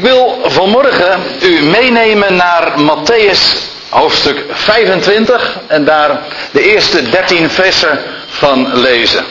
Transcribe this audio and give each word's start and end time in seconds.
Ik 0.00 0.06
wil 0.06 0.38
vanmorgen 0.44 1.20
u 1.42 1.62
meenemen 1.62 2.36
naar 2.36 2.72
Matthäus 2.78 3.38
hoofdstuk 3.88 4.44
25 4.50 5.58
en 5.66 5.84
daar 5.84 6.20
de 6.50 6.62
eerste 6.62 7.10
13 7.10 7.50
versen 7.50 7.98
van 8.28 8.80
lezen. 8.80 9.24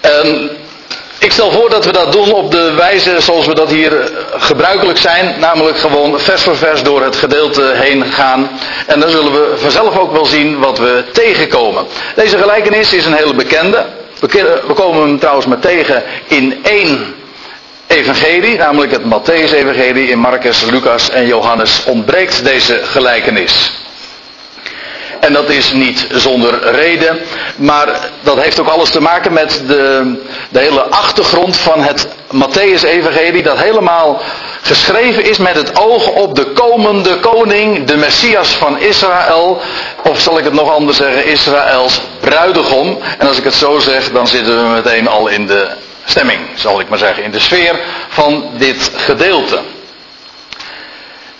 En 0.00 0.50
ik 1.18 1.32
stel 1.32 1.50
voor 1.50 1.70
dat 1.70 1.84
we 1.84 1.92
dat 1.92 2.12
doen 2.12 2.32
op 2.32 2.50
de 2.50 2.72
wijze 2.72 3.20
zoals 3.20 3.46
we 3.46 3.54
dat 3.54 3.70
hier 3.70 4.10
gebruikelijk 4.36 4.98
zijn, 4.98 5.34
namelijk 5.38 5.78
gewoon 5.78 6.20
vers 6.20 6.42
voor 6.42 6.56
vers 6.56 6.82
door 6.82 7.02
het 7.02 7.16
gedeelte 7.16 7.72
heen 7.74 8.04
gaan. 8.04 8.50
En 8.86 9.00
dan 9.00 9.10
zullen 9.10 9.32
we 9.32 9.54
vanzelf 9.56 9.98
ook 9.98 10.12
wel 10.12 10.26
zien 10.26 10.58
wat 10.58 10.78
we 10.78 11.04
tegenkomen. 11.12 11.86
Deze 12.14 12.38
gelijkenis 12.38 12.92
is 12.92 13.06
een 13.06 13.16
hele 13.16 13.34
bekende. 13.34 13.86
We 14.20 14.72
komen 14.74 15.02
hem 15.02 15.18
trouwens 15.18 15.46
maar 15.46 15.58
tegen 15.58 16.02
in 16.26 16.64
één 16.64 17.16
evangelie, 17.88 18.58
namelijk 18.58 18.92
het 18.92 19.04
Matthäus-evangelie 19.04 20.08
in 20.08 20.18
Marcus, 20.18 20.64
Lucas 20.70 21.10
en 21.10 21.26
Johannes, 21.26 21.84
ontbreekt 21.84 22.44
deze 22.44 22.80
gelijkenis. 22.84 23.72
En 25.20 25.32
dat 25.32 25.48
is 25.48 25.72
niet 25.72 26.06
zonder 26.10 26.70
reden, 26.70 27.18
maar 27.56 28.10
dat 28.20 28.42
heeft 28.42 28.60
ook 28.60 28.68
alles 28.68 28.90
te 28.90 29.00
maken 29.00 29.32
met 29.32 29.62
de, 29.66 30.14
de 30.50 30.58
hele 30.58 30.82
achtergrond 30.82 31.56
van 31.56 31.80
het 31.82 32.08
Matthäus-evangelie, 32.30 33.42
dat 33.42 33.58
helemaal 33.58 34.20
geschreven 34.62 35.24
is 35.24 35.38
met 35.38 35.56
het 35.56 35.78
oog 35.78 36.08
op 36.08 36.34
de 36.34 36.44
komende 36.44 37.18
koning, 37.20 37.84
de 37.84 37.96
Messias 37.96 38.48
van 38.48 38.78
Israël, 38.78 39.60
of 40.04 40.20
zal 40.20 40.38
ik 40.38 40.44
het 40.44 40.52
nog 40.52 40.70
anders 40.70 40.96
zeggen, 40.96 41.26
Israëls 41.26 42.00
bruidegom. 42.20 42.98
En 43.18 43.28
als 43.28 43.38
ik 43.38 43.44
het 43.44 43.54
zo 43.54 43.78
zeg, 43.78 44.12
dan 44.12 44.26
zitten 44.26 44.62
we 44.62 44.68
meteen 44.68 45.08
al 45.08 45.28
in 45.28 45.46
de 45.46 45.68
stemming, 46.08 46.40
zal 46.54 46.80
ik 46.80 46.88
maar 46.88 46.98
zeggen, 46.98 47.22
in 47.22 47.30
de 47.30 47.38
sfeer 47.38 47.80
van 48.08 48.50
dit 48.56 48.90
gedeelte. 48.94 49.60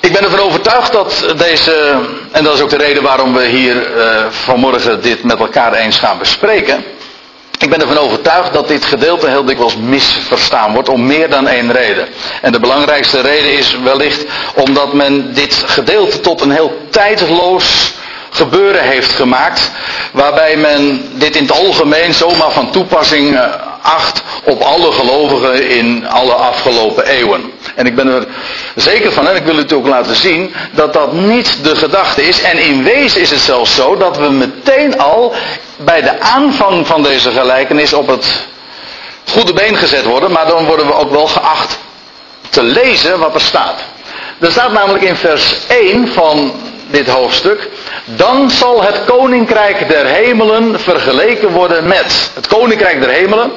Ik 0.00 0.12
ben 0.12 0.22
ervan 0.22 0.41
overtuigd 0.41 0.92
dat 0.92 1.34
deze, 1.36 2.00
en 2.33 2.44
dat 2.44 2.55
is 2.55 2.61
ook 2.61 2.70
de 2.70 2.77
reden 2.77 3.02
waarom 3.02 3.34
we 3.34 3.46
hier 3.46 3.96
uh, 3.96 4.27
vanmorgen 4.30 5.02
dit 5.02 5.22
met 5.22 5.39
elkaar 5.39 5.72
eens 5.72 5.98
gaan 5.98 6.19
bespreken. 6.19 6.84
Ik 7.58 7.70
ben 7.70 7.80
ervan 7.80 7.98
overtuigd 7.98 8.52
dat 8.52 8.69
dit 8.69 8.84
gedeelte 8.84 9.28
heel 9.28 9.44
dikwijls 9.44 9.77
misverstaan 9.77 10.72
wordt 10.72 10.89
om 10.89 11.06
meer 11.06 11.30
dan 11.30 11.46
één 11.46 11.72
reden. 11.72 12.08
En 12.42 12.52
de 12.52 12.61
belangrijkste 12.61 13.20
reden 13.20 13.52
is 13.52 13.78
wellicht 13.84 14.24
omdat 14.55 14.92
men 14.92 15.34
dit 15.34 15.62
gedeelte 15.66 16.20
tot 16.20 16.41
een 16.41 16.50
heel 16.50 16.86
tijdloos 16.91 17.92
gebeuren 18.39 18.83
heeft 18.83 19.12
gemaakt. 19.12 19.70
Waarbij 20.12 20.56
men 20.56 21.11
dit 21.12 21.36
in 21.36 21.42
het 21.42 21.58
algemeen 21.58 22.14
zomaar 22.14 22.50
van 22.50 22.70
toepassing 22.70 23.36
eh, 23.36 23.42
acht 23.83 24.22
op 24.45 24.62
alle 24.62 24.92
gelovigen 24.92 25.69
in 25.69 26.08
alle 26.08 26.33
afgelopen 26.33 27.06
eeuwen. 27.06 27.53
En 27.75 27.86
ik 27.86 27.95
ben 27.95 28.08
er 28.08 28.27
zeker 28.75 29.12
van, 29.12 29.28
en 29.28 29.36
ik 29.36 29.45
wil 29.45 29.56
het 29.56 29.72
ook 29.72 29.86
laten 29.86 30.17
zien, 30.17 30.55
dat 30.72 30.92
dat 30.92 31.12
niet 31.12 31.64
de 31.64 31.77
gedachte 31.77 32.28
is. 32.28 32.42
En 32.42 32.58
in 32.58 32.83
wezen 32.83 33.20
is 33.20 33.30
het 33.30 33.41
zelfs 33.41 33.75
zo 33.75 33.97
dat 33.97 34.17
we 34.17 34.30
meteen 34.30 34.98
al 34.98 35.34
bij 35.77 36.02
de 36.02 36.20
aanvang 36.20 36.86
van 36.86 37.02
deze 37.02 37.30
gelijkenis 37.30 37.92
op 37.92 38.06
het 38.06 38.47
goede 39.30 39.52
been 39.52 39.77
gezet 39.77 40.05
worden. 40.05 40.33
Maar 40.33 40.47
dan 40.47 40.64
worden 40.64 40.86
we 40.86 40.95
ook 40.95 41.11
wel 41.11 41.27
geacht 41.27 41.78
te 42.50 42.62
lezen 42.62 43.19
wat 43.19 43.34
er 43.34 43.41
staat. 43.41 43.80
Er 44.39 44.52
staat 44.52 44.73
namelijk 44.73 45.05
in 45.05 45.17
vers 45.17 45.56
1 45.69 46.08
van 46.08 46.52
dit 46.91 47.08
hoofdstuk. 47.08 47.69
Dan 48.05 48.50
zal 48.50 48.83
het 48.83 49.05
koninkrijk 49.05 49.89
der 49.89 50.06
hemelen 50.06 50.81
vergeleken 50.81 51.50
worden 51.50 51.86
met. 51.86 52.30
Het 52.34 52.47
koninkrijk 52.47 53.00
der 53.00 53.11
hemelen. 53.11 53.50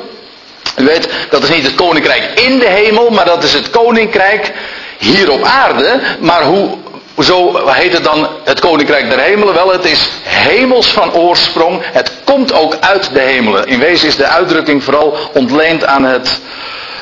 U 0.77 0.85
weet, 0.85 1.09
dat 1.29 1.43
is 1.43 1.49
niet 1.49 1.65
het 1.65 1.75
koninkrijk 1.75 2.39
in 2.39 2.59
de 2.59 2.69
hemel, 2.69 3.09
maar 3.09 3.25
dat 3.25 3.43
is 3.43 3.53
het 3.53 3.69
koninkrijk 3.69 4.51
hier 4.97 5.31
op 5.31 5.43
aarde. 5.43 5.99
Maar 6.19 6.43
hoe, 6.43 6.77
zo 7.19 7.67
heet 7.67 7.93
het 7.93 8.03
dan 8.03 8.27
het 8.43 8.59
koninkrijk 8.59 9.09
der 9.09 9.19
hemelen? 9.19 9.53
Wel, 9.53 9.71
het 9.71 9.85
is 9.85 10.09
hemels 10.23 10.87
van 10.87 11.13
oorsprong. 11.13 11.81
Het 11.83 12.11
komt 12.23 12.53
ook 12.53 12.77
uit 12.79 13.13
de 13.13 13.19
hemelen. 13.19 13.65
In 13.65 13.79
wezen 13.79 14.07
is 14.07 14.15
de 14.15 14.27
uitdrukking 14.27 14.83
vooral 14.83 15.17
ontleend 15.33 15.85
aan 15.85 16.03
het 16.03 16.41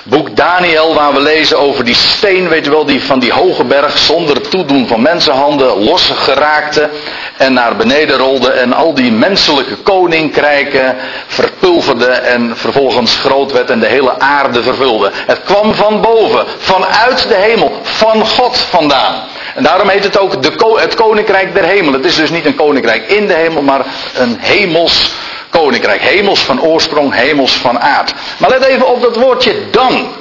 boek 0.10 0.36
Daniel, 0.36 0.94
waar 0.94 1.14
we 1.14 1.22
lezen 1.22 1.60
over 1.60 1.86
die 1.86 1.96
steen, 1.96 2.50
weet 2.50 2.66
je 2.66 2.72
wel, 2.72 2.86
die 2.86 3.04
van 3.04 3.20
die 3.20 3.32
hoge 3.32 3.64
berg 3.64 3.98
zonder 3.98 4.50
toedoen 4.50 4.88
van 4.88 5.02
mensenhanden 5.02 5.84
losgeraakte 5.84 6.90
en 7.38 7.54
naar 7.54 7.76
beneden 7.76 8.18
rolde 8.18 8.52
en 8.52 8.74
al 8.74 8.94
die 8.94 9.12
menselijke 9.12 9.76
koninkrijken 9.76 10.96
verpulverde 11.28 12.06
en 12.06 12.58
vervolgens 12.58 13.16
groot 13.16 13.52
werd 13.52 13.70
en 13.70 13.80
de 13.80 13.88
hele 13.88 14.20
aarde 14.20 14.64
vervulde. 14.64 15.12
Het 15.14 15.44
kwam 15.44 15.74
van 15.74 16.02
boven, 16.02 16.46
vanuit 16.58 17.28
de 17.28 17.36
hemel, 17.36 17.80
van 17.82 18.26
God 18.26 18.58
vandaan. 18.58 19.24
En 19.56 19.64
daarom 19.64 19.90
heet 19.90 20.04
het 20.04 20.20
ook 20.20 20.44
de, 20.44 20.76
het 20.80 20.96
koninkrijk 20.96 21.54
der 21.54 21.64
hemel. 21.64 21.94
Het 21.94 22.06
is 22.06 22.16
dus 22.16 22.30
niet 22.30 22.46
een 22.46 22.56
koninkrijk 22.56 23.08
in 23.08 23.28
de 23.28 23.34
hemel, 23.34 23.62
maar 23.62 23.86
een 24.14 24.38
hemels 24.40 25.12
koninkrijk. 25.50 26.02
Hemels 26.02 26.40
van 26.40 26.62
oorsprong, 26.62 27.14
hemels 27.14 27.54
van 27.54 27.80
aard. 27.80 28.14
Maar 28.38 28.50
let 28.50 28.64
even 28.64 28.88
op 28.88 29.02
dat 29.02 29.16
woordje 29.16 29.70
dan. 29.70 30.14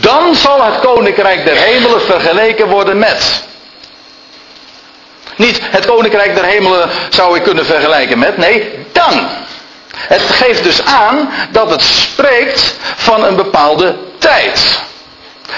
Dan 0.00 0.34
zal 0.34 0.64
het 0.64 0.80
koninkrijk 0.80 1.44
der 1.44 1.56
hemelen 1.56 2.00
vergeleken 2.00 2.68
worden 2.68 2.98
met. 2.98 3.44
Niet 5.36 5.60
het 5.62 5.86
koninkrijk 5.86 6.34
der 6.34 6.44
hemelen 6.44 6.90
zou 7.10 7.36
ik 7.36 7.42
kunnen 7.42 7.66
vergelijken 7.66 8.18
met, 8.18 8.36
nee, 8.36 8.70
dan. 8.92 9.28
Het 9.96 10.22
geeft 10.22 10.64
dus 10.64 10.84
aan 10.84 11.30
dat 11.50 11.70
het 11.70 11.82
spreekt 11.82 12.76
van 12.96 13.24
een 13.24 13.36
bepaalde 13.36 13.96
tijd. 14.18 14.80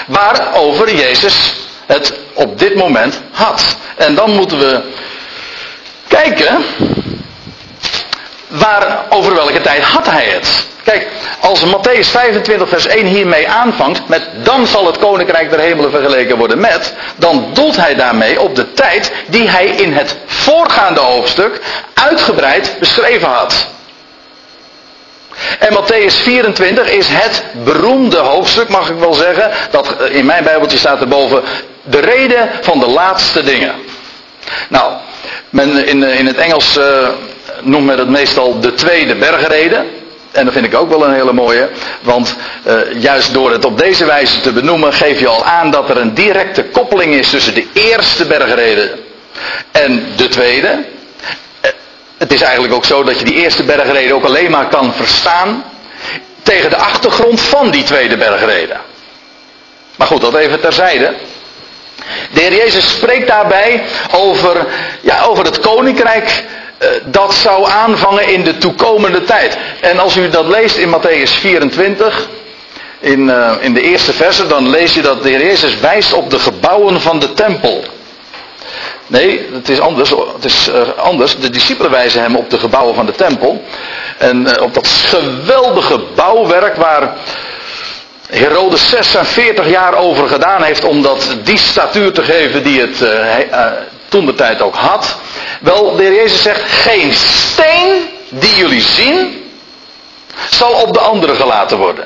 Waarover 0.07 0.95
Jezus 0.95 1.53
het 1.85 2.13
op 2.33 2.59
dit 2.59 2.75
moment 2.75 3.21
had. 3.31 3.77
En 3.95 4.15
dan 4.15 4.31
moeten 4.31 4.59
we 4.59 4.81
kijken 6.07 6.65
waar, 8.59 9.05
over 9.09 9.35
welke 9.35 9.61
tijd 9.61 9.83
had 9.83 10.09
hij 10.09 10.25
het? 10.25 10.65
Kijk, 10.83 11.07
als 11.39 11.63
Matthäus 11.65 12.09
25 12.09 12.69
vers 12.69 12.87
1 12.87 13.05
hiermee 13.05 13.49
aanvangt 13.49 14.07
met 14.07 14.29
dan 14.43 14.67
zal 14.67 14.85
het 14.85 14.97
koninkrijk 14.97 15.49
der 15.49 15.59
hemelen 15.59 15.91
vergeleken 15.91 16.37
worden 16.37 16.59
met, 16.59 16.93
dan 17.15 17.49
doelt 17.53 17.75
hij 17.75 17.95
daarmee 17.95 18.41
op 18.41 18.55
de 18.55 18.73
tijd 18.73 19.11
die 19.27 19.49
hij 19.49 19.65
in 19.65 19.93
het 19.93 20.17
voorgaande 20.25 20.99
hoofdstuk 20.99 21.61
uitgebreid 21.93 22.75
beschreven 22.79 23.27
had. 23.27 23.67
En 25.59 25.73
Matthäus 25.73 26.23
24 26.23 26.89
is 26.89 27.07
het 27.09 27.43
beroemde 27.63 28.17
hoofdstuk, 28.17 28.69
mag 28.69 28.89
ik 28.89 28.97
wel 28.97 29.13
zeggen, 29.13 29.51
dat 29.71 29.97
eh, 29.97 30.15
in 30.15 30.25
mijn 30.25 30.43
Bijbeltje 30.43 30.77
staat 30.77 31.01
erboven, 31.01 31.43
de 31.83 31.99
reden 31.99 32.49
van 32.61 32.79
de 32.79 32.87
laatste 32.87 33.43
dingen. 33.43 33.75
Nou, 34.69 34.93
men 35.49 35.87
in, 35.87 36.03
eh, 36.03 36.19
in 36.19 36.25
het 36.25 36.37
Engels 36.37 36.77
uh, 36.77 37.07
noemt 37.65 37.85
men 37.85 37.97
het 37.97 38.09
meestal 38.09 38.59
de 38.59 38.73
tweede 38.73 39.15
bergreden. 39.15 39.85
En 40.31 40.45
dat 40.45 40.53
vind 40.53 40.65
ik 40.65 40.75
ook 40.75 40.89
wel 40.89 41.05
een 41.05 41.13
hele 41.13 41.33
mooie. 41.33 41.69
Want 42.01 42.35
uh, 42.67 43.01
juist 43.01 43.33
door 43.33 43.51
het 43.51 43.65
op 43.65 43.77
deze 43.77 44.05
wijze 44.05 44.39
te 44.39 44.51
benoemen, 44.51 44.93
geef 44.93 45.19
je 45.19 45.27
al 45.27 45.43
aan 45.45 45.71
dat 45.71 45.89
er 45.89 45.97
een 45.97 46.13
directe 46.13 46.63
koppeling 46.63 47.13
is 47.13 47.29
tussen 47.29 47.53
de 47.53 47.67
eerste 47.73 48.25
bergreden 48.25 48.89
en 49.71 50.05
de 50.15 50.27
tweede. 50.27 50.67
Uh, 50.67 51.71
het 52.17 52.33
is 52.33 52.41
eigenlijk 52.41 52.73
ook 52.73 52.85
zo 52.85 53.03
dat 53.03 53.19
je 53.19 53.25
die 53.25 53.35
eerste 53.35 53.63
bergreden 53.63 54.15
ook 54.15 54.25
alleen 54.25 54.51
maar 54.51 54.67
kan 54.67 54.93
verstaan 54.93 55.63
tegen 56.43 56.69
de 56.69 56.77
achtergrond 56.77 57.41
van 57.41 57.71
die 57.71 57.83
tweede 57.83 58.17
bergreden. 58.17 58.79
Maar 59.95 60.07
goed, 60.07 60.21
dat 60.21 60.35
even 60.35 60.59
terzijde. 60.59 61.13
De 62.31 62.41
Heer 62.41 62.55
Jezus 62.55 62.89
spreekt 62.89 63.27
daarbij 63.27 63.83
over, 64.11 64.67
ja, 65.01 65.21
over 65.21 65.45
het 65.45 65.59
koninkrijk 65.59 66.43
dat 67.05 67.33
zou 67.33 67.69
aanvangen 67.69 68.27
in 68.27 68.43
de 68.43 68.57
toekomende 68.57 69.23
tijd. 69.23 69.57
En 69.81 69.99
als 69.99 70.17
u 70.17 70.29
dat 70.29 70.47
leest 70.47 70.77
in 70.77 70.95
Matthäus 70.95 71.39
24, 71.39 72.27
in, 72.99 73.27
uh, 73.27 73.51
in 73.59 73.73
de 73.73 73.81
eerste 73.81 74.13
verse, 74.13 74.47
dan 74.47 74.69
lees 74.69 74.93
je 74.93 75.01
dat 75.01 75.23
de 75.23 75.29
Heer 75.29 75.43
Jezus 75.43 75.79
wijst 75.79 76.13
op 76.13 76.29
de 76.29 76.39
gebouwen 76.39 77.01
van 77.01 77.19
de 77.19 77.33
tempel. 77.33 77.83
Nee, 79.07 79.49
het 79.53 79.69
is 79.69 79.79
anders. 79.79 80.09
Het 80.09 80.45
is 80.45 80.69
uh, 80.69 80.75
anders. 80.97 81.37
De 81.37 81.49
discipelen 81.49 81.91
wijzen 81.91 82.21
hem 82.21 82.35
op 82.35 82.49
de 82.49 82.59
gebouwen 82.59 82.95
van 82.95 83.05
de 83.05 83.11
tempel. 83.11 83.63
En 84.17 84.61
op 84.61 84.73
dat 84.73 84.87
geweldige 84.87 85.99
bouwwerk 86.15 86.75
waar 86.75 87.13
Herodes 88.29 88.89
46 88.89 89.69
jaar 89.69 89.93
over 89.95 90.27
gedaan 90.27 90.63
heeft 90.63 90.85
om 90.85 91.01
dat 91.01 91.35
die 91.43 91.57
statuur 91.57 92.11
te 92.11 92.23
geven 92.23 92.63
die 92.63 92.81
het 92.81 93.03
toen 94.09 94.25
de 94.25 94.33
tijd 94.33 94.61
ook 94.61 94.75
had. 94.75 95.17
Wel, 95.65 95.95
de 95.95 96.03
heer 96.03 96.13
Jezus 96.13 96.41
zegt, 96.41 96.61
geen 96.65 97.13
steen 97.13 98.09
die 98.29 98.55
jullie 98.55 98.81
zien, 98.81 99.43
zal 100.49 100.71
op 100.71 100.93
de 100.93 100.99
andere 100.99 101.35
gelaten 101.35 101.77
worden. 101.77 102.05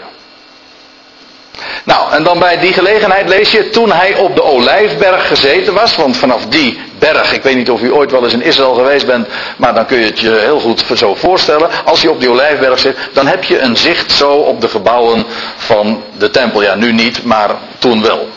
Nou, 1.83 2.11
en 2.11 2.23
dan 2.23 2.39
bij 2.39 2.59
die 2.59 2.73
gelegenheid 2.73 3.29
lees 3.29 3.51
je, 3.51 3.69
toen 3.69 3.91
hij 3.91 4.15
op 4.15 4.35
de 4.35 4.43
olijfberg 4.43 5.27
gezeten 5.27 5.73
was, 5.73 5.95
want 5.95 6.17
vanaf 6.17 6.45
die 6.45 6.79
berg. 6.99 7.33
Ik 7.33 7.43
weet 7.43 7.55
niet 7.55 7.69
of 7.69 7.81
u 7.81 7.93
ooit 7.93 8.11
wel 8.11 8.23
eens 8.23 8.33
in 8.33 8.41
Israël 8.41 8.73
geweest 8.73 9.05
bent, 9.05 9.27
maar 9.57 9.73
dan 9.73 9.85
kun 9.85 9.99
je 9.99 10.05
het 10.05 10.19
je 10.19 10.29
heel 10.29 10.59
goed 10.59 10.83
zo 10.95 11.15
voorstellen. 11.15 11.69
Als 11.85 12.01
je 12.01 12.09
op 12.09 12.19
die 12.19 12.29
olijfberg 12.29 12.79
zit, 12.79 12.97
dan 13.13 13.27
heb 13.27 13.43
je 13.43 13.59
een 13.59 13.77
zicht 13.77 14.11
zo 14.11 14.31
op 14.31 14.61
de 14.61 14.67
gebouwen 14.67 15.25
van 15.57 16.03
de 16.17 16.29
tempel. 16.29 16.61
Ja, 16.61 16.75
nu 16.75 16.91
niet, 16.91 17.23
maar 17.23 17.49
toen 17.77 18.01
wel. 18.01 18.29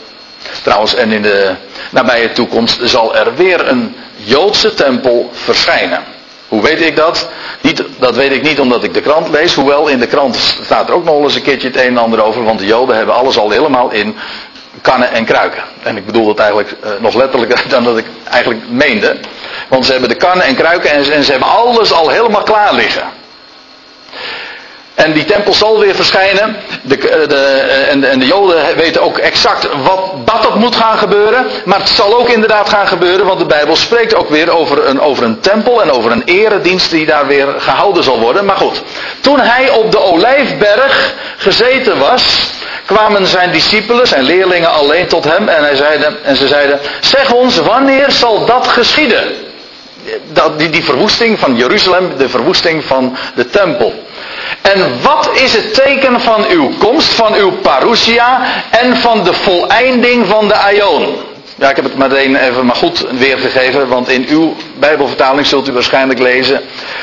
Trouwens, 0.62 0.94
en 0.94 1.12
in 1.12 1.22
de 1.22 1.54
nabije 1.90 2.32
toekomst 2.32 2.78
zal 2.82 3.16
er 3.16 3.34
weer 3.34 3.68
een 3.68 3.96
Joodse 4.24 4.74
tempel 4.74 5.30
verschijnen. 5.32 6.02
Hoe 6.48 6.62
weet 6.62 6.80
ik 6.80 6.96
dat? 6.96 7.28
Niet, 7.60 7.82
dat 7.98 8.16
weet 8.16 8.32
ik 8.32 8.42
niet 8.42 8.60
omdat 8.60 8.84
ik 8.84 8.94
de 8.94 9.00
krant 9.00 9.28
lees. 9.28 9.54
Hoewel 9.54 9.88
in 9.88 9.98
de 9.98 10.06
krant 10.06 10.36
staat 10.62 10.88
er 10.88 10.94
ook 10.94 11.04
nog 11.04 11.22
eens 11.22 11.34
een 11.34 11.42
keertje 11.42 11.68
het 11.68 11.76
een 11.76 11.82
en 11.82 11.98
ander 11.98 12.24
over. 12.24 12.44
Want 12.44 12.58
de 12.58 12.66
Joden 12.66 12.96
hebben 12.96 13.14
alles 13.14 13.38
al 13.38 13.50
helemaal 13.50 13.90
in 13.90 14.16
kannen 14.80 15.12
en 15.12 15.24
kruiken. 15.24 15.62
En 15.82 15.96
ik 15.96 16.06
bedoel 16.06 16.28
het 16.28 16.38
eigenlijk 16.38 16.74
uh, 16.84 16.90
nog 17.00 17.14
letterlijker 17.14 17.64
dan 17.68 17.84
dat 17.84 17.98
ik 17.98 18.06
eigenlijk 18.30 18.62
meende. 18.68 19.16
Want 19.68 19.84
ze 19.84 19.92
hebben 19.92 20.08
de 20.08 20.14
kannen 20.14 20.46
en 20.46 20.54
kruiken 20.54 20.90
en, 20.90 21.12
en 21.12 21.24
ze 21.24 21.30
hebben 21.30 21.48
alles 21.48 21.92
al 21.92 22.08
helemaal 22.08 22.42
klaar 22.42 22.74
liggen. 22.74 23.02
En 24.94 25.12
die 25.12 25.24
tempel 25.24 25.54
zal 25.54 25.78
weer 25.78 25.94
verschijnen. 25.94 26.56
De, 26.82 26.98
eh, 26.98 27.28
de, 27.28 27.36
eh, 27.36 27.90
en, 27.90 28.00
de, 28.00 28.06
en, 28.06 28.18
de, 28.18 28.26
Joden 28.26 28.76
weten 28.76 29.02
ook 29.02 29.18
exact 29.18 29.68
wat 29.82 30.12
dat 30.42 30.54
moet 30.54 30.76
gaan 30.76 30.98
gebeuren. 30.98 31.46
Maar 31.64 31.78
het 31.78 31.88
zal 31.88 32.18
ook 32.18 32.28
inderdaad 32.28 32.68
gaan 32.68 32.86
gebeuren, 32.86 33.26
want 33.26 33.38
de 33.38 33.46
Bijbel 33.46 33.76
spreekt 33.76 34.14
ook 34.14 34.28
weer 34.28 34.50
over 34.50 34.86
een, 34.86 35.00
over 35.00 35.24
een 35.24 35.40
tempel 35.40 35.82
en 35.82 35.90
over 35.90 36.12
een 36.12 36.22
eredienst 36.24 36.90
die 36.90 37.06
daar 37.06 37.26
weer 37.26 37.46
gehouden 37.58 38.02
zal 38.02 38.20
worden. 38.20 38.44
Maar 38.44 38.56
goed, 38.56 38.82
toen 39.20 39.40
hij 39.40 39.70
op 39.70 39.90
de 39.90 40.02
olijfberg 40.02 41.14
gezeten 41.36 41.98
was, 41.98 42.50
kwamen 42.86 43.26
zijn 43.26 43.50
discipelen, 43.50 44.06
zijn 44.06 44.22
leerlingen 44.22 44.72
alleen 44.72 45.06
tot 45.06 45.24
hem 45.24 45.48
en, 45.48 45.62
hij 45.62 45.76
zeide, 45.76 46.12
en 46.22 46.36
ze 46.36 46.46
zeiden, 46.46 46.80
zeg 47.00 47.32
ons, 47.32 47.58
wanneer 47.58 48.10
zal 48.10 48.44
dat 48.44 48.68
geschieden? 48.68 49.32
Die, 50.56 50.70
die 50.70 50.84
verwoesting 50.84 51.38
van 51.38 51.56
Jeruzalem, 51.56 52.16
de 52.16 52.28
verwoesting 52.28 52.84
van 52.84 53.16
de 53.34 53.50
tempel. 53.50 53.94
En 54.60 55.00
wat 55.02 55.30
is 55.34 55.52
het 55.52 55.74
teken 55.74 56.20
van 56.20 56.46
uw 56.48 56.70
komst, 56.78 57.12
van 57.12 57.34
uw 57.34 57.50
parousia 57.50 58.40
en 58.70 58.96
van 58.96 59.24
de 59.24 59.32
voleinding 59.32 60.26
van 60.26 60.48
de 60.48 60.54
aion? 60.54 61.16
Ja, 61.56 61.70
ik 61.70 61.76
heb 61.76 61.84
het 61.84 61.96
meteen 61.96 62.36
even 62.36 62.66
maar 62.66 62.76
goed 62.76 63.06
weergegeven, 63.10 63.88
want 63.88 64.08
in 64.08 64.26
uw 64.28 64.56
Bijbelvertaling 64.78 65.46
zult 65.46 65.68
u 65.68 65.72
waarschijnlijk 65.72 66.18
lezen 66.18 66.60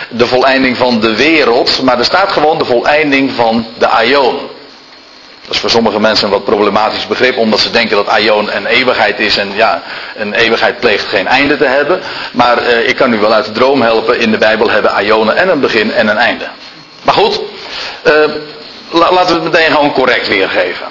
de 0.10 0.28
voleinding 0.28 0.78
van 0.78 1.00
de 1.00 1.16
wereld, 1.16 1.82
maar 1.84 1.98
er 1.98 2.06
staat 2.06 2.32
gewoon 2.32 2.58
de 2.58 2.66
voleinding 2.66 3.32
van 3.32 3.66
de 3.78 3.88
aion. 3.88 4.40
Dat 5.42 5.58
is 5.58 5.60
voor 5.60 5.70
sommige 5.70 6.00
mensen 6.00 6.26
een 6.26 6.34
wat 6.34 6.44
problematisch 6.44 7.08
begrip, 7.08 7.38
omdat 7.38 7.60
ze 7.60 7.72
denken 7.72 7.96
dat 7.96 8.08
aion 8.08 8.56
een 8.56 8.66
eeuwigheid 8.66 9.20
is 9.20 9.38
en 9.38 9.52
ja, 9.56 9.82
een 10.16 10.34
eeuwigheid 10.34 10.80
pleegt 10.80 11.06
geen 11.06 11.28
einde 11.28 11.58
te 11.58 11.66
hebben. 11.66 12.00
Maar 12.32 12.58
eh, 12.58 12.88
ik 12.88 12.96
kan 12.96 13.14
u 13.14 13.18
wel 13.18 13.34
uit 13.34 13.46
de 13.46 13.52
droom 13.52 13.82
helpen, 13.82 14.20
in 14.20 14.32
de 14.32 14.38
Bijbel 14.38 14.70
hebben 14.70 14.92
aionen 14.92 15.36
en 15.36 15.50
een 15.50 15.60
begin 15.60 15.92
en 15.92 16.08
een 16.08 16.18
einde. 16.18 16.46
Maar 17.10 17.18
goed, 17.18 17.42
uh, 18.04 18.14
laten 18.90 19.36
we 19.36 19.42
het 19.42 19.44
meteen 19.44 19.72
gewoon 19.72 19.94
correct 19.94 20.28
weergeven. 20.28 20.88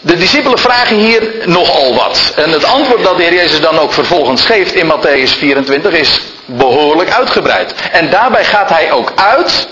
De 0.00 0.16
discipelen 0.16 0.58
vragen 0.58 0.96
hier 0.96 1.32
nogal 1.44 1.94
wat. 1.94 2.32
En 2.36 2.50
het 2.50 2.64
antwoord 2.64 3.02
dat 3.02 3.16
de 3.16 3.22
Heer 3.22 3.34
Jezus 3.34 3.60
dan 3.60 3.78
ook 3.78 3.92
vervolgens 3.92 4.44
geeft 4.44 4.74
in 4.74 4.92
Matthäus 4.92 5.38
24 5.38 5.92
is 5.92 6.20
behoorlijk 6.44 7.10
uitgebreid. 7.10 7.74
En 7.92 8.10
daarbij 8.10 8.44
gaat 8.44 8.68
hij 8.68 8.92
ook 8.92 9.12
uit 9.14 9.68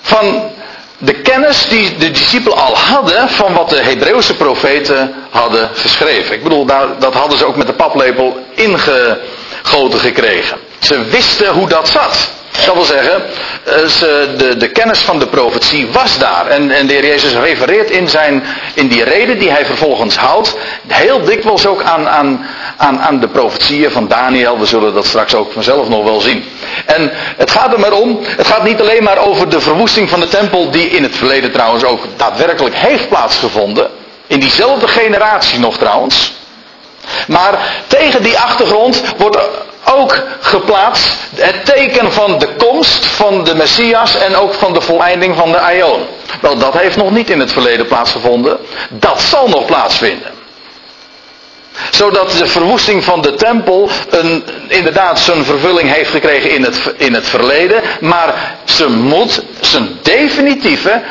van 0.00 0.50
de 0.98 1.14
kennis 1.14 1.68
die 1.68 1.96
de 1.96 2.10
discipelen 2.10 2.58
al 2.58 2.76
hadden 2.76 3.28
van 3.28 3.54
wat 3.54 3.68
de 3.68 3.82
Hebreeuwse 3.82 4.34
profeten 4.34 5.14
hadden 5.30 5.70
geschreven. 5.74 6.34
Ik 6.34 6.42
bedoel, 6.42 6.66
dat 6.98 7.14
hadden 7.14 7.38
ze 7.38 7.46
ook 7.46 7.56
met 7.56 7.66
de 7.66 7.74
paplepel 7.74 8.46
ingegoten 8.54 10.00
gekregen. 10.00 10.58
Ze 10.78 11.04
wisten 11.04 11.48
hoe 11.48 11.68
dat 11.68 11.88
zat. 11.88 12.40
Dat 12.52 12.74
wil 12.74 12.84
zeggen, 12.84 13.22
eh, 13.64 13.74
de, 14.38 14.56
de 14.56 14.68
kennis 14.68 14.98
van 14.98 15.18
de 15.18 15.26
profetie 15.26 15.86
was 15.86 16.18
daar. 16.18 16.46
En, 16.46 16.70
en 16.70 16.86
de 16.86 16.92
heer 16.92 17.06
Jezus 17.06 17.32
refereert 17.32 17.90
in, 17.90 18.08
zijn, 18.08 18.44
in 18.74 18.88
die 18.88 19.04
reden 19.04 19.38
die 19.38 19.50
hij 19.50 19.66
vervolgens 19.66 20.16
houdt, 20.16 20.56
heel 20.86 21.24
dikwijls 21.24 21.66
ook 21.66 21.82
aan, 21.82 22.08
aan, 22.08 22.46
aan, 22.76 23.00
aan 23.00 23.20
de 23.20 23.28
profetieën 23.28 23.90
van 23.90 24.08
Daniel. 24.08 24.58
We 24.58 24.66
zullen 24.66 24.94
dat 24.94 25.06
straks 25.06 25.34
ook 25.34 25.52
vanzelf 25.52 25.88
nog 25.88 26.04
wel 26.04 26.20
zien. 26.20 26.44
En 26.86 27.10
het 27.36 27.50
gaat 27.50 27.72
er 27.72 27.80
maar 27.80 27.92
om, 27.92 28.18
het 28.22 28.46
gaat 28.46 28.64
niet 28.64 28.80
alleen 28.80 29.02
maar 29.02 29.18
over 29.18 29.48
de 29.48 29.60
verwoesting 29.60 30.10
van 30.10 30.20
de 30.20 30.28
tempel, 30.28 30.70
die 30.70 30.90
in 30.90 31.02
het 31.02 31.16
verleden 31.16 31.52
trouwens 31.52 31.84
ook 31.84 32.04
daadwerkelijk 32.16 32.74
heeft 32.74 33.08
plaatsgevonden. 33.08 33.90
In 34.26 34.40
diezelfde 34.40 34.88
generatie 34.88 35.58
nog 35.58 35.78
trouwens. 35.78 36.32
Maar 37.26 37.58
tegen 37.86 38.22
die 38.22 38.38
achtergrond 38.38 39.02
wordt 39.16 39.38
ook 39.84 40.22
geplaatst 40.40 41.16
het 41.34 41.64
teken 41.64 42.12
van 42.12 42.38
de 42.38 42.48
komst 42.58 43.06
van 43.06 43.44
de 43.44 43.54
Messias 43.54 44.16
en 44.16 44.36
ook 44.36 44.54
van 44.54 44.72
de 44.72 44.80
voleinding 44.80 45.36
van 45.36 45.50
de 45.50 45.58
Aion. 45.58 46.06
Wel, 46.40 46.58
dat 46.58 46.78
heeft 46.78 46.96
nog 46.96 47.10
niet 47.10 47.30
in 47.30 47.40
het 47.40 47.52
verleden 47.52 47.86
plaatsgevonden. 47.86 48.58
Dat 48.88 49.20
zal 49.20 49.48
nog 49.48 49.64
plaatsvinden 49.64 50.40
zodat 51.90 52.30
de 52.30 52.46
verwoesting 52.46 53.04
van 53.04 53.22
de 53.22 53.34
tempel 53.34 53.90
een, 54.10 54.44
inderdaad 54.68 55.18
zijn 55.18 55.44
vervulling 55.44 55.94
heeft 55.94 56.10
gekregen 56.10 56.50
in 56.50 56.62
het, 56.62 56.94
in 56.96 57.14
het 57.14 57.28
verleden. 57.28 57.82
Maar 58.00 58.56
ze 58.64 58.88
moet 58.90 59.42
zijn 59.60 59.98
definitieve, 60.02 61.02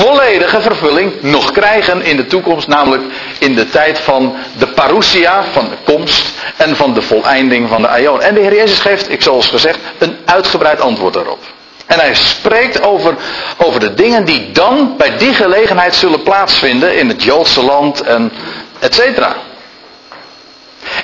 volledige 0.00 0.60
vervulling 0.60 1.22
nog 1.22 1.52
krijgen 1.52 2.02
in 2.02 2.16
de 2.16 2.26
toekomst. 2.26 2.68
Namelijk 2.68 3.02
in 3.38 3.54
de 3.54 3.68
tijd 3.68 3.98
van 3.98 4.36
de 4.58 4.66
parousia, 4.66 5.44
van 5.52 5.68
de 5.68 5.92
komst 5.92 6.32
en 6.56 6.76
van 6.76 6.94
de 6.94 7.02
voleinding 7.02 7.68
van 7.68 7.82
de 7.82 7.88
aion. 7.88 8.20
En 8.20 8.34
de 8.34 8.40
Heer 8.40 8.54
Jezus 8.54 8.78
geeft, 8.78 9.10
ik 9.10 9.22
zoals 9.22 9.46
gezegd, 9.46 9.78
een 9.98 10.16
uitgebreid 10.24 10.80
antwoord 10.80 11.14
daarop. 11.14 11.42
En 11.86 11.98
hij 11.98 12.14
spreekt 12.14 12.82
over, 12.82 13.14
over 13.56 13.80
de 13.80 13.94
dingen 13.94 14.24
die 14.24 14.52
dan 14.52 14.94
bij 14.96 15.16
die 15.16 15.34
gelegenheid 15.34 15.94
zullen 15.94 16.22
plaatsvinden 16.22 16.96
in 16.96 17.08
het 17.08 17.22
Joodse 17.22 17.62
land 17.62 18.00
en 18.00 18.32
et 18.78 18.94
cetera. 18.94 19.36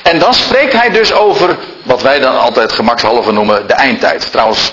En 0.02 0.18
dan 0.18 0.34
spreekt 0.34 0.72
hij 0.72 0.90
dus 0.90 1.12
over 1.12 1.56
wat 1.82 2.02
wij 2.02 2.18
dan 2.18 2.38
altijd 2.38 2.72
gemakshalve 2.72 3.32
noemen 3.32 3.66
de 3.66 3.74
eindtijd. 3.74 4.32
Trouwens, 4.32 4.72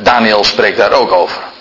Daniel 0.00 0.44
spreekt 0.44 0.76
daar 0.76 0.92
ook 0.92 1.12
over. 1.12 1.53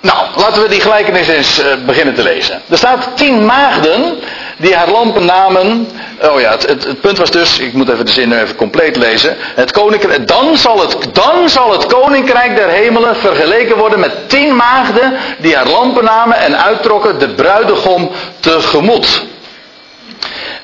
Nou, 0.00 0.26
laten 0.36 0.62
we 0.62 0.68
die 0.68 0.80
gelijkenis 0.80 1.28
eens 1.28 1.60
uh, 1.60 1.66
beginnen 1.86 2.14
te 2.14 2.22
lezen. 2.22 2.62
Er 2.68 2.78
staat 2.78 3.16
tien 3.16 3.44
maagden 3.44 4.18
die 4.56 4.74
haar 4.74 4.90
lampen 4.90 5.24
namen. 5.24 5.88
Oh 6.22 6.40
ja, 6.40 6.50
het, 6.50 6.66
het, 6.66 6.84
het, 6.84 7.00
punt 7.00 7.18
was 7.18 7.30
dus, 7.30 7.58
ik 7.58 7.72
moet 7.72 7.88
even 7.88 8.06
de 8.06 8.12
zin 8.12 8.32
even 8.32 8.56
compleet 8.56 8.96
lezen. 8.96 9.36
Het 9.38 9.70
koninkrijk, 9.70 10.28
dan, 10.28 10.56
zal 10.56 10.80
het, 10.80 10.96
dan 11.12 11.48
zal 11.48 11.72
het 11.72 11.86
koninkrijk 11.86 12.56
der 12.56 12.68
hemelen 12.68 13.16
vergeleken 13.16 13.76
worden 13.76 14.00
met 14.00 14.28
tien 14.28 14.56
maagden 14.56 15.16
die 15.38 15.56
haar 15.56 15.68
lampen 15.68 16.04
namen 16.04 16.36
en 16.36 16.64
uittrokken 16.64 17.18
de 17.18 17.28
bruidegom 17.28 18.10
tegemoet. 18.40 19.24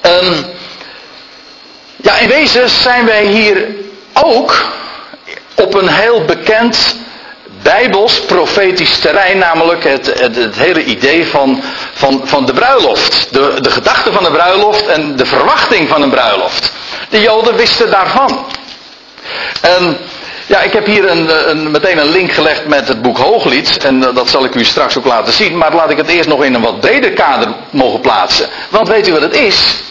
Um, 0.02 0.44
ja, 1.97 2.16
in 2.16 2.28
wezen 2.28 2.68
zijn 2.68 3.06
wij 3.06 3.25
hier 3.25 3.66
ook 4.23 4.64
op 5.54 5.75
een 5.75 5.88
heel 5.88 6.25
bekend 6.25 6.97
bijbels 7.64 8.21
profetisch 8.21 8.99
terrein, 8.99 9.38
namelijk 9.38 9.85
het, 9.85 10.21
het, 10.21 10.56
hele 10.56 10.85
idee 10.85 11.26
van, 11.26 11.62
van, 11.92 12.21
van 12.25 12.47
de 12.47 12.52
bruiloft. 12.52 13.28
De, 13.33 13.61
de 13.61 13.71
gedachte 13.71 14.12
van 14.12 14.25
de 14.25 14.30
bruiloft 14.30 14.87
en 14.87 15.16
de 15.16 15.26
verwachting 15.26 15.88
van 15.88 16.02
een 16.02 16.11
bruiloft. 16.11 16.73
De 17.09 17.21
Joden 17.21 17.56
wisten 17.56 17.90
daarvan. 17.90 18.47
En 19.61 19.97
ja, 20.47 20.61
ik 20.61 20.73
heb 20.73 20.87
hier 20.87 21.11
een, 21.11 21.50
een, 21.50 21.71
meteen 21.71 21.99
een 21.99 22.11
link 22.11 22.33
gelegd 22.33 22.66
met 22.66 22.88
het 22.88 23.02
boek 23.02 23.18
Hooglied. 23.18 23.85
En 23.85 24.00
dat 24.00 24.30
zal 24.30 24.44
ik 24.44 24.54
u 24.54 24.64
straks 24.64 24.99
ook 24.99 25.04
laten 25.06 25.33
zien. 25.33 25.59
Maar 25.59 25.75
laat 25.75 25.90
ik 25.90 25.97
het 25.97 26.09
eerst 26.09 26.28
nog 26.28 26.44
in 26.44 26.54
een 26.54 26.62
wat 26.62 26.80
breder 26.80 27.12
kader 27.12 27.54
mogen 27.71 28.00
plaatsen. 28.00 28.49
Want 28.68 28.88
weet 28.88 29.09
u 29.09 29.12
wat 29.12 29.23
het 29.23 29.37
is? 29.37 29.83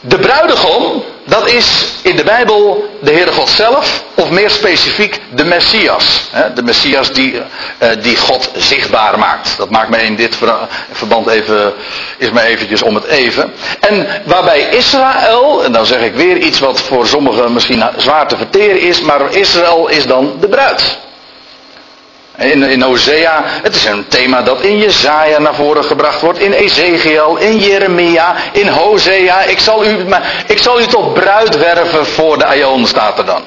De 0.00 0.18
bruidegom, 0.18 1.04
dat 1.30 1.50
is 1.50 1.84
in 2.02 2.16
de 2.16 2.24
Bijbel 2.24 2.88
de 3.00 3.12
Heere 3.12 3.32
God 3.32 3.48
zelf, 3.48 4.04
of 4.14 4.30
meer 4.30 4.50
specifiek 4.50 5.20
de 5.34 5.44
Messias. 5.44 6.30
De 6.54 6.62
Messias 6.62 7.12
die, 7.12 7.42
eh, 7.78 7.90
die 8.02 8.16
God 8.16 8.50
zichtbaar 8.54 9.18
maakt. 9.18 9.56
Dat 9.56 9.70
maakt 9.70 9.90
mij 9.90 10.04
in 10.04 10.16
dit 10.16 10.38
verband 10.90 11.26
even, 11.28 11.72
is 12.18 12.30
mij 12.30 12.46
eventjes 12.46 12.82
om 12.82 12.94
het 12.94 13.04
even. 13.04 13.52
En 13.80 14.06
waarbij 14.24 14.60
Israël, 14.60 15.64
en 15.64 15.72
dan 15.72 15.86
zeg 15.86 16.00
ik 16.00 16.14
weer 16.14 16.36
iets 16.36 16.58
wat 16.58 16.80
voor 16.80 17.06
sommigen 17.06 17.52
misschien 17.52 17.84
zwaar 17.96 18.28
te 18.28 18.36
verteren 18.36 18.80
is, 18.80 19.00
maar 19.00 19.34
Israël 19.34 19.88
is 19.88 20.06
dan 20.06 20.36
de 20.40 20.48
bruid. 20.48 20.98
In, 22.40 22.62
in 22.62 22.82
Hosea, 22.82 23.42
het 23.44 23.74
is 23.74 23.84
een 23.84 24.08
thema 24.08 24.42
dat 24.42 24.60
in 24.60 24.78
Jezaja 24.78 25.38
naar 25.38 25.54
voren 25.54 25.84
gebracht 25.84 26.20
wordt, 26.20 26.38
in 26.38 26.52
Ezekiel, 26.52 27.36
in 27.36 27.58
Jeremia, 27.58 28.34
in 28.52 28.68
Hosea. 28.68 29.42
Ik 29.42 29.58
zal 29.58 29.84
u, 29.84 30.06
ik 30.46 30.58
zal 30.58 30.80
u 30.80 30.86
tot 30.86 31.14
bruid 31.14 31.56
werven 31.56 32.06
voor 32.06 32.38
de 32.38 32.44
Aion, 32.44 32.86
staat 32.86 33.18
er 33.18 33.24
dan. 33.24 33.42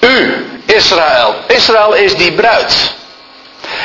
U, 0.00 0.46
Israël. 0.66 1.34
Israël 1.46 1.94
is 1.94 2.16
die 2.16 2.32
bruid. 2.32 2.94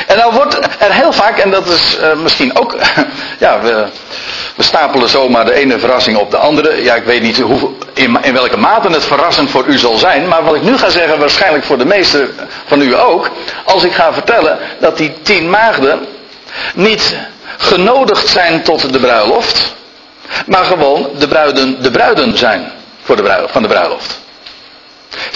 En 0.06 0.16
nou 0.16 0.32
wordt 0.32 0.58
er 0.78 0.92
heel 0.92 1.12
vaak, 1.12 1.38
en 1.38 1.50
dat 1.50 1.66
is 1.66 1.98
uh, 2.00 2.12
misschien 2.12 2.58
ook, 2.58 2.76
ja, 3.38 3.60
we, 3.60 3.86
we, 4.58 4.64
stapelen 4.64 5.08
zomaar 5.08 5.44
de 5.44 5.54
ene 5.54 5.78
verrassing 5.78 6.16
op 6.16 6.30
de 6.30 6.36
andere. 6.36 6.82
Ja, 6.82 6.94
ik 6.94 7.04
weet 7.04 7.22
niet 7.22 7.40
hoe, 7.40 7.70
in, 7.92 8.18
in, 8.22 8.32
welke 8.32 8.56
mate 8.56 8.88
het 8.88 9.04
verrassend 9.04 9.50
voor 9.50 9.64
u 9.66 9.78
zal 9.78 9.96
zijn, 9.96 10.28
maar 10.28 10.44
wat 10.44 10.54
ik 10.54 10.62
nu 10.62 10.78
ga 10.78 10.88
zeggen, 10.88 11.18
waarschijnlijk 11.18 11.64
voor 11.64 11.78
de 11.78 11.84
meesten 11.84 12.34
van 12.66 12.80
u 12.80 12.98
ook, 12.98 13.30
als 13.64 13.84
ik 13.84 13.92
ga 13.92 14.12
vertellen 14.12 14.58
dat 14.80 14.96
die 14.96 15.12
tien 15.22 15.50
maagden 15.50 16.06
niet 16.74 17.16
genodigd 17.58 18.28
zijn 18.28 18.62
tot 18.62 18.92
de 18.92 19.00
bruiloft, 19.00 19.74
maar 20.46 20.64
gewoon 20.64 21.08
de 21.18 21.28
bruiden, 21.28 21.82
de 21.82 21.90
bruiden 21.90 22.38
zijn 22.38 22.72
voor 23.02 23.16
de 23.16 23.22
bruiloft, 23.22 23.52
van 23.52 23.62
de 23.62 23.68
bruiloft. 23.68 24.20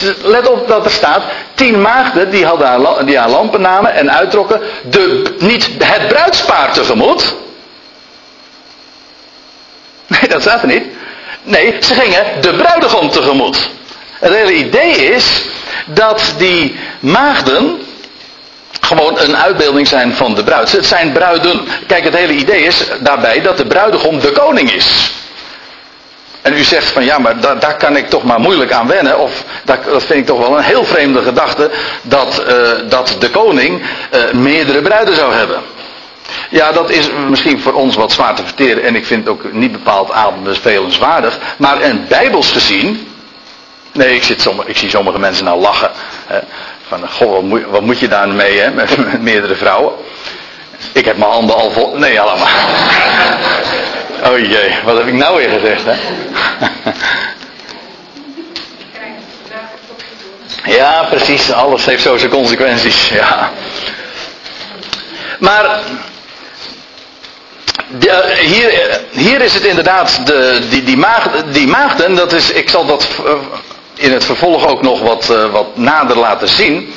Dus 0.00 0.14
let 0.22 0.48
op 0.48 0.68
dat 0.68 0.84
er 0.84 0.90
staat, 0.90 1.22
tien 1.54 1.80
maagden 1.80 2.30
die, 2.30 2.46
hadden, 2.46 3.06
die 3.06 3.18
haar 3.18 3.30
lampen 3.30 3.60
namen 3.60 3.94
en 3.94 4.12
uittrokken, 4.12 4.60
de, 4.90 5.34
niet 5.38 5.70
het 5.78 6.08
bruidspaar 6.08 6.72
tegemoet. 6.72 7.34
Nee, 10.20 10.28
dat 10.28 10.40
staat 10.40 10.62
er 10.62 10.68
niet. 10.68 10.84
Nee, 11.42 11.76
ze 11.80 11.94
gingen 11.94 12.24
de 12.40 12.54
bruidegom 12.54 13.10
tegemoet. 13.10 13.68
Het 14.18 14.34
hele 14.34 14.54
idee 14.54 14.90
is 14.90 15.42
dat 15.86 16.34
die 16.38 16.76
maagden 17.00 17.80
gewoon 18.80 19.18
een 19.18 19.36
uitbeelding 19.36 19.88
zijn 19.88 20.14
van 20.14 20.34
de 20.34 20.44
bruid. 20.44 20.72
Het 20.72 20.86
zijn 20.86 21.12
bruiden. 21.12 21.68
Kijk, 21.86 22.04
het 22.04 22.16
hele 22.16 22.32
idee 22.32 22.62
is 22.62 22.84
daarbij 23.00 23.40
dat 23.40 23.56
de 23.56 23.66
bruidegom 23.66 24.20
de 24.20 24.32
koning 24.32 24.72
is. 24.72 25.12
En 26.42 26.52
u 26.52 26.62
zegt 26.62 26.86
van 26.86 27.04
ja, 27.04 27.18
maar 27.18 27.40
daar, 27.40 27.76
kan 27.76 27.96
ik 27.96 28.08
toch 28.08 28.22
maar 28.22 28.40
moeilijk 28.40 28.72
aan 28.72 28.86
wennen. 28.86 29.18
Of 29.18 29.44
dat, 29.64 29.84
dat 29.84 30.04
vind 30.04 30.18
ik 30.18 30.26
toch 30.26 30.38
wel 30.38 30.56
een 30.56 30.64
heel 30.64 30.84
vreemde 30.84 31.22
gedachte. 31.22 31.70
Dat, 32.02 32.42
uh, 32.48 32.70
dat 32.88 33.16
de 33.18 33.30
koning 33.30 33.82
uh, 34.14 34.32
meerdere 34.32 34.82
bruiden 34.82 35.14
zou 35.14 35.34
hebben. 35.34 35.62
Ja, 36.50 36.72
dat 36.72 36.90
is 36.90 37.10
misschien 37.28 37.60
voor 37.60 37.72
ons 37.72 37.96
wat 37.96 38.12
zwaar 38.12 38.34
te 38.34 38.44
verteren. 38.44 38.82
En 38.82 38.96
ik 38.96 39.06
vind 39.06 39.24
het 39.24 39.32
ook 39.32 39.52
niet 39.52 39.72
bepaald 39.72 40.12
adembevelenswaardig. 40.12 41.38
Maar 41.56 41.80
en 41.80 42.06
bijbels 42.08 42.50
gezien. 42.50 43.06
Nee, 43.92 44.14
ik, 44.14 44.22
zit 44.22 44.42
sommige, 44.42 44.68
ik 44.68 44.76
zie 44.76 44.90
sommige 44.90 45.18
mensen 45.18 45.44
nou 45.44 45.60
lachen. 45.60 45.90
Hè, 46.26 46.38
van, 46.88 47.08
goh, 47.10 47.62
wat 47.70 47.82
moet, 47.82 47.98
je 47.98 48.08
daar 48.08 48.28
mee 48.28 48.58
hè, 48.58 48.70
met, 48.70 48.96
met 48.96 49.22
meerdere 49.30 49.56
vrouwen? 49.56 49.92
Ik 50.92 51.04
heb 51.04 51.16
mijn 51.16 51.30
handen 51.30 51.56
al 51.56 51.70
vol. 51.70 51.98
Nee, 51.98 52.20
allemaal. 52.20 52.48
Oh 54.24 54.38
jee, 54.38 54.74
wat 54.84 54.98
heb 54.98 55.06
ik 55.06 55.14
nou 55.14 55.36
weer 55.36 55.48
gezegd, 55.48 55.84
hè? 55.84 55.94
Ja, 60.64 61.06
precies. 61.10 61.52
Alles 61.52 61.84
heeft 61.84 62.02
zo 62.02 62.16
zijn 62.16 62.30
consequenties. 62.30 63.08
Ja. 63.08 63.50
Maar 65.38 65.80
de, 67.98 68.36
hier, 68.40 69.00
hier 69.10 69.40
is 69.40 69.54
het 69.54 69.64
inderdaad, 69.64 70.26
de, 70.26 70.58
die, 70.70 70.82
die, 70.82 70.98
die 71.52 71.66
maagden, 71.66 72.14
dat 72.14 72.32
is, 72.32 72.50
ik 72.50 72.68
zal 72.68 72.86
dat 72.86 73.08
eh, 73.26 73.32
in 73.94 74.12
het 74.12 74.24
vervolg 74.24 74.66
ook 74.66 74.82
nog 74.82 75.00
wat, 75.00 75.28
uh, 75.30 75.52
wat 75.52 75.76
nader 75.76 76.18
laten 76.18 76.48
zien 76.48 76.94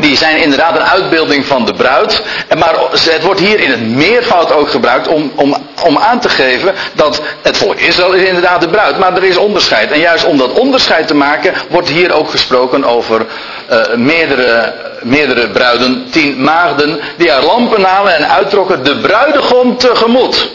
die 0.00 0.16
zijn 0.16 0.36
inderdaad 0.36 0.76
een 0.76 0.84
uitbeelding 0.84 1.46
van 1.46 1.64
de 1.64 1.72
bruid. 1.72 2.22
Maar 2.58 2.74
het 2.92 3.22
wordt 3.24 3.40
hier 3.40 3.60
in 3.60 3.70
het 3.70 3.88
meervoud 3.88 4.52
ook 4.52 4.70
gebruikt 4.70 5.08
om, 5.08 5.32
om, 5.34 5.56
om 5.84 5.98
aan 5.98 6.20
te 6.20 6.28
geven 6.28 6.74
dat 6.92 7.22
het 7.42 7.56
volk 7.56 7.78
Israël 7.78 8.12
is 8.12 8.22
inderdaad 8.22 8.60
de 8.60 8.68
bruid. 8.68 8.98
Maar 8.98 9.16
er 9.16 9.24
is 9.24 9.36
onderscheid. 9.36 9.90
En 9.90 10.00
juist 10.00 10.24
om 10.24 10.38
dat 10.38 10.52
onderscheid 10.52 11.06
te 11.06 11.14
maken 11.14 11.54
wordt 11.68 11.88
hier 11.88 12.12
ook 12.12 12.30
gesproken 12.30 12.84
over 12.84 13.26
uh, 13.70 13.94
meerdere, 13.94 14.74
meerdere 15.02 15.48
bruiden, 15.50 16.06
tien 16.10 16.42
maagden, 16.42 17.00
die 17.16 17.30
haar 17.30 17.44
lampen 17.44 17.80
namen 17.80 18.16
en 18.16 18.28
uittrokken 18.28 18.84
de 18.84 18.96
bruidegom 18.96 19.76
tegemoet. 19.76 20.50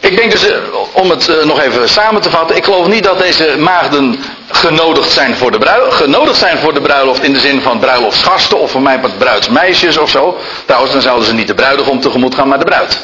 Ik 0.00 0.16
denk 0.16 0.30
dus, 0.30 0.48
eh, 0.48 0.56
om 0.92 1.10
het 1.10 1.28
eh, 1.28 1.44
nog 1.44 1.60
even 1.60 1.88
samen 1.88 2.22
te 2.22 2.30
vatten, 2.30 2.56
ik 2.56 2.64
geloof 2.64 2.86
niet 2.86 3.04
dat 3.04 3.18
deze 3.18 3.56
maagden 3.58 4.24
genodigd 4.50 5.10
zijn 5.10 5.36
voor 5.36 5.50
de 5.50 5.58
bruiloft. 5.58 5.96
Genodigd 5.96 6.38
zijn 6.38 6.58
voor 6.58 6.74
de 6.74 6.80
bruiloft 6.80 7.22
in 7.22 7.32
de 7.32 7.40
zin 7.40 7.62
van 7.62 7.78
bruiloftsgasten 7.78 8.58
of 8.58 8.70
voor 8.70 8.82
mij 8.82 9.00
wat 9.00 9.18
bruidsmeisjes 9.18 9.98
of 9.98 10.10
zo. 10.10 10.38
Trouwens, 10.64 10.92
dan 10.92 11.02
zouden 11.02 11.26
ze 11.26 11.34
niet 11.34 11.46
de 11.46 11.54
bruidegom 11.54 12.00
tegemoet 12.00 12.34
gaan, 12.34 12.48
maar 12.48 12.58
de 12.58 12.64
bruid. 12.64 13.00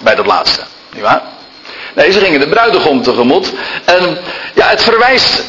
Bij 0.00 0.14
dat 0.14 0.26
laatste. 0.26 0.60
Niet 0.92 1.02
waar? 1.02 1.22
Nee, 1.94 2.10
ze 2.10 2.20
gingen 2.20 2.40
de 2.40 2.48
bruidegom 2.48 3.02
tegemoet. 3.02 3.52
En 3.84 4.18
ja, 4.54 4.68
het 4.68 4.82
verwijst. 4.82 5.44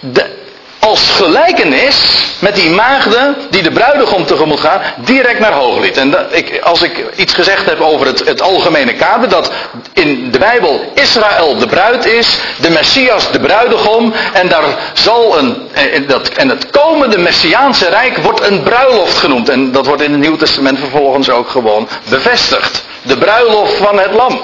De, 0.00 0.44
als 0.86 1.10
gelijkenis 1.10 2.24
met 2.38 2.54
die 2.54 2.70
maagden 2.70 3.36
die 3.50 3.62
de 3.62 3.70
bruidegom 3.70 4.26
tegemoet 4.26 4.60
gaan, 4.60 4.80
direct 4.96 5.38
naar 5.38 5.52
Hooglied. 5.52 5.96
En 5.96 6.10
dat, 6.10 6.26
ik, 6.30 6.60
als 6.62 6.82
ik 6.82 7.04
iets 7.16 7.34
gezegd 7.34 7.64
heb 7.64 7.80
over 7.80 8.06
het, 8.06 8.26
het 8.26 8.42
algemene 8.42 8.92
kader, 8.92 9.28
dat 9.28 9.50
in 9.92 10.30
de 10.30 10.38
Bijbel 10.38 10.92
Israël 10.94 11.58
de 11.58 11.66
bruid 11.66 12.04
is, 12.04 12.38
de 12.60 12.70
Messias 12.70 13.32
de 13.32 13.40
bruidegom, 13.40 14.12
en 14.32 14.48
daar 14.48 14.64
zal 14.92 15.38
een, 15.38 15.68
en, 15.72 16.06
dat, 16.06 16.28
en 16.28 16.48
het 16.48 16.70
komende 16.70 17.18
Messiaanse 17.18 17.88
Rijk 17.88 18.16
wordt 18.16 18.40
een 18.40 18.62
bruiloft 18.62 19.16
genoemd. 19.16 19.48
En 19.48 19.72
dat 19.72 19.86
wordt 19.86 20.02
in 20.02 20.12
het 20.12 20.20
Nieuw 20.20 20.36
Testament 20.36 20.78
vervolgens 20.78 21.30
ook 21.30 21.48
gewoon 21.48 21.88
bevestigd. 22.08 22.84
De 23.02 23.18
bruiloft 23.18 23.76
van 23.76 23.98
het 23.98 24.12
lam. 24.12 24.40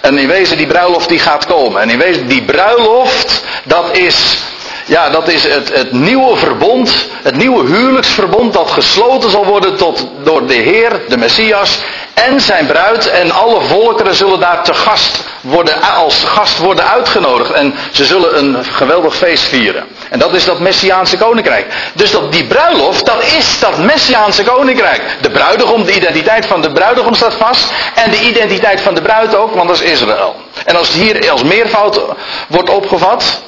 En 0.00 0.18
in 0.18 0.28
wezen 0.28 0.56
die 0.56 0.66
bruiloft 0.66 1.08
die 1.08 1.18
gaat 1.18 1.46
komen. 1.46 1.80
En 1.80 1.90
in 1.90 1.98
wezen 1.98 2.26
die 2.26 2.42
bruiloft, 2.42 3.44
dat 3.64 3.96
is 3.96 4.36
ja, 4.84 5.10
dat 5.10 5.28
is 5.28 5.48
het, 5.48 5.74
het 5.74 5.92
nieuwe 5.92 6.36
verbond, 6.36 7.08
het 7.22 7.36
nieuwe 7.36 7.66
huwelijksverbond 7.66 8.52
dat 8.52 8.70
gesloten 8.70 9.30
zal 9.30 9.44
worden 9.44 9.76
tot, 9.76 10.08
door 10.22 10.46
de 10.46 10.54
Heer, 10.54 11.00
de 11.08 11.16
Messias 11.16 11.78
en 12.14 12.40
zijn 12.40 12.66
bruid. 12.66 13.10
En 13.10 13.30
alle 13.30 13.60
volkeren 13.60 14.14
zullen 14.14 14.40
daar 14.40 14.64
te 14.64 14.74
gast 14.74 15.24
worden, 15.40 15.82
als 15.82 16.24
gast 16.24 16.58
worden 16.58 16.90
uitgenodigd. 16.90 17.50
En 17.50 17.74
ze 17.92 18.04
zullen 18.04 18.38
een 18.38 18.64
geweldig 18.64 19.16
feest 19.16 19.44
vieren. 19.44 19.84
En 20.10 20.18
dat 20.18 20.34
is 20.34 20.44
dat 20.44 20.60
Messiaanse 20.60 21.16
koninkrijk. 21.16 21.66
Dus 21.94 22.10
dat, 22.10 22.32
die 22.32 22.46
bruiloft, 22.46 23.06
dat 23.06 23.22
is 23.22 23.58
dat 23.60 23.78
Messiaanse 23.78 24.42
koninkrijk. 24.42 25.02
De 25.20 25.30
bruidegom, 25.30 25.84
de 25.84 25.94
identiteit 25.94 26.46
van 26.46 26.60
de 26.60 26.72
bruidegom 26.72 27.14
staat 27.14 27.34
vast. 27.34 27.72
En 27.94 28.10
de 28.10 28.20
identiteit 28.20 28.80
van 28.80 28.94
de 28.94 29.02
bruid 29.02 29.36
ook, 29.36 29.54
want 29.54 29.68
dat 29.68 29.82
is 29.82 29.90
Israël. 29.90 30.36
En 30.64 30.76
als 30.76 30.88
het 30.88 30.96
hier 30.96 31.30
als 31.30 31.42
meervoud 31.42 32.00
wordt 32.48 32.70
opgevat, 32.70 33.40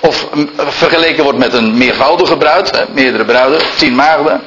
of 0.00 0.26
vergeleken 0.56 1.22
wordt 1.22 1.38
met 1.38 1.52
een 1.52 1.78
meervoudige 1.78 2.36
bruid, 2.36 2.86
meerdere 2.92 3.24
bruiden, 3.24 3.60
tien 3.76 3.94
maagden, 3.94 4.42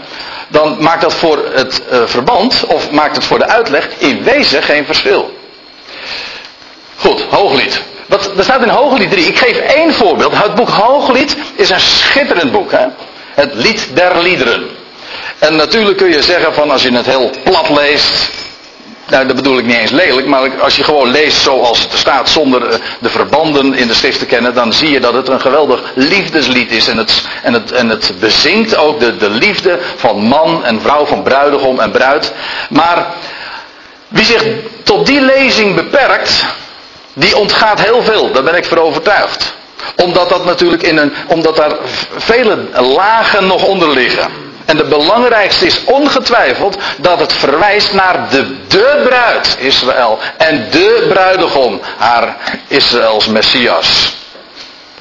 dan 0.48 0.78
maakt 0.80 1.02
dat 1.02 1.14
voor 1.14 1.50
het 1.54 1.82
uh, 1.92 2.02
verband, 2.06 2.66
of 2.66 2.92
maakt 2.92 3.16
het 3.16 3.26
voor 3.26 3.40
de 3.40 3.48
uitleg, 3.48 3.90
in 3.98 4.24
wezen 4.24 4.64
geen 4.64 4.86
verschil. 4.86 5.38
Goed, 6.96 7.22
Hooglied. 7.30 7.82
Wat, 8.06 8.38
er 8.38 8.44
staat 8.44 8.62
in 8.62 8.70
Hooglied 8.70 9.12
3, 9.12 9.26
ik 9.26 9.38
geef 9.38 9.58
één 9.58 9.94
voorbeeld. 9.94 10.44
Het 10.44 10.56
boek 10.56 10.70
Hooglied 10.70 11.36
is 11.56 11.70
een 11.70 11.80
schitterend 11.80 12.52
boek. 12.52 12.72
Hè? 12.72 12.86
Het 13.34 13.54
lied 13.54 13.90
der 13.94 14.22
liederen. 14.22 14.70
En 15.40 15.56
natuurlijk 15.56 15.98
kun 15.98 16.12
je 16.12 16.22
zeggen 16.22 16.54
van 16.54 16.72
als 16.72 16.84
je 16.84 16.92
het 16.92 17.06
heel 17.06 17.30
plat 17.44 17.70
leest, 17.70 18.31
nou, 19.12 19.26
dat 19.26 19.36
bedoel 19.36 19.58
ik 19.58 19.66
niet 19.66 19.78
eens 19.78 19.92
lelijk, 19.92 20.28
maar 20.28 20.62
als 20.62 20.76
je 20.76 20.84
gewoon 20.84 21.12
leest 21.12 21.42
zoals 21.42 21.80
het 21.80 21.94
staat 21.94 22.30
zonder 22.30 22.68
eh, 22.68 22.80
de 23.00 23.10
verbanden 23.10 23.74
in 23.74 23.88
de 23.88 23.94
schrift 23.94 24.20
te 24.20 24.26
kennen, 24.26 24.54
dan 24.54 24.74
zie 24.74 24.92
je 24.92 25.00
dat 25.00 25.14
het 25.14 25.28
een 25.28 25.42
geweldig 25.42 25.82
liefdeslied 25.96 26.72
is. 26.72 26.88
En 26.88 26.98
het, 26.98 27.28
en 27.44 27.54
het, 27.54 27.72
en 27.72 27.90
het 27.90 28.14
bezingt 28.20 28.78
ook 28.78 29.00
de, 29.00 29.18
de 29.18 29.30
liefde 29.30 29.80
van 29.96 30.18
man 30.18 30.66
en 30.66 30.82
vrouw, 30.82 31.06
van 31.06 31.24
bruidegom 31.24 31.80
en 31.80 31.92
bruid. 31.92 32.34
Maar 32.70 33.06
wie 34.08 34.26
zich 34.26 34.44
tot 34.84 35.06
die 35.06 35.22
lezing 35.22 35.76
beperkt, 35.76 36.46
die 37.14 37.38
ontgaat 37.38 37.82
heel 37.82 38.04
veel, 38.04 38.32
daar 38.32 38.44
ben 38.44 38.56
ik 38.56 38.66
voor 38.66 38.78
overtuigd. 38.78 39.54
Omdat 39.96 40.30
dat 40.30 40.46
natuurlijk 40.46 40.84
in 40.84 40.98
een, 40.98 41.14
omdat 41.28 41.56
daar 41.56 41.76
vele 42.16 42.58
lagen 42.74 43.48
nog 43.48 43.64
onder 43.64 43.90
liggen. 43.90 44.51
En 44.72 44.78
de 44.78 44.84
belangrijkste 44.84 45.66
is 45.66 45.84
ongetwijfeld 45.84 46.78
dat 46.98 47.20
het 47.20 47.34
verwijst 47.34 47.94
naar 47.94 48.30
de, 48.30 48.68
de 48.68 49.02
bruid 49.08 49.56
Israël. 49.60 50.20
En 50.38 50.68
de 50.70 51.06
bruidegom, 51.10 51.82
haar 51.98 52.36
Israëls 52.68 53.28
Messias. 53.28 54.16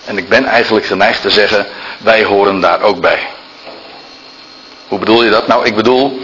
En 0.05 0.19
ik 0.19 0.29
ben 0.29 0.45
eigenlijk 0.45 0.87
geneigd 0.87 1.23
te 1.23 1.31
zeggen, 1.31 1.67
wij 1.99 2.25
horen 2.25 2.61
daar 2.61 2.83
ook 2.83 3.01
bij. 3.01 3.29
Hoe 4.89 4.99
bedoel 4.99 5.25
je 5.25 5.31
dat? 5.31 5.47
Nou, 5.47 5.65
ik 5.65 5.75
bedoel, 5.75 6.21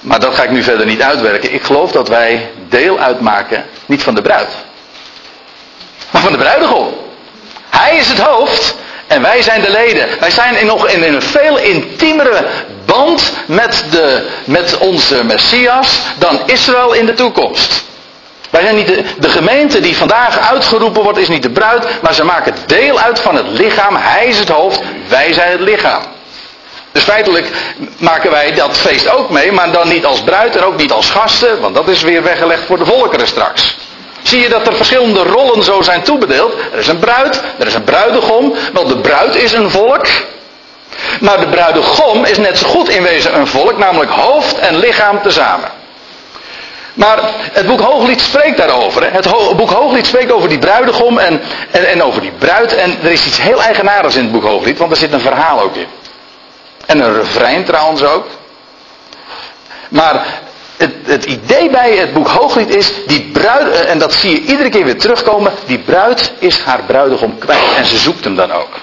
maar 0.00 0.20
dat 0.20 0.34
ga 0.34 0.42
ik 0.42 0.50
nu 0.50 0.62
verder 0.62 0.86
niet 0.86 1.02
uitwerken. 1.02 1.54
Ik 1.54 1.62
geloof 1.62 1.92
dat 1.92 2.08
wij 2.08 2.50
deel 2.68 2.98
uitmaken, 2.98 3.66
niet 3.86 4.02
van 4.02 4.14
de 4.14 4.22
bruid, 4.22 4.50
maar 6.10 6.22
van 6.22 6.32
de 6.32 6.38
bruidegom. 6.38 6.94
Hij 7.68 7.96
is 7.96 8.08
het 8.08 8.20
hoofd 8.20 8.76
en 9.12 9.22
wij 9.22 9.42
zijn 9.42 9.60
de 9.60 9.70
leden. 9.70 10.08
Wij 10.20 10.30
zijn 10.30 10.66
nog 10.66 10.88
in 10.88 11.02
een 11.02 11.22
veel 11.22 11.58
intiemere 11.58 12.44
band 12.84 13.32
met, 13.46 13.84
de, 13.90 14.26
met 14.44 14.78
onze 14.78 15.24
Messias 15.24 15.98
dan 16.18 16.40
Israël 16.46 16.92
in 16.92 17.06
de 17.06 17.14
toekomst. 17.14 17.84
Wij 18.50 18.62
zijn 18.62 18.74
niet 18.74 18.86
de, 18.86 19.04
de 19.18 19.28
gemeente 19.28 19.80
die 19.80 19.96
vandaag 19.96 20.50
uitgeroepen 20.50 21.02
wordt, 21.02 21.18
is 21.18 21.28
niet 21.28 21.42
de 21.42 21.50
bruid, 21.50 22.02
maar 22.02 22.14
ze 22.14 22.24
maken 22.24 22.54
deel 22.66 22.98
uit 22.98 23.20
van 23.20 23.34
het 23.34 23.48
lichaam. 23.48 23.96
Hij 23.96 24.26
is 24.26 24.38
het 24.38 24.48
hoofd, 24.48 24.80
wij 25.08 25.32
zijn 25.32 25.50
het 25.50 25.60
lichaam. 25.60 26.02
Dus 26.92 27.02
feitelijk 27.02 27.50
maken 27.98 28.30
wij 28.30 28.54
dat 28.54 28.76
feest 28.76 29.08
ook 29.08 29.30
mee, 29.30 29.52
maar 29.52 29.72
dan 29.72 29.88
niet 29.88 30.04
als 30.04 30.20
bruid 30.20 30.56
en 30.56 30.64
ook 30.64 30.76
niet 30.76 30.92
als 30.92 31.10
gasten, 31.10 31.60
want 31.60 31.74
dat 31.74 31.88
is 31.88 32.02
weer 32.02 32.22
weggelegd 32.22 32.64
voor 32.66 32.78
de 32.78 32.84
volkeren 32.84 33.26
straks. 33.26 33.76
Zie 34.22 34.40
je 34.40 34.48
dat 34.48 34.66
er 34.66 34.74
verschillende 34.74 35.22
rollen 35.22 35.62
zo 35.62 35.82
zijn 35.82 36.02
toebedeeld? 36.02 36.54
Er 36.72 36.78
is 36.78 36.88
een 36.88 36.98
bruid, 36.98 37.42
er 37.58 37.66
is 37.66 37.74
een 37.74 37.84
bruidegom, 37.84 38.54
want 38.72 38.88
de 38.88 38.96
bruid 38.96 39.34
is 39.34 39.52
een 39.52 39.70
volk. 39.70 40.06
Maar 41.20 41.40
de 41.40 41.48
bruidegom 41.48 42.24
is 42.24 42.38
net 42.38 42.58
zo 42.58 42.68
goed 42.68 42.88
in 42.88 43.02
wezen 43.02 43.38
een 43.38 43.46
volk, 43.46 43.78
namelijk 43.78 44.10
hoofd 44.10 44.58
en 44.58 44.78
lichaam 44.78 45.22
tezamen. 45.22 45.70
Maar 46.94 47.18
het 47.52 47.66
boek 47.66 47.80
Hooglied 47.80 48.20
spreekt 48.20 48.56
daarover. 48.56 49.12
Het 49.12 49.56
boek 49.56 49.70
Hooglied 49.70 50.06
spreekt 50.06 50.32
over 50.32 50.48
die 50.48 50.58
bruidegom 50.58 51.18
en, 51.18 51.40
en, 51.70 51.88
en, 51.88 52.02
over 52.02 52.20
die 52.20 52.32
bruid. 52.38 52.74
En 52.74 52.98
er 53.02 53.10
is 53.10 53.26
iets 53.26 53.40
heel 53.40 53.62
eigenaardigs 53.62 54.16
in 54.16 54.22
het 54.22 54.32
boek 54.32 54.44
Hooglied, 54.44 54.78
want 54.78 54.90
er 54.90 54.96
zit 54.96 55.12
een 55.12 55.20
verhaal 55.20 55.60
ook 55.60 55.76
in. 55.76 55.86
En 56.86 57.00
een 57.00 57.14
refrein 57.14 57.64
trouwens 57.64 58.02
ook. 58.02 58.26
Maar 59.88 60.24
het, 60.82 60.94
het 61.04 61.24
idee 61.24 61.70
bij 61.70 61.96
het 61.96 62.12
boek 62.12 62.28
Hooglied 62.28 62.74
is, 62.74 62.92
die 63.06 63.30
bruid, 63.32 63.68
eh, 63.68 63.90
en 63.90 63.98
dat 63.98 64.14
zie 64.14 64.30
je 64.30 64.40
iedere 64.40 64.68
keer 64.68 64.84
weer 64.84 64.98
terugkomen, 64.98 65.52
die 65.66 65.78
bruid 65.78 66.32
is 66.38 66.58
haar 66.58 66.82
bruidegom 66.82 67.38
kwijt. 67.38 67.74
En 67.76 67.84
ze 67.84 67.96
zoekt 67.96 68.24
hem 68.24 68.36
dan 68.36 68.52
ook. 68.52 68.80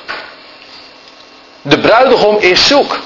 De 1.62 1.80
bruidegom 1.80 2.38
is 2.40 2.68
zoek 2.68 3.00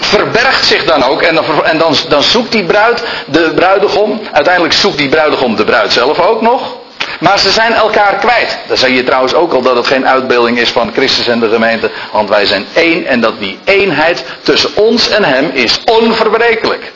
verbergt 0.00 0.64
zich 0.64 0.84
dan 0.84 1.02
ook 1.02 1.22
en, 1.22 1.78
dan, 1.78 1.94
dan 2.08 2.22
zoekt 2.22 2.52
die 2.52 2.64
bruid 2.64 3.02
de 3.26 3.52
bruidegom. 3.54 4.20
Uiteindelijk 4.32 4.74
zoekt 4.74 4.98
die 4.98 5.08
bruidegom 5.08 5.56
de 5.56 5.64
bruid 5.64 5.92
zelf 5.92 6.20
ook 6.20 6.40
nog. 6.40 6.76
Maar 7.20 7.38
ze 7.38 7.50
zijn 7.50 7.72
elkaar 7.72 8.14
kwijt. 8.14 8.58
Dan 8.66 8.76
zie 8.76 8.94
je 8.94 9.04
trouwens 9.04 9.34
ook 9.34 9.52
al 9.52 9.62
dat 9.62 9.76
het 9.76 9.86
geen 9.86 10.08
uitbeelding 10.08 10.58
is 10.58 10.70
van 10.70 10.92
Christus 10.92 11.26
en 11.26 11.40
de 11.40 11.48
gemeente. 11.48 11.90
Want 12.12 12.28
wij 12.28 12.46
zijn 12.46 12.66
één 12.74 13.06
en 13.06 13.20
dat 13.20 13.38
die 13.38 13.58
eenheid 13.64 14.24
tussen 14.42 14.70
ons 14.74 15.08
en 15.08 15.24
hem 15.24 15.50
is 15.52 15.80
onverbrekelijk. 15.84 16.92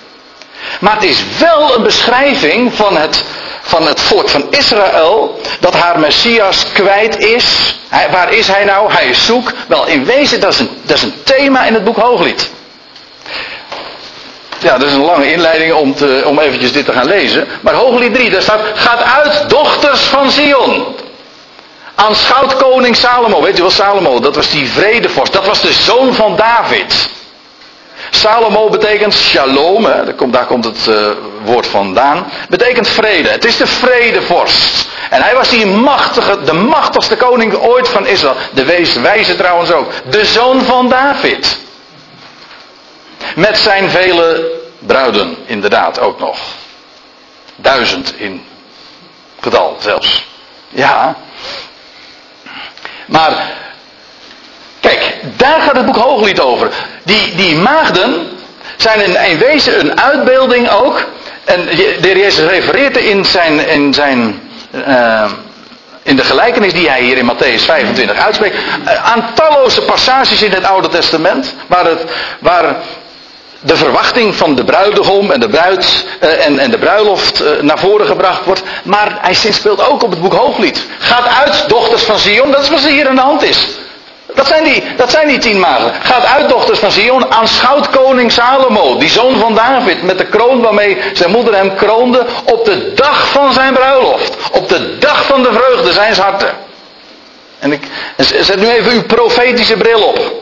Maar 0.81 0.95
het 0.95 1.05
is 1.05 1.25
wel 1.39 1.77
een 1.77 1.83
beschrijving 1.83 2.75
van 2.75 2.97
het, 2.97 3.25
van 3.61 3.87
het 3.87 4.01
volk 4.01 4.29
van 4.29 4.47
Israël. 4.51 5.41
Dat 5.61 5.75
haar 5.75 5.99
Messias 5.99 6.65
kwijt 6.73 7.19
is. 7.19 7.77
Waar 8.11 8.33
is 8.33 8.49
hij 8.49 8.65
nou? 8.65 8.93
Hij 8.93 9.07
is 9.07 9.27
zoek. 9.27 9.53
Wel, 9.67 9.87
in 9.87 10.05
wezen, 10.05 10.41
dat 10.41 10.53
is 10.53 10.59
een, 10.59 10.71
dat 10.83 10.97
is 10.97 11.03
een 11.03 11.23
thema 11.25 11.65
in 11.65 11.75
het 11.75 11.85
boek 11.85 11.97
Hooglied. 11.97 12.51
Ja, 14.61 14.79
dat 14.79 14.89
is 14.89 14.95
een 14.95 15.05
lange 15.05 15.33
inleiding 15.33 15.73
om, 15.73 15.95
te, 15.95 16.23
om 16.27 16.39
eventjes 16.39 16.73
dit 16.73 16.85
te 16.85 16.93
gaan 16.93 17.07
lezen. 17.07 17.49
Maar 17.61 17.75
Hooglied 17.75 18.15
3, 18.15 18.31
daar 18.31 18.43
staat, 18.43 18.61
gaat 18.75 19.03
uit 19.03 19.51
dochters 19.51 20.01
van 20.01 20.31
Zion. 20.31 20.87
Aanschouwt 21.95 22.57
koning 22.57 22.97
Salomo. 22.97 23.43
Weet 23.43 23.59
u 23.59 23.61
wel 23.61 23.71
Salomo? 23.71 24.21
Dat 24.21 24.35
was 24.35 24.51
die 24.51 24.71
vredevorst. 24.71 25.33
Dat 25.33 25.47
was 25.47 25.61
de 25.61 25.73
zoon 25.73 26.15
van 26.15 26.37
David. 26.37 27.09
Salomo 28.11 28.69
betekent 28.69 29.15
shalom, 29.15 29.85
hè, 29.85 30.05
daar, 30.05 30.15
komt, 30.15 30.33
daar 30.33 30.47
komt 30.47 30.65
het 30.65 30.87
uh, 30.89 31.11
woord 31.45 31.67
vandaan. 31.67 32.33
Betekent 32.49 32.89
vrede. 32.89 33.29
Het 33.29 33.45
is 33.45 33.57
de 33.57 33.67
vredevorst. 33.67 34.89
En 35.11 35.23
hij 35.23 35.35
was 35.35 35.49
die 35.49 35.67
machtige, 35.67 36.43
de 36.45 36.53
machtigste 36.53 37.17
koning 37.17 37.55
ooit 37.55 37.89
van 37.89 38.07
Israël. 38.07 38.37
De 38.53 38.65
wees, 38.65 38.95
wijze 38.95 39.37
trouwens 39.37 39.73
ook. 39.73 39.91
De 40.11 40.25
zoon 40.25 40.63
van 40.63 40.89
David. 40.89 41.59
Met 43.35 43.59
zijn 43.59 43.91
vele 43.91 44.51
bruiden, 44.79 45.37
inderdaad 45.47 46.01
ook 46.01 46.19
nog. 46.19 46.39
Duizend 47.57 48.15
in 48.17 48.45
getal 49.41 49.77
zelfs. 49.79 50.25
Ja. 50.69 51.17
Maar, 53.07 53.51
kijk, 54.81 55.15
daar 55.37 55.61
gaat 55.61 55.77
het 55.77 55.87
boek 55.87 55.97
Hooglied 55.97 56.41
over. 56.41 56.71
Die, 57.05 57.35
die 57.35 57.57
maagden 57.57 58.39
zijn 58.77 59.01
in, 59.31 59.39
wezen 59.39 59.81
een 59.81 60.01
uitbeelding 60.01 60.71
ook. 60.71 61.05
En 61.45 61.67
de 61.67 61.99
heer 62.01 62.19
Jezus 62.19 62.47
refereert 62.51 62.97
in 62.97 63.25
zijn, 63.25 63.69
in 63.69 63.95
zijn 63.95 64.51
uh, 64.75 65.31
in 66.03 66.17
de 66.17 66.25
gelijkenis 66.25 66.73
die 66.73 66.89
hij 66.89 67.03
hier 67.03 67.19
in 67.19 67.31
Matthäus 67.31 67.65
25 67.65 68.17
uitspreekt, 68.17 68.57
uh, 68.57 69.13
aan 69.13 69.31
talloze 69.35 69.83
passages 69.83 70.43
in 70.43 70.51
het 70.51 70.65
Oude 70.65 70.89
Testament, 70.89 71.55
waar, 71.67 71.85
het, 71.85 72.05
waar 72.39 72.77
de 73.61 73.77
verwachting 73.77 74.35
van 74.35 74.55
de 74.55 74.65
bruidegom 74.65 75.31
en 75.31 75.41
de, 75.41 75.49
bruid, 75.49 76.05
uh, 76.23 76.47
en, 76.47 76.59
en 76.59 76.71
de 76.71 76.79
bruiloft 76.79 77.43
uh, 77.43 77.61
naar 77.61 77.79
voren 77.79 78.07
gebracht 78.07 78.45
wordt. 78.45 78.63
Maar 78.83 79.19
hij 79.21 79.35
speelt 79.35 79.89
ook 79.89 80.03
op 80.03 80.11
het 80.11 80.21
boek 80.21 80.35
Hooglied. 80.35 80.87
Gaat 80.99 81.27
uit, 81.45 81.69
dochters 81.69 82.03
van 82.03 82.19
Sion, 82.19 82.51
dat 82.51 82.63
is 82.63 82.71
wat 82.71 82.83
er 82.83 82.91
hier 82.91 83.09
aan 83.09 83.15
de 83.15 83.21
hand 83.21 83.43
is. 83.43 83.69
Dat 84.35 84.47
zijn, 84.47 84.65
die, 84.65 84.83
dat 84.97 85.11
zijn 85.11 85.29
die 85.29 85.39
tien 85.39 85.59
maagden. 85.59 85.93
Gaat 86.03 86.25
uit, 86.25 86.49
dochters 86.49 86.79
van 86.79 86.91
Sion, 86.91 87.33
aanschouwt 87.33 87.91
koning 87.91 88.33
Salomo, 88.33 88.99
die 88.99 89.09
zoon 89.09 89.39
van 89.39 89.55
David, 89.55 90.03
met 90.03 90.19
de 90.19 90.27
kroon 90.27 90.61
waarmee 90.61 90.99
zijn 91.13 91.31
moeder 91.31 91.55
hem 91.55 91.75
kroonde, 91.75 92.27
op 92.45 92.65
de 92.65 92.93
dag 92.95 93.29
van 93.29 93.53
zijn 93.53 93.73
bruiloft. 93.73 94.37
Op 94.53 94.69
de 94.69 94.99
dag 94.99 95.25
van 95.25 95.43
de 95.43 95.53
vreugde 95.53 95.93
zijn 95.93 96.15
harten. 96.15 96.55
En 97.59 97.73
ik 97.73 97.83
zet 98.17 98.57
nu 98.57 98.69
even 98.69 98.93
uw 98.93 99.03
profetische 99.03 99.77
bril 99.77 100.03
op 100.03 100.40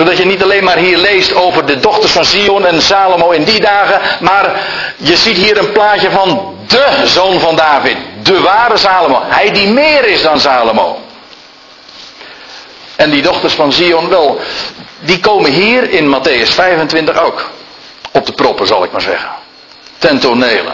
zodat 0.00 0.16
je 0.16 0.26
niet 0.26 0.42
alleen 0.42 0.64
maar 0.64 0.76
hier 0.76 0.98
leest 0.98 1.34
over 1.34 1.66
de 1.66 1.80
dochters 1.80 2.12
van 2.12 2.24
Sion 2.24 2.66
en 2.66 2.82
Salomo 2.82 3.30
in 3.30 3.44
die 3.44 3.60
dagen, 3.60 4.00
maar 4.20 4.60
je 4.96 5.16
ziet 5.16 5.36
hier 5.36 5.58
een 5.58 5.72
plaatje 5.72 6.10
van 6.10 6.56
de 6.66 7.02
zoon 7.04 7.40
van 7.40 7.56
David, 7.56 7.96
de 8.22 8.40
ware 8.40 8.76
Salomo. 8.76 9.22
Hij 9.24 9.50
die 9.52 9.68
meer 9.68 10.04
is 10.04 10.22
dan 10.22 10.40
Salomo. 10.40 11.00
En 12.96 13.10
die 13.10 13.22
dochters 13.22 13.54
van 13.54 13.72
Sion 13.72 14.08
wel, 14.08 14.40
die 15.00 15.20
komen 15.20 15.50
hier 15.52 15.90
in 15.90 16.14
Matthäus 16.14 16.50
25 16.54 17.22
ook. 17.22 17.50
Op 18.12 18.26
de 18.26 18.32
proppen 18.32 18.66
zal 18.66 18.84
ik 18.84 18.92
maar 18.92 19.00
zeggen. 19.00 19.30
Ten 19.98 20.20
tonele. 20.20 20.72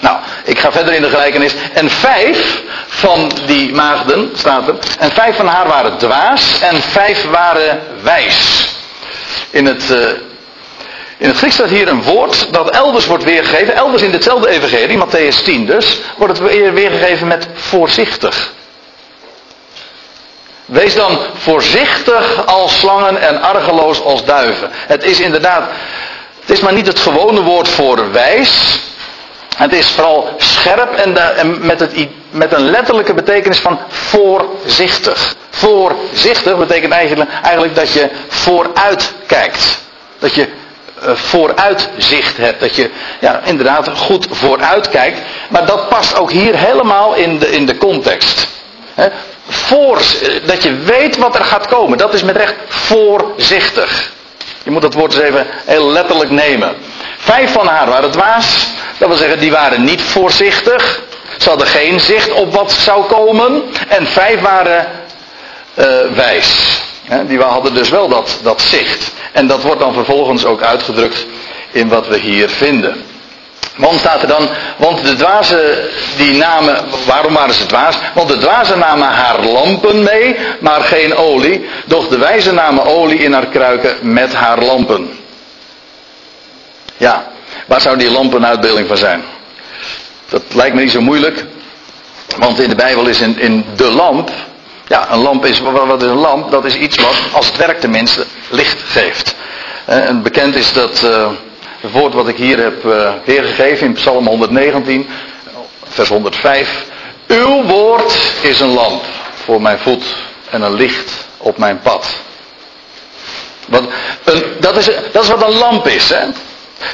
Nou, 0.00 0.18
ik 0.44 0.58
ga 0.58 0.72
verder 0.72 0.94
in 0.94 1.02
de 1.02 1.08
gelijkenis. 1.08 1.54
En 1.72 1.90
vijf 1.90 2.62
van 2.86 3.32
die 3.46 3.74
maagden, 3.74 4.30
staat 4.34 4.68
er. 4.68 4.74
En 4.98 5.12
vijf 5.12 5.36
van 5.36 5.46
haar 5.46 5.66
waren 5.66 5.98
dwaas 5.98 6.60
en 6.60 6.82
vijf 6.82 7.24
waren 7.30 7.80
wijs. 8.02 8.68
In 9.50 9.66
het, 9.66 9.90
uh, 9.90 9.98
in 11.16 11.28
het 11.28 11.36
Grieks 11.36 11.54
staat 11.54 11.68
hier 11.68 11.88
een 11.88 12.02
woord 12.02 12.52
dat 12.52 12.70
elders 12.70 13.06
wordt 13.06 13.24
weergegeven. 13.24 13.74
Elders 13.74 14.02
in 14.02 14.12
hetzelfde 14.12 14.48
evangelie, 14.48 14.98
Matthäus 14.98 15.44
10 15.44 15.66
dus, 15.66 16.00
wordt 16.16 16.38
het 16.38 16.50
weergegeven 16.72 17.26
met 17.26 17.46
voorzichtig. 17.54 18.52
Wees 20.64 20.94
dan 20.94 21.18
voorzichtig 21.34 22.46
als 22.46 22.78
slangen 22.78 23.20
en 23.20 23.42
argeloos 23.42 24.02
als 24.02 24.24
duiven. 24.24 24.70
Het 24.72 25.04
is 25.04 25.20
inderdaad, 25.20 25.70
het 26.40 26.50
is 26.50 26.60
maar 26.60 26.72
niet 26.72 26.86
het 26.86 26.98
gewone 26.98 27.42
woord 27.42 27.68
voor 27.68 28.12
wijs. 28.12 28.80
Het 29.54 29.72
is 29.72 29.90
vooral 29.90 30.34
scherp 30.36 30.94
en, 30.94 31.12
met, 31.66 31.80
het, 31.80 32.08
met, 32.30 32.52
een 32.52 32.70
letterlijke 32.70 33.14
betekenis 33.14 33.58
van 33.58 33.78
voorzichtig. 33.88 35.34
Voorzichtig 35.50 36.56
betekent 36.56 36.92
eigenlijk, 36.92 37.30
eigenlijk 37.42 37.74
dat 37.74 37.92
je 37.92 38.08
vooruit 38.28 39.12
kijkt. 39.26 39.82
Dat 40.18 40.34
je 40.34 40.48
uh, 41.02 41.14
vooruitzicht 41.14 42.36
hebt. 42.36 42.60
Dat 42.60 42.76
je 42.76 42.90
ja, 43.20 43.40
inderdaad 43.44 43.88
goed 43.88 44.26
vooruit 44.30 44.88
kijkt. 44.88 45.18
Maar 45.48 45.66
dat 45.66 45.88
past 45.88 46.18
ook 46.18 46.30
hier 46.30 46.56
helemaal 46.56 47.14
in 47.14 47.38
de, 47.38 47.50
in 47.50 47.66
de 47.66 47.76
context. 47.76 48.46
He, 48.94 49.08
voor, 49.48 50.02
dat 50.44 50.62
je 50.62 50.74
weet 50.74 51.16
wat 51.16 51.34
er 51.34 51.44
gaat 51.44 51.66
komen. 51.66 51.98
Dat 51.98 52.14
is 52.14 52.22
met 52.22 52.36
recht 52.36 52.54
voorzichtig. 52.68 54.12
Je 54.62 54.70
moet 54.70 54.82
dat 54.82 54.94
woord 54.94 55.14
eens 55.14 55.22
even 55.22 55.46
heel 55.64 55.90
letterlijk 55.90 56.30
nemen. 56.30 56.76
Vijf 57.24 57.52
van 57.52 57.66
haar 57.66 57.88
waren 57.88 58.10
dwaas. 58.10 58.66
Dat 58.98 59.08
wil 59.08 59.16
zeggen, 59.16 59.38
die 59.38 59.50
waren 59.50 59.84
niet 59.84 60.02
voorzichtig. 60.02 61.02
Ze 61.38 61.48
hadden 61.48 61.66
geen 61.66 62.00
zicht 62.00 62.32
op 62.32 62.54
wat 62.54 62.72
zou 62.72 63.04
komen. 63.04 63.62
En 63.88 64.06
vijf 64.06 64.40
waren 64.40 64.86
uh, 65.74 65.86
wijs. 66.14 66.80
die 67.26 67.40
hadden 67.40 67.74
dus 67.74 67.88
wel 67.88 68.08
dat, 68.08 68.38
dat 68.42 68.62
zicht. 68.62 69.12
En 69.32 69.46
dat 69.46 69.62
wordt 69.62 69.80
dan 69.80 69.92
vervolgens 69.92 70.44
ook 70.44 70.62
uitgedrukt 70.62 71.26
in 71.70 71.88
wat 71.88 72.08
we 72.08 72.18
hier 72.18 72.48
vinden. 72.48 73.04
Want 73.76 73.98
staat 73.98 74.22
er 74.22 74.28
dan, 74.28 74.48
want 74.76 75.04
de 75.04 75.14
dwazen 75.14 75.88
die 76.16 76.36
namen, 76.36 76.76
waarom 77.06 77.34
waren 77.34 77.54
ze 77.54 77.66
dwaas? 77.66 77.96
Want 78.14 78.28
de 78.28 78.38
dwazen 78.38 78.78
namen 78.78 79.08
haar 79.08 79.44
lampen 79.44 80.02
mee, 80.02 80.36
maar 80.60 80.80
geen 80.80 81.16
olie. 81.16 81.68
Doch 81.84 82.08
de 82.08 82.18
wijze 82.18 82.52
namen 82.52 82.84
olie 82.84 83.18
in 83.18 83.32
haar 83.32 83.46
kruiken 83.46 83.96
met 84.00 84.34
haar 84.34 84.64
lampen. 84.64 85.23
Ja, 87.04 87.26
waar 87.66 87.80
zou 87.80 87.96
die 87.96 88.10
lamp 88.10 88.32
een 88.32 88.46
uitbeelding 88.46 88.88
van 88.88 88.96
zijn? 88.96 89.24
Dat 90.28 90.42
lijkt 90.52 90.74
me 90.74 90.82
niet 90.82 90.90
zo 90.90 91.00
moeilijk. 91.00 91.44
Want 92.36 92.60
in 92.60 92.68
de 92.68 92.74
Bijbel 92.74 93.06
is 93.06 93.20
in, 93.20 93.38
in 93.38 93.64
de 93.76 93.90
lamp. 93.90 94.30
Ja, 94.88 95.10
een 95.10 95.18
lamp 95.18 95.44
is. 95.44 95.60
Wat 95.60 96.02
is 96.02 96.08
een 96.08 96.16
lamp? 96.16 96.50
Dat 96.50 96.64
is 96.64 96.76
iets 96.76 96.96
wat, 96.96 97.14
als 97.32 97.46
het 97.46 97.56
werkt 97.56 97.80
tenminste, 97.80 98.24
licht 98.48 98.82
geeft. 98.82 99.34
Eh, 99.84 100.08
en 100.08 100.22
bekend 100.22 100.54
is 100.54 100.72
dat. 100.72 101.02
Uh, 101.02 101.28
het 101.80 101.92
woord 101.92 102.14
wat 102.14 102.28
ik 102.28 102.36
hier 102.36 102.58
heb 102.58 102.84
uh, 102.84 103.12
weergegeven 103.24 103.86
in 103.86 103.92
Psalm 103.92 104.26
119, 104.26 105.08
vers 105.84 106.08
105. 106.08 106.84
Uw 107.26 107.62
woord 107.62 108.18
is 108.42 108.60
een 108.60 108.72
lamp 108.72 109.04
voor 109.44 109.62
mijn 109.62 109.78
voet 109.78 110.04
en 110.50 110.62
een 110.62 110.74
licht 110.74 111.26
op 111.38 111.58
mijn 111.58 111.80
pad. 111.80 112.08
Wat 113.68 113.84
dat, 114.60 114.76
is, 114.76 114.90
dat 115.12 115.22
is 115.22 115.28
wat 115.28 115.42
een 115.42 115.58
lamp 115.58 115.86
is. 115.86 116.10
Hè? 116.10 116.26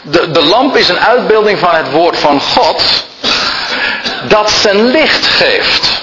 De, 0.03 0.31
de 0.31 0.43
lamp 0.43 0.77
is 0.77 0.89
een 0.89 1.01
uitbeelding 1.01 1.59
van 1.59 1.75
het 1.75 1.91
woord 1.91 2.19
van 2.19 2.41
God 2.41 3.05
dat 4.29 4.51
zijn 4.51 4.85
licht 4.85 5.27
geeft. 5.27 6.03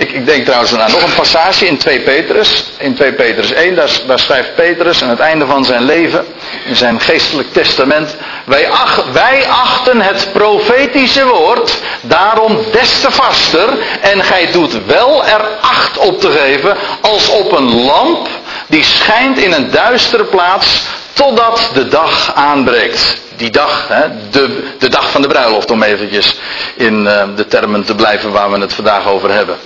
Ik, 0.00 0.12
ik 0.12 0.26
denk 0.26 0.44
trouwens 0.44 0.74
aan 0.74 0.90
nog 0.90 1.02
een 1.02 1.14
passage 1.14 1.66
in 1.66 1.76
2 1.76 2.00
Petrus. 2.00 2.64
In 2.78 2.94
2 2.94 3.12
Petrus 3.12 3.52
1, 3.52 3.74
daar, 3.74 4.18
schrijft 4.18 4.54
Petrus 4.54 5.02
aan 5.02 5.08
het 5.08 5.18
einde 5.18 5.46
van 5.46 5.64
zijn 5.64 5.82
leven, 5.82 6.26
in 6.64 6.76
zijn 6.76 7.00
geestelijk 7.00 7.52
testament. 7.52 8.16
Wij, 8.44 8.68
wij 9.12 9.48
achten 9.48 10.00
het 10.00 10.28
profetische 10.32 11.26
woord 11.26 11.78
daarom 12.00 12.58
des 12.72 13.00
te 13.00 13.10
vaster. 13.10 13.68
En 14.00 14.24
gij 14.24 14.50
doet 14.52 14.84
wel 14.86 15.24
er 15.24 15.44
acht 15.60 15.98
op 15.98 16.20
te 16.20 16.30
geven 16.30 16.76
als 17.00 17.28
op 17.28 17.52
een 17.52 17.84
lamp 17.84 18.28
die 18.66 18.84
schijnt 18.84 19.38
in 19.38 19.52
een 19.52 19.70
duistere 19.70 20.24
plaats 20.24 20.82
totdat 21.20 21.70
de 21.74 21.88
dag 21.88 22.34
aanbreekt. 22.34 23.20
Die 23.36 23.50
dag, 23.50 23.88
hè, 23.88 24.06
de, 24.30 24.74
de 24.78 24.88
dag 24.88 25.10
van 25.10 25.22
de 25.22 25.28
bruiloft, 25.28 25.70
om 25.70 25.82
eventjes 25.82 26.36
in 26.74 27.04
uh, 27.04 27.22
de 27.36 27.46
termen 27.46 27.84
te 27.84 27.94
blijven 27.94 28.32
waar 28.32 28.50
we 28.50 28.58
het 28.58 28.74
vandaag 28.74 29.06
over 29.06 29.30
hebben. 29.30 29.58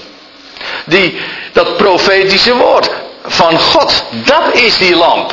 Die, 0.84 1.20
dat 1.52 1.76
profetische 1.76 2.54
woord 2.54 2.90
van 3.24 3.58
God, 3.60 4.04
dat 4.10 4.52
is 4.52 4.78
die 4.78 4.96
lamp. 4.96 5.32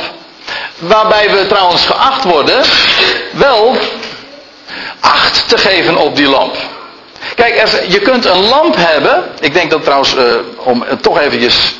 Waarbij 0.78 1.30
we 1.30 1.46
trouwens 1.46 1.86
geacht 1.86 2.24
worden 2.24 2.62
wel 3.30 3.76
acht 5.00 5.48
te 5.48 5.58
geven 5.58 5.96
op 5.96 6.16
die 6.16 6.28
lamp. 6.28 6.56
Kijk, 7.34 7.68
je 7.88 8.00
kunt 8.00 8.24
een 8.24 8.48
lamp 8.48 8.74
hebben. 8.76 9.24
Ik 9.40 9.52
denk 9.52 9.70
dat 9.70 9.82
trouwens, 9.84 10.14
uh, 10.16 10.22
om 10.56 10.84
toch 11.00 11.18
eventjes 11.18 11.74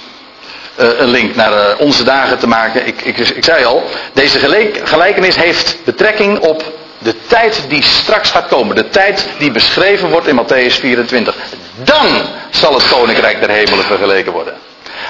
een 0.76 1.08
link 1.08 1.34
naar 1.34 1.76
onze 1.76 2.04
dagen 2.04 2.38
te 2.38 2.46
maken. 2.46 2.86
Ik, 2.86 3.00
ik, 3.02 3.18
ik 3.18 3.44
zei 3.44 3.64
al, 3.64 3.84
deze 4.12 4.38
gelijkenis 4.84 5.36
heeft 5.36 5.76
betrekking 5.84 6.38
op 6.38 6.64
de 6.98 7.14
tijd 7.26 7.64
die 7.68 7.82
straks 7.82 8.30
gaat 8.30 8.46
komen. 8.48 8.76
De 8.76 8.88
tijd 8.88 9.26
die 9.38 9.50
beschreven 9.50 10.08
wordt 10.08 10.26
in 10.26 10.40
Matthäus 10.44 10.80
24. 10.80 11.36
Dan 11.74 12.06
zal 12.50 12.74
het 12.74 12.88
koninkrijk 12.88 13.40
der 13.40 13.50
hemelen 13.50 13.84
vergeleken 13.84 14.32
worden. 14.32 14.54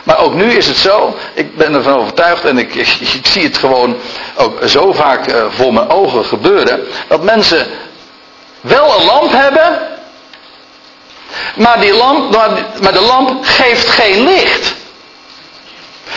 Maar 0.05 0.18
ook 0.18 0.35
nu 0.35 0.53
is 0.53 0.66
het 0.66 0.77
zo, 0.77 1.16
ik 1.35 1.57
ben 1.57 1.75
ervan 1.75 1.98
overtuigd 1.98 2.44
en 2.44 2.59
ik, 2.59 2.75
ik, 3.14 3.27
zie 3.27 3.42
het 3.42 3.59
gewoon 3.59 3.96
ook 4.35 4.59
zo 4.66 4.92
vaak 4.92 5.33
uh, 5.33 5.44
voor 5.48 5.72
mijn 5.72 5.88
ogen 5.88 6.25
gebeuren, 6.25 6.81
dat 7.09 7.22
mensen 7.22 7.66
wel 8.61 8.98
een 8.98 9.05
lamp 9.05 9.33
hebben, 9.33 9.79
maar, 11.57 11.81
die 11.81 11.94
lamp, 11.94 12.31
maar 12.81 12.92
de 12.92 13.01
lamp 13.01 13.44
geeft 13.44 13.88
geen 13.88 14.25
licht. 14.25 14.75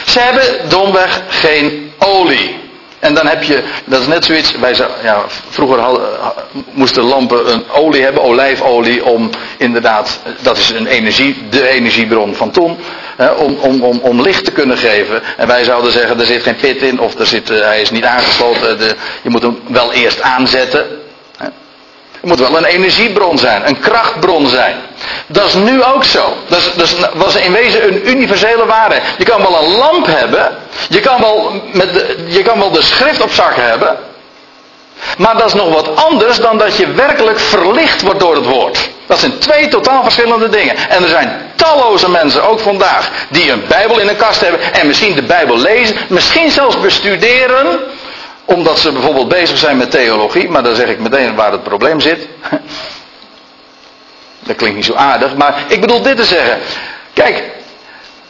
Ze 0.06 0.20
hebben 0.20 0.70
domweg 0.70 1.22
geen 1.28 1.94
olie. 1.98 2.64
En 3.00 3.14
dan 3.14 3.28
heb 3.28 3.44
je, 3.44 3.64
dat 3.86 4.02
is 4.02 4.08
net 4.08 4.26
zoiets, 4.26 4.52
wij 4.52 4.76
ja, 5.04 5.24
vroeger 5.50 5.80
hadden, 5.80 6.08
moesten 6.72 7.04
lampen 7.04 7.52
een 7.52 7.64
olie 7.72 8.04
hebben, 8.04 8.24
olijfolie, 8.24 9.06
om 9.06 9.30
inderdaad, 9.58 10.20
dat 10.42 10.58
is 10.58 10.70
een 10.70 10.88
energie, 10.88 11.36
de 11.50 11.68
energiebron 11.68 12.36
van 12.36 12.52
toen, 12.52 12.78
hè, 13.16 13.28
om, 13.28 13.58
om, 13.60 13.84
om, 13.84 14.00
om 14.00 14.22
licht 14.22 14.46
te 14.46 14.52
kunnen 14.52 14.78
geven. 14.78 15.22
En 15.38 15.48
wij 15.48 15.64
zouden 15.64 15.92
zeggen, 15.92 16.20
er 16.20 16.26
zit 16.26 16.44
geen 16.44 16.56
pit 16.56 16.82
in, 16.82 17.00
of 17.00 17.20
er 17.20 17.26
zit, 17.26 17.50
hij 17.50 17.82
is 17.82 17.92
niet 17.92 18.06
aangesloten, 18.06 18.78
de, 18.78 18.96
je 19.22 19.30
moet 19.30 19.42
hem 19.42 19.60
wel 19.68 19.94
eerst 19.94 20.22
aanzetten. 20.22 20.86
Het 22.26 22.34
moet 22.34 22.40
wel 22.40 22.58
een 22.58 22.66
energiebron 22.66 23.38
zijn, 23.38 23.68
een 23.68 23.80
krachtbron 23.80 24.48
zijn. 24.48 24.76
Dat 25.28 25.46
is 25.46 25.54
nu 25.54 25.84
ook 25.84 26.04
zo. 26.04 26.38
Dat, 26.48 26.72
dat 26.76 26.96
was 27.14 27.36
in 27.36 27.52
wezen 27.52 27.88
een 27.88 28.10
universele 28.10 28.66
waarde. 28.66 29.02
Je 29.18 29.24
kan 29.24 29.42
wel 29.42 29.64
een 29.64 29.78
lamp 29.78 30.06
hebben, 30.06 30.58
je 30.90 31.00
kan 31.00 31.22
wel, 31.22 31.62
met 31.72 31.94
de, 31.94 32.24
je 32.28 32.42
kan 32.42 32.60
wel 32.60 32.72
de 32.72 32.84
schrift 32.84 33.22
op 33.22 33.32
zak 33.32 33.56
hebben, 33.56 33.98
maar 35.18 35.38
dat 35.38 35.46
is 35.46 35.54
nog 35.54 35.74
wat 35.74 35.96
anders 35.96 36.38
dan 36.38 36.58
dat 36.58 36.78
je 36.78 36.92
werkelijk 36.92 37.40
verlicht 37.40 38.02
wordt 38.02 38.20
door 38.20 38.36
het 38.36 38.46
woord. 38.46 38.90
Dat 39.08 39.20
zijn 39.20 39.38
twee 39.38 39.68
totaal 39.68 40.04
verschillende 40.04 40.50
dingen. 40.50 40.76
En 40.90 41.04
er 41.04 41.10
zijn 41.10 41.52
talloze 41.56 42.10
mensen, 42.10 42.48
ook 42.48 42.60
vandaag, 42.60 43.10
die 43.30 43.52
een 43.52 43.64
Bijbel 43.68 44.00
in 44.00 44.08
een 44.08 44.16
kast 44.16 44.42
hebben 44.42 44.74
en 44.74 44.88
misschien 44.88 45.16
de 45.16 45.24
Bijbel 45.24 45.58
lezen, 45.58 45.96
misschien 46.08 46.52
zelfs 46.52 46.80
bestuderen, 46.80 47.80
omdat 48.46 48.80
ze 48.80 48.92
bijvoorbeeld 48.92 49.28
bezig 49.28 49.58
zijn 49.58 49.78
met 49.78 49.92
theologie, 49.92 50.50
maar 50.50 50.64
dan 50.64 50.76
zeg 50.76 50.88
ik 50.88 51.00
meteen 51.00 51.36
waar 51.36 51.52
het 51.52 51.64
probleem 51.64 52.00
zit. 52.00 52.28
Dat 54.46 54.56
klinkt 54.56 54.76
niet 54.76 54.86
zo 54.86 54.94
aardig, 54.94 55.36
maar 55.36 55.64
ik 55.68 55.82
bedoel 55.82 56.02
dit 56.02 56.18
te 56.18 56.26
zeggen. 56.26 56.60
Kijk, 57.14 57.44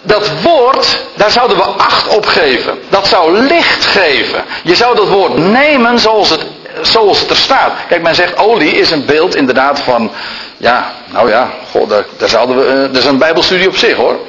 dat 0.01 0.41
woord, 0.41 1.03
daar 1.15 1.31
zouden 1.31 1.57
we 1.57 1.63
acht 1.63 2.07
op 2.07 2.25
geven. 2.25 2.79
Dat 2.89 3.07
zou 3.07 3.37
licht 3.37 3.85
geven. 3.85 4.43
Je 4.63 4.75
zou 4.75 4.95
dat 4.95 5.07
woord 5.07 5.37
nemen 5.37 5.99
zoals 5.99 6.29
het, 6.29 6.45
zoals 6.81 7.19
het 7.19 7.29
er 7.29 7.35
staat. 7.35 7.71
Kijk, 7.87 8.01
men 8.01 8.15
zegt 8.15 8.37
olie 8.37 8.71
is 8.71 8.91
een 8.91 9.05
beeld 9.05 9.35
inderdaad 9.35 9.81
van, 9.81 10.11
ja, 10.57 10.91
nou 11.05 11.29
ja, 11.29 11.49
god, 11.71 11.89
daar, 11.89 12.05
daar 12.17 12.29
zouden 12.29 12.57
we, 12.57 12.63
uh, 12.65 12.81
dat 12.81 12.95
is 12.95 13.05
een 13.05 13.17
bijbelstudie 13.17 13.67
op 13.67 13.77
zich 13.77 13.95
hoor. 13.95 14.19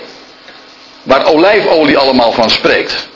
Waar 1.03 1.27
olijfolie 1.27 1.99
allemaal 1.99 2.33
van 2.33 2.51
spreekt. 2.51 3.09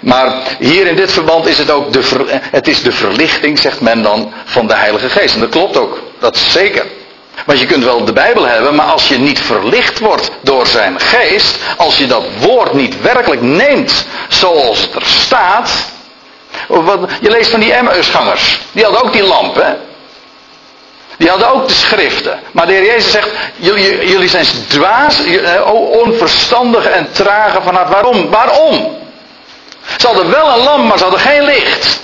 Maar 0.00 0.32
hier 0.58 0.86
in 0.86 0.96
dit 0.96 1.12
verband 1.12 1.46
is 1.46 1.58
het 1.58 1.70
ook 1.70 1.92
de, 1.92 2.26
het 2.50 2.68
is 2.68 2.82
de 2.82 2.92
verlichting, 2.92 3.58
zegt 3.58 3.80
men 3.80 4.02
dan, 4.02 4.32
van 4.44 4.66
de 4.66 4.76
Heilige 4.76 5.08
Geest. 5.08 5.34
En 5.34 5.40
dat 5.40 5.48
klopt 5.48 5.76
ook, 5.76 5.98
dat 6.20 6.36
is 6.36 6.52
zeker. 6.52 6.86
Want 7.46 7.60
je 7.60 7.66
kunt 7.66 7.84
wel 7.84 8.04
de 8.04 8.12
Bijbel 8.12 8.46
hebben, 8.46 8.74
maar 8.74 8.86
als 8.86 9.08
je 9.08 9.18
niet 9.18 9.40
verlicht 9.40 9.98
wordt 9.98 10.30
door 10.40 10.66
zijn 10.66 11.00
geest, 11.00 11.56
als 11.76 11.98
je 11.98 12.06
dat 12.06 12.24
woord 12.38 12.72
niet 12.72 13.00
werkelijk 13.00 13.42
neemt 13.42 14.06
zoals 14.28 14.80
het 14.80 14.94
er 14.94 15.04
staat. 15.04 15.70
Je 17.20 17.30
leest 17.30 17.50
van 17.50 17.60
die 17.60 17.72
Emmausgangers, 17.72 18.58
die 18.72 18.84
hadden 18.84 19.02
ook 19.02 19.12
die 19.12 19.26
lamp, 19.26 19.54
hè? 19.54 19.74
Die 21.16 21.28
hadden 21.28 21.48
ook 21.48 21.68
de 21.68 21.74
schriften. 21.74 22.40
Maar 22.52 22.66
de 22.66 22.72
Heer 22.72 22.84
Jezus 22.84 23.10
zegt, 23.10 23.28
jullie, 23.56 24.08
jullie 24.08 24.28
zijn 24.28 24.46
dwaas, 24.68 25.22
onverstandig 26.04 26.84
en 26.84 27.12
trage 27.12 27.62
van. 27.62 27.74
Waarom? 27.74 28.30
Waarom? 28.30 28.98
Ze 29.96 30.06
hadden 30.06 30.30
wel 30.30 30.48
een 30.48 30.64
lamp, 30.64 30.88
maar 30.88 30.98
ze 30.98 31.02
hadden 31.02 31.20
geen 31.20 31.42
licht. 31.42 32.00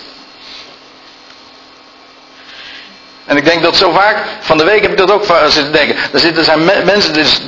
En 3.27 3.37
ik 3.37 3.45
denk 3.45 3.63
dat 3.63 3.77
zo 3.77 3.91
vaak, 3.91 4.17
van 4.41 4.59
de 4.59 4.65
week 4.65 4.83
heb 4.83 4.91
ik 4.91 4.97
dat 4.97 5.11
ook 5.11 5.25
zitten 5.47 5.73
denken. 5.73 5.97
Er 6.13 6.19
zitten 6.19 6.45
zijn 6.45 6.65
mensen, 6.65 7.13
dus, 7.13 7.41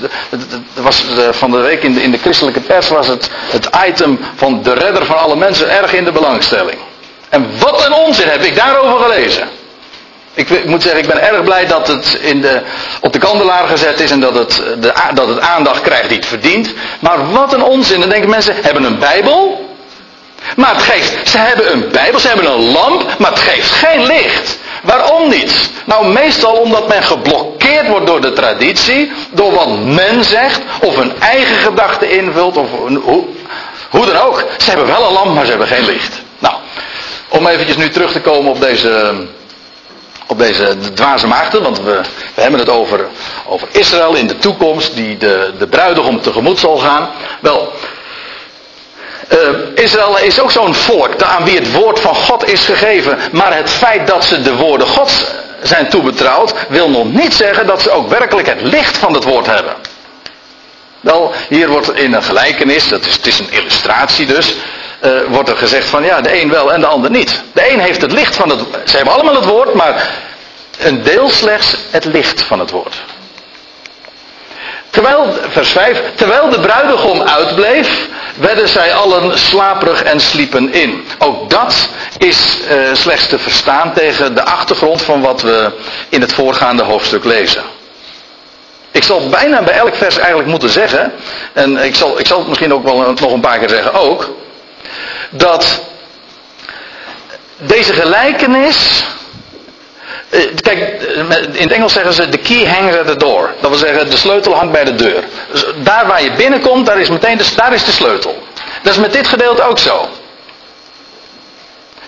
was 0.74 1.04
van 1.30 1.50
de 1.50 1.58
week 1.58 1.82
in 1.82 1.94
de, 1.94 2.02
in 2.02 2.10
de 2.10 2.18
christelijke 2.18 2.60
pers 2.60 2.88
was 2.88 3.06
het, 3.06 3.30
het 3.50 3.68
item 3.86 4.18
van 4.34 4.62
de 4.62 4.72
redder 4.72 5.06
van 5.06 5.18
alle 5.18 5.36
mensen 5.36 5.70
erg 5.70 5.92
in 5.92 6.04
de 6.04 6.12
belangstelling. 6.12 6.78
En 7.28 7.50
wat 7.58 7.86
een 7.86 7.92
onzin 7.92 8.28
heb 8.28 8.42
ik 8.42 8.56
daarover 8.56 9.00
gelezen. 9.00 9.48
Ik, 10.34 10.64
moet 10.64 10.82
zeggen, 10.82 11.00
ik 11.00 11.08
ben 11.08 11.28
erg 11.28 11.44
blij 11.44 11.66
dat 11.66 11.86
het 11.86 12.18
in 12.20 12.40
de, 12.40 12.60
op 13.00 13.12
de 13.12 13.18
kandelaar 13.18 13.68
gezet 13.68 14.00
is 14.00 14.10
en 14.10 14.20
dat 14.20 14.34
het, 14.34 14.62
de, 14.80 14.92
dat 15.14 15.28
het 15.28 15.40
aandacht 15.40 15.80
krijgt 15.80 16.08
die 16.08 16.18
het 16.18 16.26
verdient. 16.26 16.74
Maar 17.00 17.30
wat 17.30 17.52
een 17.52 17.62
onzin. 17.62 18.00
Dan 18.00 18.08
denken 18.08 18.30
mensen, 18.30 18.54
hebben 18.62 18.84
een 18.84 18.98
Bijbel, 18.98 19.68
maar 20.56 20.74
het 20.74 20.82
geeft, 20.82 21.28
ze 21.28 21.38
hebben 21.38 21.72
een 21.72 21.88
Bijbel, 21.92 22.20
ze 22.20 22.28
hebben 22.28 22.46
een 22.46 22.72
lamp, 22.72 23.18
maar 23.18 23.30
het 23.30 23.40
geeft 23.40 23.70
geen 23.70 24.06
licht. 24.06 24.58
Waarom 24.82 25.28
niet? 25.28 25.70
Nou, 25.84 26.06
meestal 26.06 26.52
omdat 26.52 26.88
men 26.88 27.02
geblokkeerd 27.02 27.88
wordt 27.88 28.06
door 28.06 28.20
de 28.20 28.32
traditie, 28.32 29.12
door 29.30 29.52
wat 29.52 29.78
men 29.84 30.24
zegt, 30.24 30.60
of 30.80 30.96
een 30.96 31.20
eigen 31.20 31.56
gedachte 31.56 32.10
invult, 32.10 32.56
of 32.56 32.70
hoe, 32.70 33.24
hoe 33.90 34.06
dan 34.06 34.16
ook. 34.16 34.44
Ze 34.58 34.70
hebben 34.70 34.86
wel 34.86 35.06
een 35.06 35.12
lamp, 35.12 35.34
maar 35.34 35.44
ze 35.44 35.50
hebben 35.50 35.68
geen 35.68 35.84
licht. 35.84 36.22
Nou, 36.38 36.54
om 37.28 37.46
eventjes 37.46 37.76
nu 37.76 37.88
terug 37.90 38.12
te 38.12 38.20
komen 38.20 38.50
op 38.50 38.60
deze, 38.60 39.14
op 40.26 40.38
deze 40.38 40.76
dwaze 40.94 41.26
maagden, 41.26 41.62
want 41.62 41.82
we, 41.82 42.00
we 42.34 42.42
hebben 42.42 42.60
het 42.60 42.68
over, 42.68 43.06
over 43.46 43.68
Israël 43.70 44.14
in 44.14 44.26
de 44.26 44.38
toekomst, 44.38 44.94
die 44.94 45.16
de, 45.16 45.52
de 45.58 45.66
bruidegom 45.66 46.20
tegemoet 46.20 46.58
zal 46.58 46.76
gaan. 46.76 47.10
Wel, 47.40 47.72
uh, 49.28 49.38
Israël 49.74 50.18
is 50.18 50.40
ook 50.40 50.50
zo'n 50.50 50.74
volk 50.74 51.22
aan 51.22 51.44
wie 51.44 51.58
het 51.58 51.72
woord 51.72 52.00
van 52.00 52.14
God 52.14 52.48
is 52.48 52.64
gegeven. 52.64 53.18
Maar 53.32 53.56
het 53.56 53.70
feit 53.70 54.06
dat 54.06 54.24
ze 54.24 54.42
de 54.42 54.56
woorden 54.56 54.86
Gods 54.86 55.24
zijn 55.62 55.88
toebetrouwd, 55.88 56.54
wil 56.68 56.90
nog 56.90 57.12
niet 57.12 57.34
zeggen 57.34 57.66
dat 57.66 57.82
ze 57.82 57.90
ook 57.90 58.08
werkelijk 58.08 58.48
het 58.48 58.62
licht 58.62 58.98
van 58.98 59.14
het 59.14 59.24
woord 59.24 59.46
hebben. 59.46 59.74
Wel, 61.00 61.32
hier 61.48 61.68
wordt 61.68 61.94
in 61.94 62.12
een 62.12 62.22
gelijkenis, 62.22 62.88
dat 62.88 63.04
is, 63.06 63.12
het 63.12 63.26
is 63.26 63.38
een 63.38 63.50
illustratie 63.50 64.26
dus, 64.26 64.54
uh, 65.04 65.10
wordt 65.28 65.48
er 65.48 65.56
gezegd 65.56 65.88
van 65.88 66.04
ja, 66.04 66.20
de 66.20 66.40
een 66.40 66.50
wel 66.50 66.72
en 66.72 66.80
de 66.80 66.86
ander 66.86 67.10
niet. 67.10 67.42
De 67.52 67.72
een 67.72 67.80
heeft 67.80 68.02
het 68.02 68.12
licht 68.12 68.36
van 68.36 68.48
het 68.48 68.60
Ze 68.84 68.96
hebben 68.96 69.14
allemaal 69.14 69.34
het 69.34 69.44
woord, 69.44 69.74
maar 69.74 70.10
een 70.78 71.02
deel 71.02 71.30
slechts 71.30 71.76
het 71.90 72.04
licht 72.04 72.42
van 72.42 72.58
het 72.58 72.70
woord. 72.70 73.02
Terwijl, 74.90 75.34
vers 75.48 75.70
5, 75.70 76.02
terwijl 76.14 76.48
de 76.48 76.60
bruidegom 76.60 77.22
uitbleef, 77.22 78.08
werden 78.34 78.68
zij 78.68 78.94
allen 78.94 79.38
slaperig 79.38 80.02
en 80.02 80.20
sliepen 80.20 80.72
in. 80.72 81.04
Ook 81.18 81.50
dat 81.50 81.88
is 82.18 82.58
uh, 82.70 82.94
slechts 82.94 83.26
te 83.26 83.38
verstaan 83.38 83.92
tegen 83.92 84.34
de 84.34 84.44
achtergrond 84.44 85.02
van 85.02 85.20
wat 85.20 85.42
we 85.42 85.72
in 86.08 86.20
het 86.20 86.32
voorgaande 86.32 86.82
hoofdstuk 86.82 87.24
lezen. 87.24 87.62
Ik 88.90 89.04
zal 89.04 89.28
bijna 89.28 89.62
bij 89.62 89.74
elk 89.74 89.94
vers 89.94 90.18
eigenlijk 90.18 90.48
moeten 90.48 90.70
zeggen, 90.70 91.12
en 91.52 91.76
ik 91.76 91.94
zal, 91.94 92.18
ik 92.18 92.26
zal 92.26 92.38
het 92.38 92.48
misschien 92.48 92.74
ook 92.74 92.84
wel 92.84 92.96
nog 92.96 93.32
een 93.32 93.40
paar 93.40 93.58
keer 93.58 93.68
zeggen 93.68 93.94
ook, 93.94 94.30
dat 95.30 95.80
deze 97.56 97.92
gelijkenis. 97.92 99.04
Eh, 100.30 100.40
kijk, 100.60 101.02
in 101.52 101.62
het 101.62 101.72
Engels 101.72 101.92
zeggen 101.92 102.12
ze: 102.12 102.28
the 102.28 102.38
key 102.38 102.66
hangs 102.66 102.96
at 102.96 103.06
the 103.06 103.16
door. 103.16 103.54
Dat 103.60 103.70
wil 103.70 103.78
zeggen, 103.78 104.10
de 104.10 104.16
sleutel 104.16 104.54
hangt 104.54 104.72
bij 104.72 104.84
de 104.84 104.94
deur. 104.94 105.24
Dus 105.52 105.64
daar 105.76 106.06
waar 106.06 106.22
je 106.22 106.32
binnenkomt, 106.32 106.86
daar 106.86 107.00
is 107.00 107.08
meteen 107.08 107.36
de, 107.36 107.44
daar 107.56 107.72
is 107.72 107.84
de 107.84 107.92
sleutel. 107.92 108.42
Dat 108.82 108.92
is 108.92 108.98
met 108.98 109.12
dit 109.12 109.28
gedeelte 109.28 109.62
ook 109.62 109.78
zo. 109.78 110.08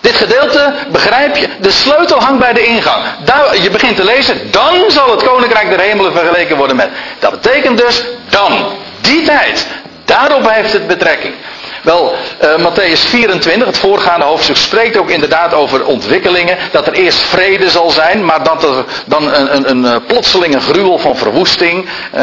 Dit 0.01 0.15
gedeelte, 0.15 0.73
begrijp 0.91 1.35
je, 1.35 1.49
de 1.59 1.71
sleutel 1.71 2.19
hangt 2.19 2.39
bij 2.39 2.53
de 2.53 2.65
ingang. 2.65 3.03
Daar, 3.23 3.61
je 3.61 3.69
begint 3.69 3.95
te 3.95 4.03
lezen, 4.03 4.51
dan 4.51 4.75
zal 4.87 5.11
het 5.11 5.23
koninkrijk 5.23 5.69
der 5.69 5.79
hemelen 5.79 6.13
vergeleken 6.13 6.57
worden 6.57 6.75
met. 6.75 6.89
Dat 7.19 7.31
betekent 7.31 7.77
dus, 7.77 8.03
dan, 8.29 8.71
die 9.01 9.25
tijd. 9.25 9.67
Daarop 10.05 10.49
heeft 10.51 10.73
het 10.73 10.87
betrekking. 10.87 11.33
Wel, 11.81 12.15
uh, 12.43 12.57
Matthäus 12.57 13.05
24, 13.05 13.65
het 13.65 13.77
voorgaande 13.77 14.25
hoofdstuk, 14.25 14.55
spreekt 14.55 14.97
ook 14.97 15.09
inderdaad 15.09 15.53
over 15.53 15.85
ontwikkelingen. 15.85 16.57
Dat 16.71 16.87
er 16.87 16.93
eerst 16.93 17.19
vrede 17.19 17.69
zal 17.69 17.91
zijn, 17.91 18.25
maar 18.25 18.43
dat 18.43 18.63
er 18.63 18.85
dan 19.05 19.33
een, 19.33 19.55
een, 19.55 19.69
een 19.69 19.85
eh, 19.85 19.95
plotselinge 20.07 20.59
gruwel 20.59 20.97
van 20.97 21.17
verwoesting 21.17 21.89
uh, 22.15 22.21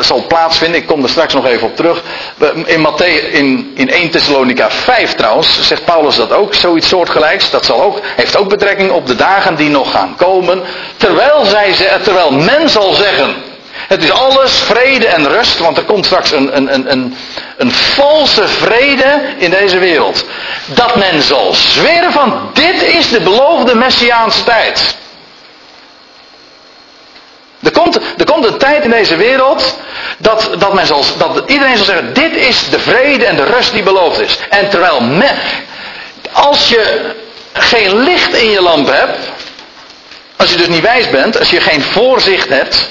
zal 0.00 0.26
plaatsvinden. 0.26 0.80
Ik 0.80 0.86
kom 0.86 1.02
er 1.02 1.08
straks 1.08 1.34
nog 1.34 1.46
even 1.46 1.66
op 1.66 1.76
terug. 1.76 2.02
In, 2.64 2.86
in, 3.32 3.72
in 3.74 3.90
1 3.90 4.10
Thessalonica 4.10 4.70
5 4.70 5.14
trouwens, 5.14 5.66
zegt 5.66 5.84
Paulus 5.84 6.16
dat 6.16 6.32
ook, 6.32 6.54
zoiets 6.54 6.88
soortgelijks. 6.88 7.50
Dat 7.50 7.64
zal 7.64 7.82
ook, 7.82 8.00
heeft 8.16 8.36
ook 8.36 8.48
betrekking 8.48 8.90
op 8.90 9.06
de 9.06 9.16
dagen 9.16 9.54
die 9.54 9.70
nog 9.70 9.90
gaan 9.90 10.14
komen. 10.16 10.62
Terwijl, 10.96 11.44
zij, 11.44 11.74
terwijl 12.02 12.30
men 12.30 12.68
zal 12.68 12.94
zeggen, 12.94 13.34
het 13.88 14.04
is 14.04 14.12
alles 14.12 14.52
vrede 14.52 15.06
en 15.06 15.28
rust, 15.28 15.58
want 15.58 15.76
er 15.76 15.84
komt 15.84 16.06
straks 16.06 16.32
een, 16.32 16.56
een, 16.56 16.92
een, 16.92 17.16
een, 17.56 17.72
valse 17.72 18.48
vrede 18.48 19.20
in 19.36 19.50
deze 19.50 19.78
wereld. 19.78 20.24
Dat 20.66 20.96
men 20.96 21.22
zal 21.22 21.54
zweren 21.54 22.12
van 22.12 22.50
dit 22.52 22.82
is 22.82 23.08
de 23.08 23.20
beloofde 23.20 23.74
Messiaanse 23.74 24.44
tijd. 24.44 24.96
Er 27.62 27.70
komt, 27.72 27.98
er 28.16 28.24
komt 28.24 28.46
een 28.46 28.58
tijd 28.58 28.84
in 28.84 28.90
deze 28.90 29.16
wereld 29.16 29.76
dat, 30.18 30.50
dat, 30.58 30.74
men 30.74 30.86
zal, 30.86 31.04
dat 31.18 31.50
iedereen 31.50 31.76
zal 31.76 31.84
zeggen, 31.84 32.12
dit 32.12 32.36
is 32.36 32.68
de 32.70 32.78
vrede 32.78 33.26
en 33.26 33.36
de 33.36 33.44
rust 33.44 33.72
die 33.72 33.82
beloofd 33.82 34.20
is. 34.20 34.38
En 34.50 34.68
terwijl 34.68 35.00
men, 35.00 35.36
als 36.32 36.68
je 36.68 37.14
geen 37.52 38.02
licht 38.02 38.34
in 38.34 38.50
je 38.50 38.62
lamp 38.62 38.88
hebt, 38.88 39.18
als 40.36 40.50
je 40.50 40.56
dus 40.56 40.68
niet 40.68 40.82
wijs 40.82 41.10
bent, 41.10 41.38
als 41.38 41.50
je 41.50 41.60
geen 41.60 41.82
voorzicht 41.82 42.48
hebt, 42.48 42.88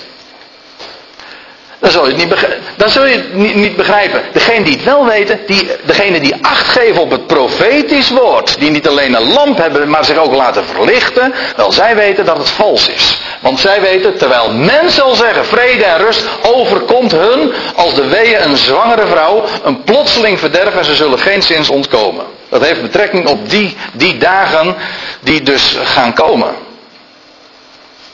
dan 1.85 1.93
zul 1.93 2.07
je 2.07 2.13
het 2.13 2.29
niet, 2.29 2.47
dan 2.75 2.89
zul 2.89 3.05
je 3.05 3.23
niet, 3.31 3.55
niet 3.55 3.75
begrijpen. 3.75 4.21
Degene 4.31 4.63
die 4.63 4.73
het 4.73 4.83
wel 4.83 5.05
weten, 5.05 5.39
die, 5.47 5.69
degene 5.83 6.19
die 6.19 6.35
acht 6.41 6.67
geven 6.67 7.01
op 7.01 7.11
het 7.11 7.27
profetisch 7.27 8.09
woord, 8.09 8.59
die 8.59 8.71
niet 8.71 8.87
alleen 8.87 9.15
een 9.15 9.33
lamp 9.33 9.57
hebben, 9.57 9.89
maar 9.89 10.05
zich 10.05 10.17
ook 10.17 10.33
laten 10.33 10.65
verlichten, 10.65 11.33
wel 11.55 11.71
zij 11.71 11.95
weten 11.95 12.25
dat 12.25 12.37
het 12.37 12.49
vals 12.49 12.89
is. 12.89 13.17
Want 13.39 13.59
zij 13.59 13.81
weten, 13.81 14.17
terwijl 14.17 14.53
men 14.53 14.91
zal 14.91 15.15
zeggen, 15.15 15.45
vrede 15.45 15.83
en 15.83 15.97
rust 15.97 16.27
overkomt 16.41 17.11
hun 17.11 17.53
als 17.75 17.95
de 17.95 18.07
weeën 18.07 18.43
een 18.43 18.57
zwangere 18.57 19.07
vrouw, 19.07 19.43
een 19.63 19.83
plotseling 19.83 20.39
verderf 20.39 20.75
en 20.75 20.85
ze 20.85 20.95
zullen 20.95 21.19
geen 21.19 21.43
zins 21.43 21.69
ontkomen. 21.69 22.25
Dat 22.49 22.65
heeft 22.65 22.81
betrekking 22.81 23.27
op 23.27 23.49
die, 23.49 23.77
die 23.93 24.17
dagen 24.17 24.75
die 25.19 25.41
dus 25.41 25.77
gaan 25.83 26.13
komen. 26.13 26.55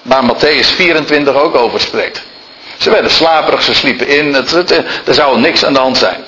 Waar 0.01 0.23
Matthäus 0.23 0.67
24 0.75 1.35
ook 1.35 1.55
over 1.55 1.79
spreekt. 1.79 2.29
Ze 2.81 2.89
werden 2.89 3.11
slaperig, 3.11 3.61
ze 3.61 3.73
sliepen 3.73 4.07
in. 4.07 4.33
Het, 4.33 4.51
het, 4.51 4.71
er 5.05 5.13
zou 5.13 5.39
niks 5.39 5.65
aan 5.65 5.73
de 5.73 5.79
hand 5.79 5.97
zijn. 5.97 6.23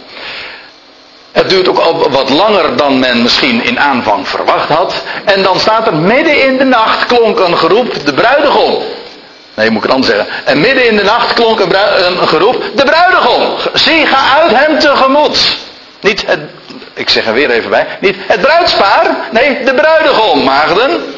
Het 1.32 1.50
duurt 1.50 1.68
ook 1.68 1.78
al 1.78 2.10
wat 2.10 2.30
langer 2.30 2.76
dan 2.78 3.00
men 3.00 3.22
misschien 3.22 3.63
in 3.63 3.80
aanvang 3.80 4.28
verwacht 4.28 4.70
had. 4.70 5.04
En 5.26 5.44
dan 5.44 5.60
staat 5.60 5.88
er 5.88 5.96
midden 5.96 6.46
in 6.46 6.58
de 6.58 6.63
nacht 6.63 7.06
klonk 7.06 7.39
een 7.39 7.58
geroep, 7.58 8.06
de 8.06 8.13
bruidegom. 8.13 8.84
Nee, 9.54 9.70
moet 9.70 9.84
ik 9.84 9.89
het 9.89 9.92
anders 9.92 10.16
zeggen. 10.16 10.34
En 10.46 10.60
midden 10.60 10.88
in 10.88 10.98
de 10.98 11.04
nacht 11.04 11.34
klonk 11.34 11.60
een, 11.60 11.76
een 12.06 12.28
geroep, 12.28 12.63
de 12.76 12.84
bruidegom. 12.84 13.42
Zie, 13.74 14.06
ga 14.06 14.42
uit 14.42 14.52
hem 14.52 14.80
tegemoet. 14.80 15.58
Niet 16.00 16.26
het, 16.26 16.39
ik 16.94 17.10
zeg 17.10 17.26
er 17.26 17.34
weer 17.34 17.50
even 17.50 17.70
bij, 17.70 17.88
niet 18.00 18.16
het 18.28 18.42
bruidspaar, 18.42 19.16
nee, 19.32 19.63
de 19.63 19.74
bruidegom, 19.74 20.44
maagden. 20.44 21.16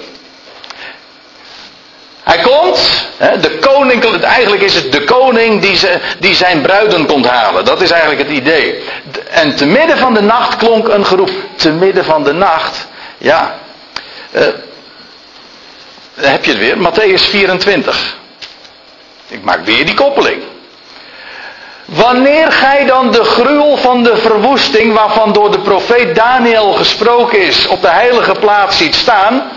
Hij 2.26 2.40
komt, 2.40 3.08
de 3.42 3.58
koning, 3.60 4.22
eigenlijk 4.22 4.62
is 4.62 4.76
het 4.76 4.92
de 4.92 5.04
koning 5.04 5.62
die, 5.62 5.76
ze, 5.76 6.00
die 6.20 6.36
zijn 6.36 6.62
bruiden 6.62 7.06
komt 7.06 7.26
halen. 7.26 7.66
Dat 7.66 7.82
is 7.82 7.92
eigenlijk 7.92 8.22
het 8.22 8.38
idee. 8.38 8.84
En 9.30 9.56
te 9.56 9.66
midden 9.66 9.98
van 9.98 10.14
de 10.14 10.22
nacht 10.22 10.56
klonk 10.56 10.88
een 10.88 11.06
geroep. 11.06 11.30
Te 11.56 11.72
midden 11.72 12.06
van 12.06 12.24
de 12.24 12.34
nacht, 12.34 12.88
ja. 13.18 13.60
Uh, 14.32 14.44
heb 16.16 16.46
je 16.46 16.52
het 16.52 16.60
weer, 16.60 16.78
Matthäus 16.78 17.30
24. 17.30 18.18
Ik 19.28 19.44
maak 19.44 19.66
weer 19.66 19.86
die 19.86 19.96
koppeling. 19.96 20.44
Wanneer 21.86 22.52
gij 22.52 22.86
dan 22.86 23.12
de 23.12 23.24
gruwel 23.24 23.78
van 23.78 24.04
de 24.04 24.18
verwoesting, 24.18 24.94
waarvan 24.94 25.34
door 25.34 25.52
de 25.52 25.60
profeet 25.60 26.16
Daniel 26.16 26.74
gesproken 26.74 27.40
is, 27.42 27.68
op 27.68 27.82
de 27.82 27.90
heilige 27.90 28.36
plaats 28.40 28.78
ziet 28.78 28.96
staan. 28.96 29.52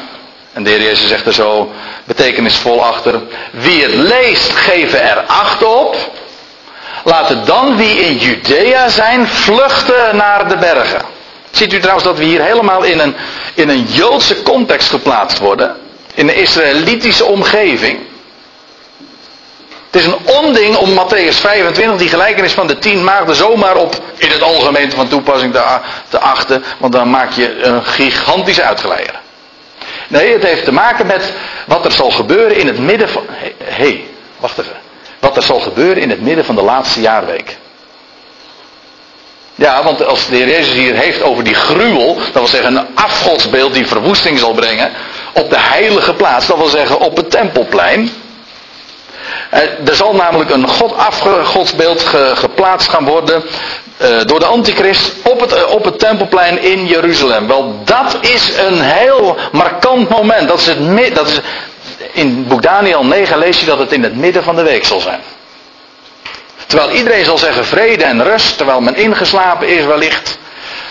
En 0.53 0.63
de 0.63 0.71
heer 0.71 0.83
Jezus 0.83 1.09
zegt 1.09 1.27
er 1.27 1.33
zo 1.33 1.73
betekenisvol 2.09 2.85
achter. 2.85 3.21
Wie 3.51 3.83
het 3.83 3.95
leest, 3.95 4.53
geven 4.53 5.03
er 5.03 5.19
acht 5.27 5.65
op. 5.65 5.97
Laten 7.05 7.45
dan 7.45 7.77
wie 7.77 7.99
in 8.01 8.17
Judea 8.17 8.89
zijn, 8.89 9.27
vluchten 9.27 10.17
naar 10.17 10.49
de 10.49 10.57
bergen. 10.57 11.03
Ziet 11.51 11.73
u 11.73 11.79
trouwens 11.79 12.05
dat 12.05 12.19
we 12.19 12.25
hier 12.25 12.43
helemaal 12.43 12.83
in 12.83 12.99
een, 12.99 13.15
in 13.55 13.69
een 13.69 13.83
Joodse 13.83 14.43
context 14.43 14.89
geplaatst 14.89 15.39
worden? 15.39 15.77
In 16.15 16.29
een 16.29 16.37
Israëlitische 16.37 17.25
omgeving. 17.25 17.99
Het 19.91 20.01
is 20.01 20.05
een 20.07 20.19
onding 20.25 20.77
om 20.77 20.91
Matthäus 20.91 21.41
25, 21.41 21.99
die 21.99 22.09
gelijkenis 22.09 22.53
van 22.53 22.67
de 22.67 22.79
tien 22.79 23.05
maagden, 23.05 23.35
zomaar 23.35 23.77
op 23.77 24.01
in 24.17 24.31
het 24.31 24.43
algemeen 24.43 24.91
van 24.91 25.09
toepassing 25.09 25.53
te, 25.53 25.79
te 26.09 26.19
achten. 26.19 26.65
Want 26.79 26.93
dan 26.93 27.11
maak 27.11 27.33
je 27.33 27.63
een 27.63 27.85
gigantische 27.85 28.63
uitgeleider. 28.63 29.21
Nee, 30.09 30.33
het 30.33 30.43
heeft 30.43 30.65
te 30.65 30.73
maken 30.73 31.07
met 31.07 31.33
wat 31.67 31.85
er 31.85 31.93
zal 31.93 32.11
gebeuren 32.11 32.57
in 32.57 32.67
het 32.67 32.79
midden 32.79 33.09
van. 33.09 33.25
Hé, 33.29 33.53
hey, 33.65 34.05
wacht 34.39 34.59
even. 34.59 34.77
Wat 35.19 35.37
er 35.37 35.43
zal 35.43 35.61
gebeuren 35.61 36.03
in 36.03 36.11
het 36.11 36.21
midden 36.21 36.45
van 36.45 36.55
de 36.55 36.63
laatste 36.63 37.01
jaarweek. 37.01 37.57
Ja, 39.55 39.83
want 39.83 40.05
als 40.05 40.29
de 40.29 40.37
Heer 40.37 40.49
Jezus 40.49 40.75
hier 40.75 40.95
heeft 40.95 41.23
over 41.23 41.45
die 41.45 41.55
gruwel, 41.55 42.15
dat 42.15 42.33
wil 42.33 42.47
zeggen 42.47 42.77
een 42.77 42.87
afgodsbeeld 42.95 43.75
die 43.75 43.87
verwoesting 43.87 44.39
zal 44.39 44.53
brengen, 44.53 44.93
op 45.33 45.51
de 45.51 45.59
heilige 45.59 46.15
plaats, 46.15 46.47
dat 46.47 46.57
wil 46.57 46.67
zeggen 46.67 46.99
op 46.99 47.17
het 47.17 47.31
tempelplein. 47.31 48.11
Eh, 49.51 49.61
er 49.89 49.95
zal 49.95 50.15
namelijk 50.15 50.51
een 50.51 50.69
god 50.69 50.97
afgodsbeeld 50.97 52.03
geplaatst 52.35 52.89
gaan 52.89 53.05
worden 53.05 53.43
uh, 54.03 54.21
door 54.25 54.39
de 54.39 54.47
antichrist 54.47 55.13
op 55.25 55.41
het, 55.41 55.55
uh, 55.55 55.71
op 55.71 55.85
het 55.85 55.99
tempelplein 55.99 56.63
in 56.63 56.87
Jeruzalem. 56.87 57.47
Wel, 57.47 57.81
dat 57.85 58.17
is 58.21 58.57
een 58.57 58.81
heel 58.81 59.37
markant 59.53 60.09
moment. 60.09 60.49
Dat 60.49 60.59
is 60.59 60.67
het, 60.67 61.15
dat 61.15 61.29
is, 61.29 61.41
in 62.13 62.47
boek 62.47 62.63
Daniel 62.63 63.05
9 63.05 63.39
lees 63.39 63.61
je 63.61 63.67
dat 63.67 63.79
het 63.79 63.93
in 63.93 64.03
het 64.03 64.17
midden 64.17 64.43
van 64.43 64.57
de 64.57 64.63
week 64.63 64.85
zal 64.85 65.01
zijn. 65.01 65.21
Terwijl 66.67 66.91
iedereen 66.91 67.25
zal 67.25 67.39
zeggen 67.39 67.65
vrede 67.65 68.05
en 68.05 68.25
rust, 68.25 68.57
terwijl 68.57 68.81
men 68.81 68.97
ingeslapen 68.97 69.69
is 69.69 69.85
wellicht. 69.85 70.39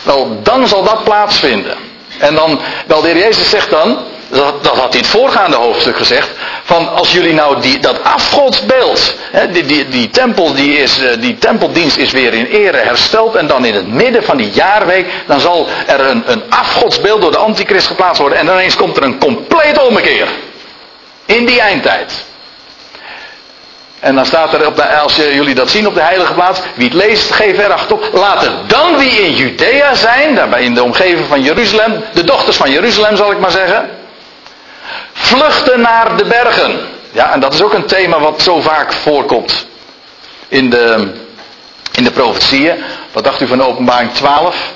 Wel, 0.03 0.39
dan 0.43 0.67
zal 0.67 0.83
dat 0.83 1.03
plaatsvinden. 1.03 1.77
En 2.17 2.35
dan, 2.35 2.59
wel, 2.87 3.01
de 3.01 3.07
heer 3.07 3.17
Jezus 3.17 3.49
zegt 3.49 3.69
dan, 3.69 3.99
dat, 4.29 4.63
dat, 4.63 4.77
had 4.77 4.91
hij 4.91 4.99
het 4.99 5.07
voorgaande 5.07 5.55
hoofdstuk 5.55 5.97
gezegd. 5.97 6.29
Van 6.63 6.93
als 6.95 7.11
jullie 7.11 7.33
nou 7.33 7.61
die, 7.61 7.79
dat 7.79 8.03
afgodsbeeld. 8.03 9.13
Hè, 9.31 9.51
die, 9.51 9.65
die, 9.65 9.87
die, 9.87 10.09
tempel, 10.09 10.53
die, 10.53 10.77
is, 10.77 11.03
eh, 11.03 11.21
die 11.21 11.37
tempeldienst 11.37 11.97
is 11.97 12.11
weer 12.11 12.33
in 12.33 12.45
ere 12.45 12.77
hersteld. 12.77 13.35
En 13.35 13.47
dan 13.47 13.65
in 13.65 13.73
het 13.73 13.87
midden 13.87 14.23
van 14.23 14.37
die 14.37 14.49
jaarweek. 14.49 15.07
Dan 15.27 15.39
zal 15.39 15.67
er 15.85 15.99
een, 15.99 16.23
een 16.25 16.43
afgodsbeeld 16.49 17.21
door 17.21 17.31
de 17.31 17.37
antichrist 17.37 17.87
geplaatst 17.87 18.21
worden. 18.21 18.37
En 18.37 18.45
dan 18.45 18.55
ineens 18.55 18.75
komt 18.75 18.97
er 18.97 19.03
een 19.03 19.19
complete 19.19 19.81
ommekeer. 19.81 20.27
In 21.25 21.45
die 21.45 21.61
eindtijd. 21.61 22.25
En 23.99 24.15
dan 24.15 24.25
staat 24.25 24.53
er, 24.53 24.67
op 24.67 24.79
als 24.79 25.15
jullie 25.15 25.55
dat 25.55 25.69
zien 25.69 25.87
op 25.87 25.93
de 25.93 26.01
heilige 26.01 26.33
plaats, 26.33 26.59
wie 26.73 26.85
het 26.85 26.93
leest, 26.93 27.31
geef 27.31 27.59
er 27.59 27.73
acht 27.73 27.91
op. 27.91 28.09
Laten 28.13 28.59
dan 28.67 28.97
wie 28.97 29.09
in 29.09 29.33
Judea 29.35 29.93
zijn, 29.93 30.35
daarbij 30.35 30.63
in 30.63 30.73
de 30.73 30.83
omgeving 30.83 31.27
van 31.27 31.41
Jeruzalem, 31.41 32.03
de 32.13 32.23
dochters 32.23 32.57
van 32.57 32.71
Jeruzalem 32.71 33.15
zal 33.15 33.31
ik 33.31 33.39
maar 33.39 33.51
zeggen, 33.51 33.89
Vluchten 35.17 35.81
naar 35.81 36.17
de 36.17 36.25
bergen. 36.25 36.79
Ja, 37.11 37.33
en 37.33 37.39
dat 37.39 37.53
is 37.53 37.61
ook 37.61 37.73
een 37.73 37.85
thema 37.85 38.19
wat 38.19 38.41
zo 38.41 38.61
vaak 38.61 38.93
voorkomt 38.93 39.67
in 40.47 40.69
de, 40.69 41.13
in 41.91 42.03
de 42.03 42.11
profetieën. 42.11 42.83
Wat 43.11 43.23
dacht 43.23 43.41
u 43.41 43.47
van 43.47 43.63
openbaring 43.63 44.11
12? 44.11 44.71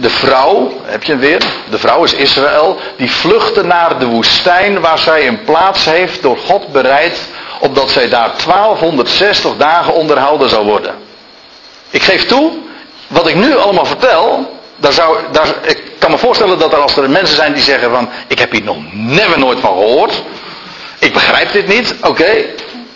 De 0.00 0.10
vrouw, 0.10 0.72
heb 0.84 1.02
je 1.02 1.16
weer, 1.16 1.42
de 1.70 1.78
vrouw 1.78 2.04
is 2.04 2.14
Israël, 2.14 2.80
die 2.96 3.10
vluchtte 3.10 3.64
naar 3.64 3.98
de 3.98 4.06
woestijn 4.06 4.80
waar 4.80 4.98
zij 4.98 5.28
een 5.28 5.44
plaats 5.44 5.84
heeft 5.84 6.22
door 6.22 6.36
God 6.36 6.72
bereid, 6.72 7.28
opdat 7.60 7.90
zij 7.90 8.08
daar 8.08 8.30
1260 8.46 9.56
dagen 9.56 9.94
onderhouden 9.94 10.48
zou 10.48 10.64
worden. 10.64 10.94
Ik 11.90 12.02
geef 12.02 12.26
toe, 12.26 12.52
wat 13.06 13.28
ik 13.28 13.34
nu 13.34 13.56
allemaal 13.56 13.86
vertel, 13.86 14.56
daar 14.76 14.92
zou, 14.92 15.18
daar, 15.32 15.54
ik 15.62 15.91
kan 16.02 16.10
me 16.10 16.18
voorstellen 16.18 16.58
dat 16.58 16.72
er 16.72 16.78
als 16.78 16.96
er 16.96 17.10
mensen 17.10 17.36
zijn 17.36 17.52
die 17.52 17.62
zeggen 17.62 17.90
van, 17.90 18.08
ik 18.26 18.38
heb 18.38 18.52
hier 18.52 18.62
nog 18.62 18.76
never 18.92 19.38
nooit 19.38 19.60
van 19.60 19.72
gehoord, 19.72 20.22
ik 20.98 21.12
begrijp 21.12 21.52
dit 21.52 21.66
niet, 21.66 21.94
oké, 22.02 22.44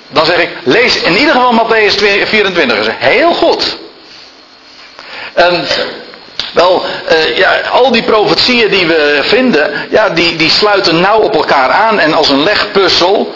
dan 0.09 0.27
zeg 0.27 0.37
ik, 0.37 0.49
lees 0.65 1.03
in 1.03 1.17
ieder 1.17 1.35
geval 1.35 1.53
Matthäus 1.53 1.95
24, 1.95 2.95
heel 2.99 3.35
goed. 3.35 3.77
En 5.33 5.67
wel, 6.53 6.85
uh, 7.13 7.37
ja, 7.37 7.61
al 7.61 7.93
die 7.93 8.03
profetieën 8.03 8.71
die 8.71 8.87
we 8.87 9.19
vinden, 9.23 9.87
ja, 9.91 10.09
die, 10.09 10.37
die 10.37 10.51
sluiten 10.51 11.01
nauw 11.01 11.21
op 11.21 11.35
elkaar 11.35 11.71
aan. 11.71 11.99
En 11.99 12.15
als 12.15 12.29
een 12.29 12.43
legpuzzel 12.43 13.35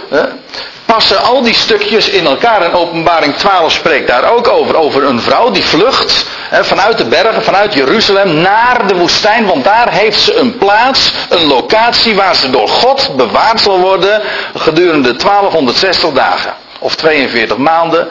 passen 0.92 1.22
al 1.22 1.42
die 1.42 1.54
stukjes 1.54 2.08
in 2.08 2.26
elkaar. 2.26 2.62
En 2.62 2.72
openbaring 2.72 3.36
12 3.36 3.72
spreekt 3.72 4.08
daar 4.08 4.32
ook 4.32 4.48
over. 4.48 4.76
Over 4.76 5.04
een 5.04 5.20
vrouw 5.20 5.50
die 5.50 5.64
vlucht 5.64 6.26
uh, 6.52 6.58
vanuit 6.62 6.98
de 6.98 7.04
bergen, 7.04 7.44
vanuit 7.44 7.74
Jeruzalem, 7.74 8.34
naar 8.34 8.86
de 8.86 8.94
woestijn. 8.96 9.46
Want 9.46 9.64
daar 9.64 9.92
heeft 9.92 10.20
ze 10.20 10.34
een 10.34 10.58
plaats, 10.58 11.12
een 11.28 11.46
locatie 11.46 12.14
waar 12.14 12.34
ze 12.34 12.50
door 12.50 12.68
God 12.68 13.16
bewaard 13.16 13.60
zal 13.60 13.78
worden 13.78 14.22
gedurende 14.54 15.16
1260 15.16 16.12
dagen. 16.12 16.54
Of 16.78 16.94
42 16.94 17.56
maanden. 17.56 18.08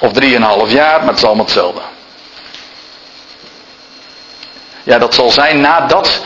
Of 0.00 0.10
3,5 0.20 0.28
jaar, 0.66 0.98
maar 0.98 1.08
het 1.08 1.16
is 1.16 1.24
allemaal 1.24 1.44
hetzelfde. 1.44 1.80
Ja, 4.82 4.98
dat 4.98 5.14
zal 5.14 5.30
zijn 5.30 5.60
nadat, 5.60 6.20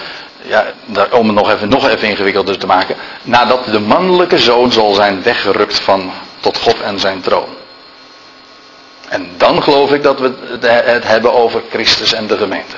ja, 0.47 0.65
om 1.11 1.27
het 1.27 1.37
nog 1.37 1.51
even, 1.51 1.69
nog 1.69 1.89
even 1.89 2.09
ingewikkelder 2.09 2.59
te 2.59 2.67
maken, 2.67 2.97
nadat 3.23 3.65
de 3.65 3.81
mannelijke 3.81 4.39
zoon 4.39 4.73
zal 4.73 4.95
zijn 4.95 5.23
weggerukt 5.23 5.81
van 5.81 6.13
tot 6.41 6.59
God 6.59 6.81
en 6.81 7.01
zijn 7.01 7.21
troon. 7.21 7.49
En 9.09 9.31
dan 9.37 9.63
geloof 9.63 9.93
ik 9.93 10.03
dat 10.03 10.21
we 10.21 10.33
het 10.67 11.07
hebben 11.07 11.33
over 11.33 11.63
Christus 11.71 12.13
en 12.13 12.27
de 12.27 12.37
gemeente. 12.37 12.77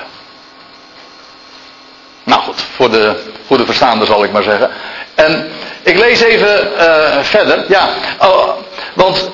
Nou 2.25 2.41
goed, 2.41 2.61
voor 2.75 2.91
de 2.91 3.21
goede 3.47 3.67
verstaander 3.67 4.07
zal 4.07 4.25
ik 4.25 4.33
maar 4.33 4.43
zeggen. 4.43 4.71
En 5.15 5.51
ik 5.83 5.99
lees 5.99 6.21
even 6.21 6.71
uh, 6.77 7.19
verder. 7.23 7.65
Ja, 7.69 7.89
oh, 8.19 8.49
want 8.95 9.31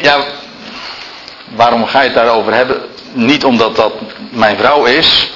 ja, 0.00 0.16
waarom 1.44 1.86
ga 1.86 2.00
je 2.00 2.06
het 2.06 2.14
daarover 2.16 2.54
hebben? 2.54 2.82
Niet 3.12 3.44
omdat 3.44 3.76
dat 3.76 3.92
mijn 4.30 4.56
vrouw 4.56 4.84
is, 4.84 5.30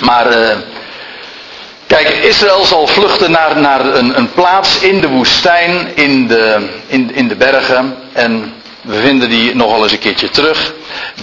maar 0.00 0.38
uh, 0.38 0.56
kijk, 1.88 2.08
Israël 2.08 2.64
zal 2.64 2.86
vluchten 2.86 3.30
naar, 3.30 3.60
naar 3.60 3.84
een, 3.86 4.18
een, 4.18 4.32
plaats 4.32 4.80
in 4.80 5.00
de 5.00 5.08
woestijn, 5.08 5.96
in 5.96 6.26
de, 6.26 6.68
in, 6.86 7.14
in 7.14 7.28
de 7.28 7.36
bergen. 7.36 7.96
En 8.12 8.54
we 8.80 9.00
vinden 9.00 9.28
die 9.28 9.54
nogal 9.54 9.82
eens 9.82 9.92
een 9.92 9.98
keertje 9.98 10.30
terug. 10.30 10.72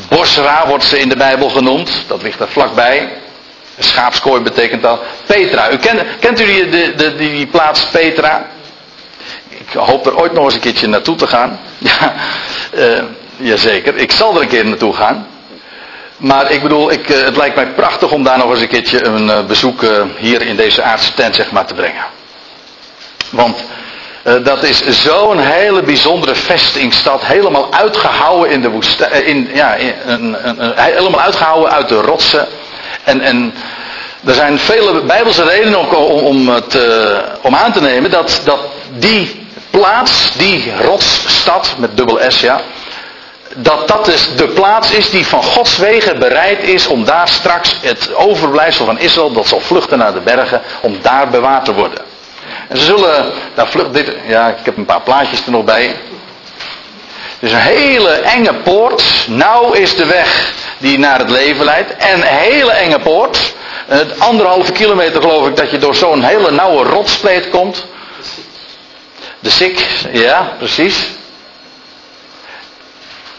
Bosra 0.10 0.68
wordt 0.68 0.84
ze 0.84 1.00
in 1.00 1.10
de 1.10 1.18
Bijbel 1.18 1.50
genoemd. 1.50 1.92
Dat 2.08 2.22
ligt 2.22 2.40
er 2.40 2.50
vlakbij. 2.50 3.10
Schaapskooi 3.80 4.42
betekent 4.42 4.82
dat. 4.82 5.02
Petra. 5.26 5.72
U 5.72 5.78
kent, 5.78 6.02
kent 6.20 6.42
u 6.42 6.70
die, 6.70 7.16
die 7.16 7.48
plaats 7.48 7.86
Petra? 7.86 8.50
Ik 9.50 9.74
hoop 9.74 10.06
er 10.06 10.18
ooit 10.18 10.34
nog 10.34 10.44
eens 10.44 10.54
een 10.54 10.60
keertje 10.60 10.88
naartoe 10.88 11.16
te 11.16 11.28
gaan. 11.28 11.60
Ja, 11.78 12.14
uh, 12.74 13.04
jazeker. 13.38 13.96
Ik 13.96 14.12
zal 14.12 14.36
er 14.36 14.42
een 14.42 14.48
keer 14.48 14.66
naartoe 14.66 14.94
gaan. 14.94 15.28
Maar 16.18 16.52
ik 16.52 16.62
bedoel, 16.62 16.92
ik, 16.92 17.10
eh, 17.10 17.24
het 17.24 17.38
lijkt 17.38 17.56
mij 17.56 17.68
prachtig 17.68 18.12
om 18.12 18.24
daar 18.24 18.38
nog 18.38 18.50
eens 18.50 18.62
een 18.62 18.68
keertje 18.68 19.06
een 19.06 19.30
eh, 19.30 19.46
bezoek 19.46 19.84
eh, 19.84 20.02
hier 20.18 20.42
in 20.42 20.56
deze 20.56 20.84
aardse 20.84 21.14
tent 21.14 21.36
zeg 21.36 21.52
maar, 21.52 21.66
te 21.66 21.74
brengen. 21.74 22.04
Want 23.30 23.64
dat 24.44 24.64
is 24.64 25.04
zo'n 25.04 25.40
hele 25.40 25.82
bijzondere 25.82 26.36
vestingstad, 26.36 27.26
helemaal 27.26 27.74
uitgehouden 27.74 28.50
in 28.50 28.62
de 28.62 28.70
woestijn, 28.70 29.50
ja, 29.54 29.76
helemaal 30.76 31.20
uit 31.70 31.90
de 31.90 31.96
rotsen. 31.96 32.48
En, 33.04 33.22
en 33.22 33.54
er 34.26 34.34
zijn 34.34 34.60
vele 34.60 35.02
bijbelse 35.02 35.44
redenen 35.44 35.80
om, 35.80 35.96
om, 35.96 36.50
om 37.42 37.56
aan 37.56 37.72
te 37.72 37.82
nemen 37.82 38.12
dat, 38.12 38.42
dat 38.44 38.60
die 38.98 39.48
plaats, 39.70 40.32
die 40.38 40.72
rotsstad 40.82 41.76
met 41.78 41.98
dubbel 41.98 42.20
S, 42.28 42.40
ja, 42.40 42.62
dat 43.56 43.88
dat 43.88 44.06
dus 44.06 44.36
de 44.36 44.48
plaats 44.48 44.92
is 44.92 45.10
die 45.10 45.28
van 45.28 45.44
Gods 45.44 45.78
wegen 45.78 46.20
bereid 46.20 46.64
is 46.64 46.88
om 46.88 47.06
daar 47.06 47.28
straks 47.28 47.76
het 47.82 48.16
overblijfsel 48.16 48.86
van 48.86 49.00
Israël, 49.00 49.32
dat 49.32 49.48
zal 49.48 49.60
vluchten 49.60 49.98
naar 49.98 50.14
de 50.14 50.20
bergen, 50.20 50.62
om 50.82 50.98
daar 51.02 51.30
bewaard 51.30 51.66
te 51.66 51.74
worden. 51.74 52.00
En 52.68 52.78
ze 52.78 52.86
zullen, 52.86 53.32
daar 53.54 53.68
vlucht 53.68 53.94
dit, 53.94 54.12
ja, 54.28 54.48
ik 54.48 54.66
heb 54.66 54.78
een 54.78 54.86
paar 54.86 55.02
plaatjes 55.02 55.46
er 55.46 55.52
nog 55.52 55.64
bij. 55.64 55.96
Is 57.40 57.52
een 57.52 57.58
hele 57.58 58.10
enge 58.10 58.54
poort. 58.54 59.04
Nauw 59.28 59.72
is 59.72 59.96
de 59.96 60.06
weg 60.06 60.54
die 60.78 61.00
naar 61.00 61.20
het 61.20 61.30
leven 61.30 61.66
leidt. 61.66 61.96
En 61.96 62.14
een 62.14 62.28
hele 62.28 62.72
enge 62.72 63.00
poort. 63.00 63.54
Anderhalve 64.18 64.72
kilometer 64.72 65.22
geloof 65.22 65.48
ik 65.48 65.56
dat 65.56 65.72
je 65.72 65.78
door 65.78 65.96
zo'n 65.96 66.24
hele 66.24 66.52
nauwe 66.52 66.84
rotspleet 66.84 67.50
komt. 67.50 67.86
De 69.40 69.50
Sik, 69.50 69.88
ja, 70.12 70.54
precies. 70.58 71.08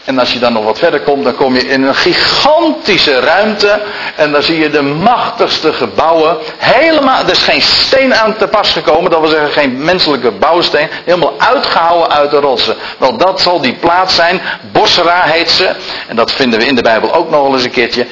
En 0.07 0.19
als 0.19 0.33
je 0.33 0.39
dan 0.39 0.53
nog 0.53 0.63
wat 0.63 0.79
verder 0.79 0.99
komt, 0.99 1.23
dan 1.23 1.35
kom 1.35 1.55
je 1.55 1.67
in 1.67 1.83
een 1.83 1.95
gigantische 1.95 3.19
ruimte. 3.19 3.81
En 4.15 4.31
dan 4.31 4.43
zie 4.43 4.59
je 4.59 4.69
de 4.69 4.81
machtigste 4.81 5.73
gebouwen. 5.73 6.37
Helemaal, 6.57 7.23
er 7.23 7.31
is 7.31 7.43
geen 7.43 7.61
steen 7.61 8.15
aan 8.15 8.37
te 8.37 8.47
pas 8.47 8.71
gekomen. 8.71 9.11
Dat 9.11 9.19
wil 9.19 9.29
zeggen 9.29 9.51
geen 9.51 9.83
menselijke 9.83 10.31
bouwsteen. 10.31 10.89
Helemaal 11.03 11.33
uitgehouden 11.37 12.11
uit 12.11 12.31
de 12.31 12.39
rotsen. 12.39 12.75
Wel, 12.97 13.17
dat 13.17 13.41
zal 13.41 13.61
die 13.61 13.73
plaats 13.73 14.15
zijn. 14.15 14.41
Bosra 14.71 15.21
heet 15.21 15.51
ze. 15.51 15.75
En 16.07 16.15
dat 16.15 16.31
vinden 16.31 16.59
we 16.59 16.65
in 16.65 16.75
de 16.75 16.81
Bijbel 16.81 17.13
ook 17.13 17.29
nog 17.29 17.41
wel 17.41 17.53
eens 17.53 17.63
een 17.63 17.71
keertje. 17.71 18.05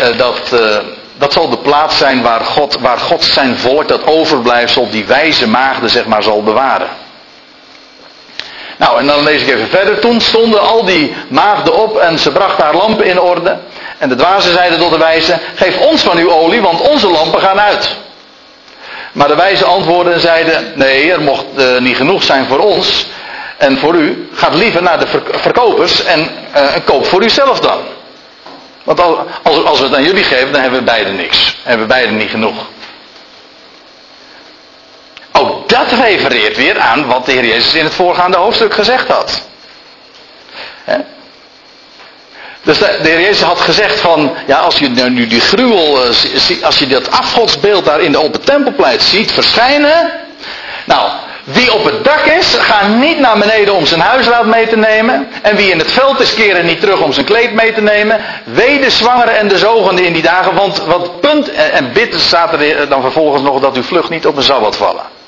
Uh, 0.00 0.18
dat, 0.18 0.50
uh, 0.52 0.76
dat 1.18 1.32
zal 1.32 1.48
de 1.48 1.58
plaats 1.58 1.98
zijn 1.98 2.22
waar 2.22 2.40
God, 2.40 2.76
waar 2.80 2.98
God 2.98 3.24
zijn 3.24 3.58
volk, 3.58 3.88
dat 3.88 4.06
overblijfsel, 4.06 4.90
die 4.90 5.04
wijze 5.04 5.48
maagden, 5.48 5.90
zeg 5.90 6.06
maar, 6.06 6.22
zal 6.22 6.42
bewaren. 6.42 7.01
Nou, 8.82 8.98
en 8.98 9.06
dan 9.06 9.22
lees 9.22 9.42
ik 9.42 9.48
even 9.48 9.68
verder. 9.68 9.98
Toen 9.98 10.20
stonden 10.20 10.60
al 10.60 10.84
die 10.84 11.14
maagden 11.28 11.74
op 11.74 11.96
en 11.96 12.18
ze 12.18 12.32
brachten 12.32 12.64
haar 12.64 12.74
lampen 12.74 13.04
in 13.04 13.20
orde. 13.20 13.58
En 13.98 14.08
de 14.08 14.14
dwazen 14.14 14.52
zeiden 14.52 14.78
tot 14.78 14.90
de 14.90 14.98
wijze: 14.98 15.38
Geef 15.54 15.78
ons 15.78 16.02
van 16.02 16.16
uw 16.16 16.30
olie, 16.30 16.62
want 16.62 16.88
onze 16.88 17.10
lampen 17.10 17.40
gaan 17.40 17.60
uit. 17.60 17.96
Maar 19.12 19.28
de 19.28 19.34
wijze 19.34 19.64
antwoordden 19.64 20.14
en 20.14 20.20
zeiden: 20.20 20.72
Nee, 20.74 21.12
er 21.12 21.20
mocht 21.20 21.44
uh, 21.56 21.78
niet 21.78 21.96
genoeg 21.96 22.22
zijn 22.22 22.46
voor 22.46 22.58
ons 22.58 23.06
en 23.56 23.78
voor 23.78 23.94
u. 23.94 24.28
Gaat 24.34 24.54
liever 24.54 24.82
naar 24.82 24.98
de 24.98 25.06
verkopers 25.30 26.04
en, 26.04 26.30
uh, 26.56 26.74
en 26.74 26.84
koop 26.84 27.06
voor 27.06 27.22
uzelf 27.22 27.60
dan. 27.60 27.80
Want 28.84 29.00
als, 29.42 29.64
als 29.64 29.78
we 29.78 29.84
het 29.84 29.94
aan 29.94 30.04
jullie 30.04 30.24
geven, 30.24 30.52
dan 30.52 30.60
hebben 30.60 30.78
we 30.78 30.84
beide 30.84 31.10
niks. 31.10 31.56
Hebben 31.62 31.86
we 31.86 31.92
beide 31.92 32.12
niet 32.12 32.30
genoeg. 32.30 32.66
Dat 35.72 35.92
refereert 35.92 36.56
weer 36.56 36.78
aan 36.78 37.06
wat 37.06 37.26
de 37.26 37.32
Heer 37.32 37.44
Jezus 37.44 37.74
in 37.74 37.84
het 37.84 37.94
voorgaande 37.94 38.36
hoofdstuk 38.36 38.74
gezegd 38.74 39.08
had. 39.08 39.42
Dus 42.62 42.78
de, 42.78 42.98
Heer 43.02 43.20
Jezus 43.20 43.42
had 43.42 43.60
gezegd 43.60 44.00
van, 44.00 44.32
ja, 44.46 44.58
als 44.58 44.78
je 44.78 44.88
nou 44.88 45.10
nu 45.10 45.26
die 45.26 45.40
gruwel, 45.40 46.04
eh, 46.04 46.62
als 46.62 46.78
je 46.78 46.86
dat 46.86 47.10
afgodsbeeld 47.10 47.84
daar 47.84 48.00
in 48.00 48.12
de 48.12 48.22
open 48.22 48.44
tempelpleit 48.44 49.02
ziet 49.02 49.32
verschijnen. 49.32 50.10
Nou, 50.84 51.10
wie 51.44 51.72
op 51.72 51.84
het 51.84 52.04
dak 52.04 52.24
is, 52.24 52.54
ga 52.54 52.86
niet 52.86 53.18
naar 53.18 53.38
beneden 53.38 53.74
om 53.74 53.86
zijn 53.86 54.00
huisraad 54.00 54.46
mee 54.46 54.66
te 54.66 54.76
nemen. 54.76 55.28
En 55.42 55.56
wie 55.56 55.70
in 55.70 55.78
het 55.78 55.92
veld 55.92 56.20
is, 56.20 56.34
keren 56.34 56.66
niet 56.66 56.80
terug 56.80 57.00
om 57.00 57.12
zijn 57.12 57.26
kleed 57.26 57.52
mee 57.52 57.72
te 57.72 57.82
nemen. 57.82 58.20
Wee 58.44 58.80
de 58.80 58.90
zwangeren 58.90 59.38
en 59.38 59.48
de 59.48 59.58
zogende 59.58 60.04
in 60.04 60.12
die 60.12 60.22
dagen. 60.22 60.54
Want 60.54 60.78
wat 60.84 61.20
punt 61.20 61.52
en 61.52 61.92
bid 61.92 62.20
staat 62.20 62.52
er 62.52 62.88
dan 62.88 63.00
vervolgens 63.00 63.42
nog 63.42 63.60
dat 63.60 63.76
uw 63.76 63.82
vlucht 63.82 64.10
niet 64.10 64.26
op 64.26 64.36
een 64.36 64.42
zabbat 64.42 64.76
vallen 64.76 65.20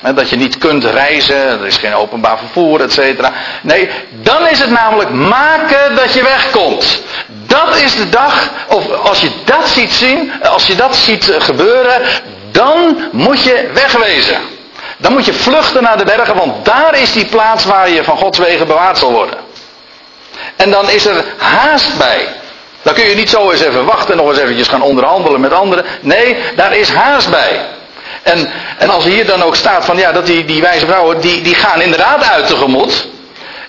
dat 0.00 0.30
je 0.30 0.36
niet 0.36 0.58
kunt 0.58 0.84
reizen, 0.84 1.36
er 1.36 1.66
is 1.66 1.76
geen 1.76 1.94
openbaar 1.94 2.38
vervoer, 2.38 2.80
et 2.80 2.92
cetera. 2.92 3.32
Nee, 3.62 3.90
dan 4.10 4.48
is 4.48 4.58
het 4.58 4.70
namelijk 4.70 5.10
maken 5.10 5.94
dat 5.94 6.12
je 6.12 6.22
wegkomt. 6.22 7.02
Dat 7.26 7.76
is 7.76 7.96
de 7.96 8.08
dag, 8.08 8.50
of 8.68 8.90
als 8.90 9.20
je 9.20 9.30
dat 9.44 9.68
ziet 9.68 9.92
zien, 9.92 10.32
als 10.42 10.66
je 10.66 10.74
dat 10.74 10.96
ziet 10.96 11.34
gebeuren, 11.38 12.02
dan 12.50 12.96
moet 13.12 13.42
je 13.42 13.70
wegwezen. 13.74 14.40
Dan 14.96 15.12
moet 15.12 15.24
je 15.24 15.32
vluchten 15.32 15.82
naar 15.82 15.98
de 15.98 16.04
bergen, 16.04 16.36
want 16.36 16.64
daar 16.64 16.98
is 16.98 17.12
die 17.12 17.26
plaats 17.26 17.64
waar 17.64 17.90
je 17.90 18.04
van 18.04 18.16
Gods 18.16 18.38
wegen 18.38 18.66
bewaard 18.66 18.98
zal 18.98 19.12
worden. 19.12 19.38
En 20.56 20.70
dan 20.70 20.90
is 20.90 21.06
er 21.06 21.24
haast 21.36 21.98
bij. 21.98 22.26
Dan 22.82 22.94
kun 22.94 23.04
je 23.04 23.14
niet 23.14 23.30
zo 23.30 23.50
eens 23.50 23.60
even 23.60 23.84
wachten 23.84 24.10
en 24.10 24.16
nog 24.16 24.28
eens 24.28 24.38
eventjes 24.38 24.68
gaan 24.68 24.82
onderhandelen 24.82 25.40
met 25.40 25.52
anderen. 25.52 25.84
Nee, 26.00 26.36
daar 26.56 26.76
is 26.76 26.92
haast 26.92 27.30
bij. 27.30 27.66
En, 28.28 28.50
en 28.78 28.90
als 28.90 29.04
hier 29.04 29.26
dan 29.26 29.42
ook 29.42 29.56
staat 29.56 29.84
van 29.84 29.96
ja, 29.96 30.12
dat 30.12 30.26
die, 30.26 30.44
die 30.44 30.60
wijze 30.60 30.86
vrouwen, 30.86 31.20
die, 31.20 31.42
die 31.42 31.54
gaan 31.54 31.80
inderdaad 31.80 32.24
uit 32.24 32.46
tegemoet. 32.46 33.06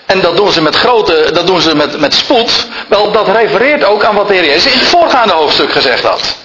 En 0.06 0.20
dat 0.20 0.36
doen 0.36 0.52
ze 0.52 0.62
met 0.62 0.76
grote, 0.76 1.30
dat 1.32 1.46
doen 1.46 1.60
ze 1.60 1.76
met, 1.76 2.00
met 2.00 2.14
spoed. 2.14 2.66
Wel, 2.88 3.12
dat 3.12 3.28
refereert 3.28 3.84
ook 3.84 4.04
aan 4.04 4.14
wat 4.14 4.28
de 4.28 4.34
Heer 4.34 4.44
Jezus 4.44 4.72
in 4.72 4.78
het 4.78 4.88
voorgaande 4.88 5.32
hoofdstuk 5.32 5.72
gezegd 5.72 6.02
had. 6.02 6.36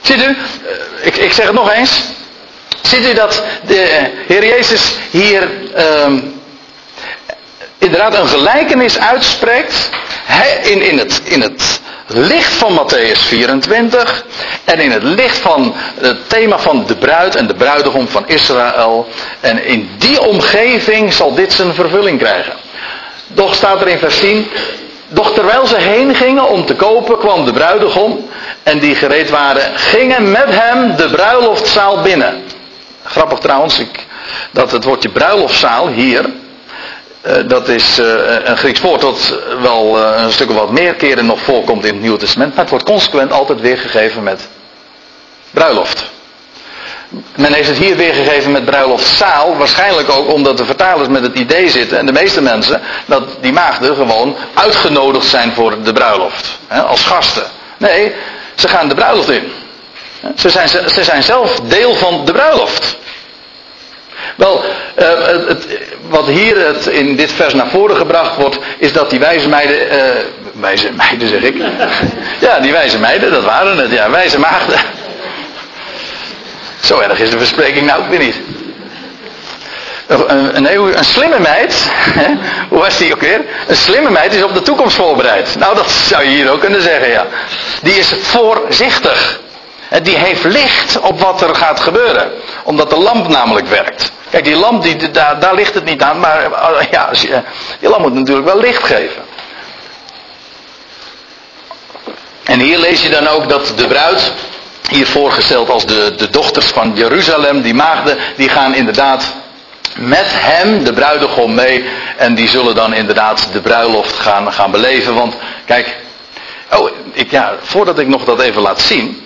Ziet 0.00 0.22
u, 0.22 0.26
eh, 0.26 0.36
ik, 1.06 1.16
ik 1.16 1.32
zeg 1.32 1.46
het 1.46 1.54
nog 1.54 1.72
eens. 1.72 2.00
Ziet 2.82 3.06
u 3.06 3.14
dat 3.14 3.42
de 3.66 4.10
Heer 4.26 4.46
Jezus 4.46 4.82
hier 5.10 5.50
uh, 5.76 6.22
inderdaad 7.78 8.14
een 8.14 8.28
gelijkenis 8.28 8.98
uitspreekt. 8.98 9.88
in, 10.62 10.82
in, 10.82 10.98
het, 10.98 11.20
in 11.24 11.40
het 11.40 11.80
licht 12.06 12.52
van 12.52 12.72
Matthäus 12.72 13.18
24 13.18 14.24
en 14.64 14.80
in 14.80 14.90
het 14.90 15.02
licht 15.02 15.38
van 15.38 15.74
het 16.00 16.28
thema 16.28 16.58
van 16.58 16.86
de 16.86 16.96
bruid 16.96 17.36
en 17.36 17.46
de 17.46 17.54
bruidegom 17.54 18.08
van 18.08 18.28
Israël. 18.28 19.08
En 19.40 19.64
in 19.64 19.90
die 19.98 20.20
omgeving 20.20 21.12
zal 21.12 21.34
dit 21.34 21.52
zijn 21.52 21.74
vervulling 21.74 22.18
krijgen. 22.18 22.52
Doch 23.26 23.54
staat 23.54 23.80
er 23.80 23.88
in 23.88 23.98
vers 23.98 24.18
10, 24.18 24.46
doch 25.08 25.32
terwijl 25.34 25.66
ze 25.66 25.76
heen 25.76 26.14
gingen 26.14 26.48
om 26.48 26.66
te 26.66 26.74
kopen, 26.74 27.18
kwam 27.18 27.44
de 27.44 27.52
bruidegom 27.52 28.28
en 28.62 28.78
die 28.78 28.94
gereed 28.94 29.30
waren, 29.30 29.78
gingen 29.78 30.30
met 30.30 30.48
hem 30.48 30.96
de 30.96 31.10
bruiloftzaal 31.10 32.00
binnen. 32.02 32.42
Grappig 33.02 33.38
trouwens, 33.38 33.78
ik, 33.78 34.06
dat 34.50 34.70
het 34.70 34.84
woordje 34.84 35.08
bruiloftzaal 35.08 35.88
hier, 35.88 36.24
dat 37.46 37.68
is 37.68 37.98
uh, 37.98 38.06
een 38.44 38.56
Grieks 38.56 38.80
woord 38.80 39.00
dat 39.00 39.38
wel 39.60 39.98
uh, 39.98 40.22
een 40.22 40.32
stuk 40.32 40.50
of 40.50 40.56
wat 40.56 40.70
meer 40.70 40.94
keren 40.94 41.26
nog 41.26 41.40
voorkomt 41.40 41.84
in 41.84 41.92
het 41.92 42.00
Nieuwe 42.00 42.18
Testament, 42.18 42.50
maar 42.50 42.60
het 42.60 42.70
wordt 42.70 42.84
consequent 42.84 43.32
altijd 43.32 43.60
weergegeven 43.60 44.22
met 44.22 44.48
bruiloft. 45.50 46.04
Men 47.36 47.52
heeft 47.52 47.68
het 47.68 47.78
hier 47.78 47.96
weergegeven 47.96 48.52
met 48.52 48.64
bruiloftzaal, 48.64 49.56
waarschijnlijk 49.56 50.10
ook 50.10 50.32
omdat 50.32 50.56
de 50.56 50.64
vertalers 50.64 51.08
met 51.08 51.22
het 51.22 51.34
idee 51.34 51.68
zitten, 51.68 51.98
en 51.98 52.06
de 52.06 52.12
meeste 52.12 52.42
mensen, 52.42 52.82
dat 53.06 53.22
die 53.40 53.52
maagden 53.52 53.96
gewoon 53.96 54.36
uitgenodigd 54.54 55.26
zijn 55.26 55.52
voor 55.52 55.82
de 55.82 55.92
bruiloft, 55.92 56.58
hè, 56.66 56.82
als 56.82 57.04
gasten. 57.04 57.44
Nee, 57.76 58.14
ze 58.54 58.68
gaan 58.68 58.88
de 58.88 58.94
bruiloft 58.94 59.30
in. 59.30 59.52
Ze 60.36 60.50
zijn, 60.50 60.68
ze 60.68 61.04
zijn 61.04 61.22
zelf 61.22 61.60
deel 61.60 61.94
van 61.94 62.24
de 62.24 62.32
bruiloft. 62.32 62.96
Wel, 64.36 64.64
uh, 64.98 65.08
het, 65.48 65.66
wat 66.08 66.26
hier 66.26 66.66
het, 66.66 66.86
in 66.86 67.16
dit 67.16 67.32
vers 67.32 67.54
naar 67.54 67.68
voren 67.68 67.96
gebracht 67.96 68.36
wordt, 68.36 68.58
is 68.78 68.92
dat 68.92 69.10
die 69.10 69.18
wijze 69.18 69.48
meiden, 69.48 69.76
uh, 69.76 70.02
wijze 70.52 70.92
meiden 70.92 71.28
zeg 71.28 71.40
ik. 71.40 71.56
ja, 72.40 72.58
die 72.60 72.72
wijze 72.72 72.98
meiden, 72.98 73.30
dat 73.30 73.44
waren 73.44 73.76
het, 73.76 73.90
ja, 73.90 74.10
wijze 74.10 74.38
maagden. 74.38 74.78
Zo 76.80 76.98
erg 76.98 77.18
is 77.18 77.30
de 77.30 77.38
verspreking 77.38 77.86
nou 77.86 78.00
ook 78.02 78.08
weer 78.08 78.18
niet. 78.18 78.36
Een, 80.06 80.56
een, 80.56 80.98
een, 80.98 81.04
slimme 81.04 81.38
meid, 81.38 81.88
hè? 81.90 82.26
hoe 82.68 82.78
was 82.78 82.98
die 82.98 83.14
ook 83.14 83.20
weer? 83.20 83.40
Een 83.66 83.76
slimme 83.76 84.10
meid 84.10 84.34
is 84.34 84.42
op 84.42 84.54
de 84.54 84.62
toekomst 84.62 84.96
voorbereid. 84.96 85.56
Nou, 85.58 85.74
dat 85.74 85.90
zou 85.90 86.22
je 86.22 86.28
hier 86.28 86.50
ook 86.50 86.60
kunnen 86.60 86.82
zeggen, 86.82 87.10
ja. 87.10 87.26
Die 87.82 87.94
is 87.94 88.14
voorzichtig. 88.20 89.40
Die 90.02 90.16
heeft 90.16 90.44
licht 90.44 91.00
op 91.00 91.20
wat 91.20 91.40
er 91.40 91.54
gaat 91.54 91.80
gebeuren. 91.80 92.32
Omdat 92.64 92.90
de 92.90 92.98
lamp 92.98 93.28
namelijk 93.28 93.66
werkt. 93.66 94.12
Kijk, 94.30 94.44
die 94.44 94.56
lamp, 94.56 94.82
die, 94.82 95.10
daar, 95.10 95.40
daar 95.40 95.54
ligt 95.54 95.74
het 95.74 95.84
niet 95.84 96.02
aan, 96.02 96.20
maar 96.20 96.52
eh, 96.52 96.90
ja, 96.90 97.10
die 97.80 97.88
lamp 97.88 98.02
moet 98.02 98.14
natuurlijk 98.14 98.46
wel 98.46 98.60
licht 98.60 98.84
geven. 98.84 99.22
En 102.44 102.60
hier 102.60 102.78
lees 102.78 103.02
je 103.02 103.08
dan 103.08 103.26
ook 103.26 103.48
dat 103.48 103.72
de 103.76 103.86
bruid, 103.86 104.32
hier 104.88 105.06
voorgesteld 105.06 105.70
als 105.70 105.86
de, 105.86 106.14
de 106.16 106.30
dochters 106.30 106.66
van 106.66 106.92
Jeruzalem, 106.94 107.62
die 107.62 107.74
maagden, 107.74 108.16
die 108.36 108.48
gaan 108.48 108.74
inderdaad 108.74 109.34
met 109.96 110.26
hem, 110.28 110.84
de 110.84 110.92
bruidegom, 110.92 111.54
mee. 111.54 111.84
En 112.16 112.34
die 112.34 112.48
zullen 112.48 112.74
dan 112.74 112.94
inderdaad 112.94 113.48
de 113.52 113.60
bruiloft 113.60 114.18
gaan, 114.18 114.52
gaan 114.52 114.70
beleven. 114.70 115.14
Want 115.14 115.36
kijk, 115.64 115.96
oh, 116.72 116.90
ik, 117.12 117.30
ja, 117.30 117.54
voordat 117.60 117.98
ik 117.98 118.08
nog 118.08 118.24
dat 118.24 118.40
even 118.40 118.62
laat 118.62 118.80
zien, 118.80 119.23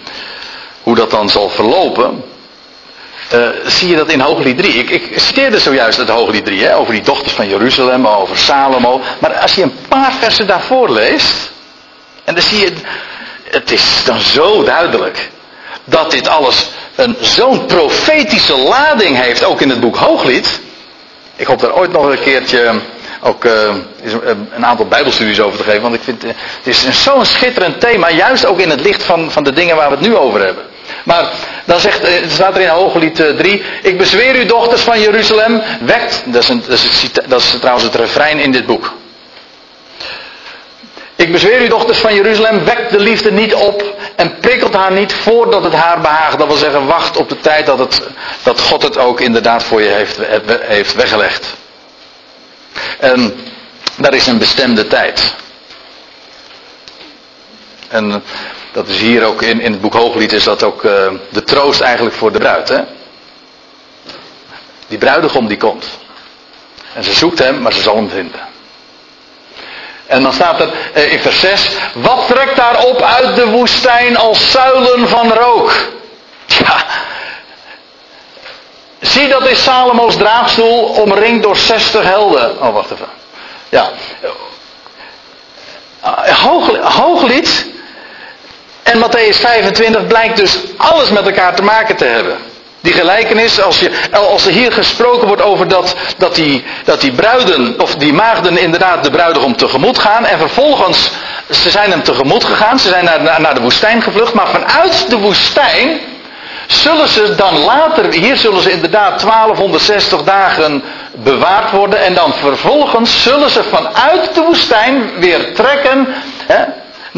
hoe 0.89 0.97
dat 0.97 1.11
dan 1.11 1.29
zal 1.29 1.49
verlopen. 1.49 2.25
Uh, 3.35 3.49
zie 3.67 3.89
je 3.89 3.97
dat 3.97 4.09
in 4.09 4.21
Hooglied 4.21 4.59
3. 4.59 4.73
Ik, 4.73 4.91
ik 4.91 5.19
citeerde 5.19 5.59
zojuist 5.59 5.99
het 5.99 6.09
Hooglied 6.09 6.45
3, 6.45 6.65
hè, 6.65 6.77
over 6.77 6.93
die 6.93 7.03
dochters 7.03 7.33
van 7.33 7.49
Jeruzalem, 7.49 8.07
over 8.07 8.39
Salomo. 8.39 9.01
Maar 9.19 9.35
als 9.35 9.55
je 9.55 9.63
een 9.63 9.77
paar 9.89 10.13
versen 10.13 10.47
daarvoor 10.47 10.91
leest, 10.91 11.53
en 12.25 12.35
dan 12.35 12.43
zie 12.43 12.59
je, 12.59 12.73
het 13.51 13.71
is 13.71 14.05
dan 14.05 14.21
zo 14.21 14.65
duidelijk 14.65 15.31
dat 15.85 16.11
dit 16.11 16.29
alles 16.29 16.69
een 16.95 17.17
zo'n 17.21 17.67
profetische 17.67 18.57
lading 18.57 19.17
heeft, 19.17 19.45
ook 19.45 19.61
in 19.61 19.71
het 19.71 19.81
boek 19.81 19.97
Hooglied. 19.97 20.61
Ik 21.37 21.47
hoop 21.47 21.61
daar 21.61 21.75
ooit 21.75 21.93
nog 21.93 22.05
een 22.05 22.21
keertje 22.21 22.81
ook 23.21 23.45
uh, 23.45 23.75
een 24.51 24.67
aantal 24.67 24.87
bijbelstudies 24.87 25.41
over 25.41 25.59
te 25.59 25.65
geven, 25.65 25.83
want 25.83 25.95
ik 25.95 26.03
vind 26.03 26.23
het 26.23 26.37
is 26.63 27.03
zo'n 27.03 27.25
schitterend 27.25 27.81
thema, 27.81 28.11
juist 28.11 28.47
ook 28.47 28.59
in 28.59 28.71
het 28.71 28.81
licht 28.81 29.03
van, 29.03 29.31
van 29.31 29.45
de 29.45 29.53
dingen 29.53 29.77
waar 29.77 29.89
we 29.91 29.97
het 29.97 30.07
nu 30.07 30.17
over 30.17 30.45
hebben. 30.45 30.65
Maar 31.05 31.31
dan 31.65 31.81
zegt, 31.81 32.01
het 32.01 32.23
eh, 32.23 32.31
staat 32.31 32.55
er 32.55 32.61
in 32.61 32.69
Hooglied 32.69 33.23
3, 33.37 33.63
ik 33.83 33.99
bezweer 33.99 34.37
u 34.37 34.45
dochters 34.45 34.83
van 34.83 35.01
Jeruzalem, 35.01 35.63
wekt, 35.81 36.23
dat 36.25 36.43
is, 36.69 37.11
dat, 37.29 37.41
is 37.41 37.57
trouwens 37.59 37.85
het 37.85 37.95
refrein 37.95 38.39
in 38.39 38.53
dit 38.53 38.67
boek. 38.67 38.93
Ik 41.17 41.33
bezweer 41.33 41.63
u 41.63 41.69
dochters 41.69 41.99
van 41.99 42.15
Jeruzalem, 42.15 42.65
wekt 42.65 42.91
de 42.91 43.01
liefde 43.01 43.33
niet 43.33 43.55
op 43.55 43.95
en 44.17 44.39
prikkelt 44.41 44.75
haar 44.75 44.93
niet 44.93 45.13
voordat 45.13 45.65
het 45.65 45.73
haar 45.73 46.01
behaagt. 46.01 46.39
Dat 46.39 46.47
wil 46.47 46.57
zeggen, 46.57 46.87
wacht 46.87 47.17
op 47.17 47.29
de 47.29 47.41
tijd 47.41 47.67
dat, 47.67 47.79
het, 47.79 48.03
dat 48.43 48.61
God 48.61 48.83
het 48.83 48.99
ook 48.99 49.21
inderdaad 49.21 49.63
voor 49.63 49.83
je 49.83 49.89
heeft, 49.89 50.19
heeft 50.61 50.95
weggelegd. 50.95 51.55
En 52.99 53.35
daar 53.97 54.15
is 54.15 54.27
een 54.27 54.39
bestemde 54.39 54.87
tijd. 54.87 55.35
En 57.89 58.23
dat 58.79 58.89
is 58.89 58.99
hier 58.99 59.25
ook 59.25 59.43
in, 59.43 59.61
in 59.61 59.73
het 59.73 59.81
boek 59.81 59.95
Hooglied 59.95 60.33
is 60.33 60.45
dat 60.45 60.63
ook 60.63 60.85
uh, 60.85 61.11
de 61.29 61.45
troost 61.45 61.81
eigenlijk 61.81 62.17
voor 62.17 62.33
de 62.33 62.39
bruid. 62.39 62.69
Hè? 62.69 62.81
Die 64.87 64.99
bruidegom 64.99 65.49
die 65.49 65.57
komt. 65.57 65.99
En 66.95 67.05
ze 67.05 67.13
zoekt 67.13 67.39
hem, 67.39 67.63
maar 67.63 67.73
ze 67.73 67.81
zal 67.81 67.97
hem 67.97 68.11
vinden. 68.11 68.41
En 70.07 70.23
dan 70.23 70.33
staat 70.33 70.61
er 70.61 70.73
uh, 70.97 71.13
in 71.13 71.21
vers 71.21 71.41
6. 71.41 71.71
Wat 71.95 72.27
trekt 72.27 72.57
daar 72.57 72.85
op 72.85 73.03
uit 73.03 73.37
de 73.37 73.47
woestijn 73.47 74.17
als 74.17 74.51
zuilen 74.51 75.09
van 75.09 75.33
rook? 75.33 75.73
Ja. 76.47 76.85
Zie 79.01 79.29
dat 79.29 79.49
is 79.49 79.63
Salomo's 79.63 80.17
draagstoel 80.17 80.85
omringd 80.85 81.43
door 81.43 81.57
60 81.57 82.03
helden. 82.03 82.63
Oh, 82.63 82.75
wacht 82.75 82.91
even. 82.91 83.09
Ja. 83.69 83.91
Uh, 86.05 86.39
hooglied 86.97 87.77
en 88.93 88.99
Matthäus 88.99 89.41
25 89.41 90.07
blijkt 90.07 90.37
dus 90.37 90.59
alles 90.77 91.11
met 91.11 91.27
elkaar 91.27 91.55
te 91.55 91.63
maken 91.63 91.97
te 91.97 92.05
hebben. 92.05 92.37
Die 92.81 92.93
gelijkenis, 92.93 93.61
als, 93.61 93.81
je, 93.81 93.91
als 94.13 94.47
er 94.47 94.53
hier 94.53 94.73
gesproken 94.73 95.27
wordt 95.27 95.43
over 95.43 95.69
dat, 95.69 95.95
dat, 96.19 96.35
die, 96.35 96.65
dat 96.85 97.01
die 97.01 97.13
bruiden, 97.13 97.81
of 97.81 97.95
die 97.95 98.13
maagden 98.13 98.59
inderdaad 98.59 99.05
de 99.05 99.11
bruidegom 99.11 99.57
tegemoet 99.57 99.99
gaan. 99.99 100.27
En 100.27 100.39
vervolgens, 100.39 101.11
ze 101.51 101.71
zijn 101.71 101.91
hem 101.91 102.03
tegemoet 102.03 102.45
gegaan, 102.45 102.79
ze 102.79 102.89
zijn 102.89 103.05
naar, 103.05 103.41
naar 103.41 103.55
de 103.55 103.61
woestijn 103.61 104.03
gevlucht. 104.03 104.33
Maar 104.33 104.49
vanuit 104.49 105.11
de 105.11 105.19
woestijn 105.19 106.01
zullen 106.67 107.09
ze 107.09 107.35
dan 107.35 107.59
later, 107.59 108.13
hier 108.13 108.37
zullen 108.37 108.63
ze 108.63 108.71
inderdaad 108.71 109.21
1260 109.21 110.23
dagen 110.23 110.83
bewaard 111.13 111.71
worden. 111.71 112.05
En 112.05 112.15
dan 112.15 112.33
vervolgens 112.33 113.23
zullen 113.23 113.51
ze 113.51 113.63
vanuit 113.63 114.35
de 114.35 114.41
woestijn 114.41 115.11
weer 115.19 115.55
trekken. 115.55 116.09
Hè, 116.47 116.65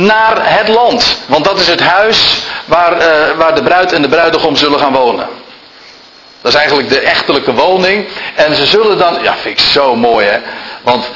naar 0.06 0.56
het 0.56 0.68
land. 0.68 1.18
Want 1.26 1.44
dat 1.44 1.60
is 1.60 1.66
het 1.66 1.80
huis 1.80 2.42
waar, 2.64 2.96
uh, 2.96 3.36
waar 3.36 3.54
de 3.54 3.62
bruid 3.62 3.92
en 3.92 4.02
de 4.02 4.08
bruidegom 4.08 4.56
zullen 4.56 4.78
gaan 4.78 4.92
wonen. 4.92 5.28
Dat 6.40 6.52
is 6.52 6.58
eigenlijk 6.58 6.88
de 6.88 7.00
echtelijke 7.00 7.54
woning. 7.54 8.06
En 8.34 8.54
ze 8.54 8.66
zullen 8.66 8.98
dan, 8.98 9.18
ja 9.22 9.34
vind 9.36 9.60
ik 9.60 9.66
zo 9.66 9.96
mooi 9.96 10.26
hè. 10.26 10.38
Want 10.82 11.10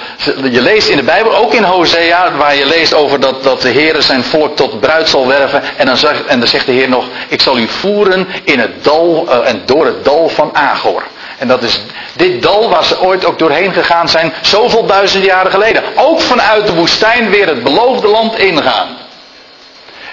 je 0.51 0.62
leest 0.62 0.89
in 0.89 0.97
de 0.97 1.03
Bijbel, 1.03 1.37
ook 1.37 1.55
in 1.55 1.62
Hosea, 1.62 2.32
waar 2.37 2.57
je 2.57 2.66
leest 2.66 2.95
over 2.95 3.20
dat, 3.20 3.43
dat 3.43 3.62
de 3.62 3.68
Heer 3.68 4.03
zijn 4.03 4.24
volk 4.24 4.57
tot 4.57 4.80
bruid 4.80 5.09
zal 5.09 5.26
werven. 5.26 5.62
En 5.76 5.87
dan, 5.87 5.97
zegt, 5.97 6.24
en 6.26 6.39
dan 6.39 6.49
zegt 6.49 6.66
de 6.66 6.72
Heer 6.72 6.89
nog, 6.89 7.05
ik 7.28 7.43
zal 7.43 7.59
u 7.59 7.68
voeren 7.68 8.28
in 8.45 8.59
het 8.59 8.85
dal 8.85 9.26
uh, 9.28 9.49
en 9.49 9.62
door 9.64 9.87
het 9.87 10.05
dal 10.05 10.28
van 10.28 10.51
Agor. 10.57 11.03
En 11.45 11.51
dat 11.51 11.62
is 11.62 11.80
dit 12.12 12.42
dal 12.42 12.70
waar 12.70 12.84
ze 12.84 13.01
ooit 13.01 13.24
ook 13.24 13.38
doorheen 13.38 13.72
gegaan 13.72 14.09
zijn, 14.09 14.32
zoveel 14.42 14.86
duizenden 14.86 15.28
jaren 15.28 15.51
geleden. 15.51 15.82
Ook 15.97 16.20
vanuit 16.20 16.66
de 16.66 16.74
woestijn 16.74 17.30
weer 17.30 17.47
het 17.47 17.62
beloofde 17.62 18.09
land 18.09 18.38
ingaan. 18.38 18.97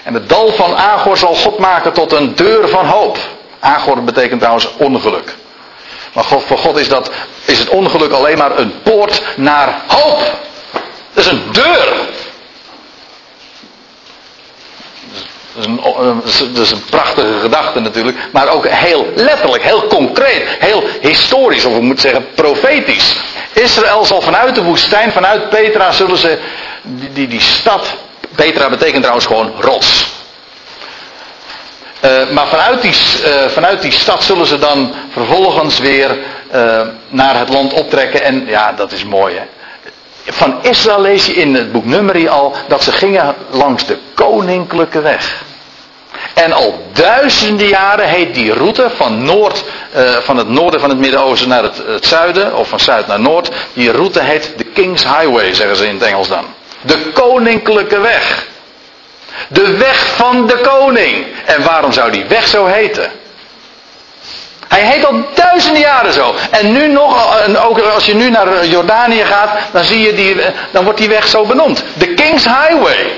En 0.04 0.14
het 0.14 0.30
dal 0.30 0.52
van 0.52 0.76
Agor 0.76 1.18
zal 1.18 1.36
God 1.36 1.58
maken 1.58 1.94
tot 1.94 2.12
een 2.12 2.36
deur 2.36 2.70
van 2.70 2.86
hoop. 2.86 3.18
Agor 3.60 4.04
betekent 4.04 4.40
trouwens 4.40 4.70
ongeluk. 4.78 5.36
Maar 6.14 6.24
voor 6.24 6.58
God 6.58 6.78
is, 6.78 6.90
dat, 6.90 7.12
is 7.46 7.60
het 7.60 7.70
ongeluk 7.70 8.12
alleen 8.12 8.38
maar 8.38 8.58
een 8.58 8.74
poort 8.84 9.22
naar 9.36 9.82
hoop. 9.88 10.20
Dat 11.14 11.24
is 11.24 11.32
een 11.32 11.44
deur. 11.52 11.88
Dat 15.54 15.66
is, 16.26 16.40
een, 16.40 16.54
dat 16.54 16.64
is 16.64 16.72
een 16.72 16.86
prachtige 16.86 17.40
gedachte 17.40 17.80
natuurlijk, 17.80 18.18
maar 18.32 18.48
ook 18.48 18.68
heel 18.68 19.08
letterlijk, 19.16 19.64
heel 19.64 19.88
concreet, 19.88 20.44
heel 20.60 20.84
historisch, 21.02 21.66
of 21.66 21.76
ik 21.76 21.82
moet 21.82 22.02
zeggen 22.02 22.28
profetisch. 22.36 23.16
Israël 23.54 24.06
zal 24.06 24.22
vanuit 24.22 24.56
de 24.56 24.64
woestijn, 24.64 25.12
vanuit 25.12 25.50
Petra, 25.50 25.92
zullen 25.92 26.18
ze 26.18 26.40
die, 26.82 27.14
die, 27.14 27.28
die 27.28 27.42
stad, 27.42 27.94
Petra 28.36 28.70
betekent 28.70 29.00
trouwens 29.00 29.26
gewoon 29.26 29.54
rots. 29.60 30.06
Uh, 32.06 32.30
maar 32.30 32.48
vanuit 32.48 32.82
die, 32.82 32.92
uh, 33.26 33.48
vanuit 33.48 33.82
die 33.82 33.92
stad 33.92 34.24
zullen 34.24 34.46
ze 34.46 34.60
dan 34.60 34.94
vervolgens 35.12 35.80
weer 35.80 36.18
naar 37.08 37.40
het 37.40 37.50
land 37.50 37.74
optrekken. 37.74 38.24
En 38.24 38.46
ja, 38.48 38.74
dat 38.74 38.92
is 38.92 39.04
mooi 39.04 39.36
hè. 39.36 39.44
Van 40.26 40.60
Israël 40.62 41.02
lees 41.02 41.26
je 41.26 41.34
in 41.34 41.56
het 41.56 41.72
boek 41.72 41.86
Numeri 41.86 42.28
al 42.28 42.56
dat 42.68 42.84
ze 42.84 42.92
gingen 42.92 43.36
langs 43.50 43.86
de 43.86 43.98
koninklijke 44.14 45.02
weg. 45.02 45.44
En 46.34 46.52
al 46.52 46.86
duizenden 46.94 47.68
jaren 47.68 48.08
heet 48.08 48.34
die 48.34 48.54
route 48.54 48.90
van, 48.96 49.24
noord, 49.24 49.64
van 50.20 50.38
het 50.38 50.48
noorden 50.48 50.80
van 50.80 50.90
het 50.90 51.00
Midden-Oosten 51.00 51.50
naar 51.50 51.64
het, 51.64 51.82
het, 51.88 52.06
zuiden, 52.06 52.56
of 52.56 52.68
van 52.68 52.80
zuid 52.80 53.08
naar 53.08 53.20
noord, 53.20 53.52
die 53.74 53.92
route 53.92 54.24
heet 54.24 54.54
de 54.58 54.64
King's 54.64 55.04
Highway, 55.04 55.54
zeggen 55.54 55.76
ze 55.76 55.88
in 55.88 55.94
het 55.94 56.04
Engels 56.04 56.28
dan. 56.28 56.46
De 56.82 56.98
koninklijke 57.14 58.00
weg. 58.00 58.48
De 59.48 59.78
weg 59.78 60.08
van 60.16 60.48
de 60.48 60.58
koning. 60.58 61.26
En 61.46 61.64
waarom 61.64 61.92
zou 61.92 62.12
die 62.12 62.26
weg 62.26 62.48
zo 62.48 62.66
heten? 62.66 63.12
Hij 64.72 64.82
heet 64.82 65.06
al 65.06 65.24
duizenden 65.34 65.82
jaren 65.82 66.14
zo. 66.14 66.36
En 66.50 66.72
nu 66.72 66.88
nog, 66.88 67.40
en 67.40 67.58
ook 67.58 67.80
als 67.80 68.06
je 68.06 68.16
nu 68.16 68.30
naar 68.30 68.66
Jordanië 68.66 69.24
gaat, 69.26 69.50
dan 69.72 69.84
zie 69.84 70.02
je 70.02 70.14
die, 70.14 70.36
dan 70.72 70.84
wordt 70.84 71.00
die 71.00 71.10
weg 71.10 71.28
zo 71.28 71.46
benoemd. 71.46 71.84
De 71.94 72.14
King's 72.14 72.44
Highway. 72.44 73.12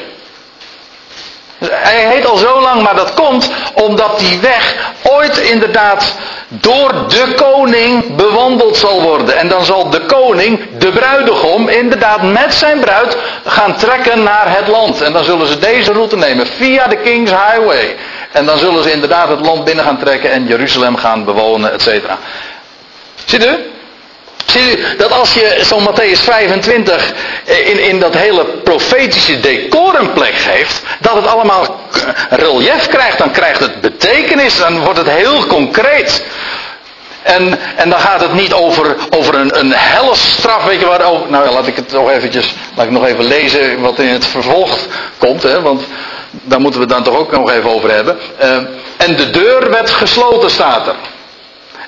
Hij 1.72 2.08
heet 2.08 2.26
al 2.26 2.38
zo 2.38 2.62
lang, 2.62 2.82
maar 2.82 2.96
dat 2.96 3.14
komt 3.14 3.52
omdat 3.74 4.20
die 4.20 4.40
weg 4.40 4.76
ooit 5.04 5.38
inderdaad 5.38 6.16
door 6.48 6.92
de 7.08 7.34
koning 7.36 8.16
bewandeld 8.16 8.78
zal 8.78 9.02
worden. 9.02 9.38
En 9.38 9.48
dan 9.48 9.66
zal 9.66 9.90
de 9.90 10.06
koning, 10.06 10.60
de 10.78 10.92
bruidegom, 10.92 11.68
inderdaad 11.70 12.22
met 12.22 12.54
zijn 12.54 12.80
bruid 12.80 13.18
gaan 13.46 13.76
trekken 13.76 14.24
naar 14.24 14.58
het 14.58 14.68
land. 14.68 15.02
En 15.02 15.14
dan 15.14 15.24
zullen 15.24 15.48
ze 15.48 15.60
deze 15.60 15.92
route 15.92 16.18
nemen 16.18 16.48
via 16.48 16.88
de 16.88 16.98
King's 16.98 17.32
Highway. 17.32 17.96
En 18.34 18.46
dan 18.46 18.58
zullen 18.58 18.84
ze 18.84 18.92
inderdaad 18.92 19.30
het 19.30 19.46
land 19.46 19.64
binnen 19.64 19.86
gaan 19.86 20.00
trekken 20.00 20.32
en 20.32 20.48
Jeruzalem 20.48 20.96
gaan 20.96 21.26
bewonen, 21.26 21.74
et 21.74 21.82
cetera. 21.82 22.18
Ziet 23.26 23.46
u? 23.46 23.58
Zie 24.46 24.78
u 24.78 24.98
dat 24.98 25.12
als 25.12 25.34
je 25.34 25.58
zo'n 25.62 25.88
Matthäus 25.88 26.24
25 26.24 27.14
eh, 27.46 27.70
in, 27.70 27.80
in 27.80 28.00
dat 28.00 28.14
hele 28.14 28.46
profetische 28.46 29.40
decor 29.40 30.00
een 30.00 30.14
plek 30.14 30.36
geeft, 30.36 30.82
dat 31.00 31.16
het 31.16 31.28
allemaal 31.28 31.80
relief 32.30 32.88
krijgt, 32.88 33.18
dan 33.18 33.32
krijgt 33.32 33.60
het 33.60 33.82
betekenis, 33.82 34.58
dan 34.58 34.80
wordt 34.80 35.00
het 35.00 35.10
heel 35.10 35.46
concreet. 35.46 36.24
En, 37.22 37.60
en 37.76 37.90
dan 37.90 38.00
gaat 38.00 38.22
het 38.22 38.34
niet 38.34 38.54
over, 38.54 38.96
over 39.10 39.36
een, 39.36 39.60
een 39.60 39.74
helle 39.76 40.16
straf, 40.16 40.64
weet 40.66 40.80
je 40.80 40.86
waar, 40.86 41.06
over, 41.06 41.30
nou 41.30 41.50
laat 41.50 41.68
ik 41.68 41.76
het 41.76 41.92
nog 41.92 42.10
eventjes, 42.10 42.54
laat 42.76 42.86
ik 42.86 42.92
nog 42.92 43.06
even 43.06 43.26
lezen 43.26 43.82
wat 43.82 44.00
in 44.00 44.08
het 44.08 44.26
vervolg 44.26 44.78
komt, 45.18 45.44
hè, 45.44 45.62
want 45.62 45.84
daar 46.42 46.62
moeten 46.62 46.80
we 46.80 46.86
dan 46.86 47.04
toch 47.04 47.18
ook 47.18 47.32
nog 47.32 47.52
even 47.52 47.70
over 47.70 47.92
hebben. 47.92 48.18
Uh, 48.44 48.56
en 48.98 49.16
de 49.16 49.30
deur 49.30 49.70
werd 49.70 49.90
gesloten, 49.90 50.50
staat 50.50 50.88
er. 50.88 50.96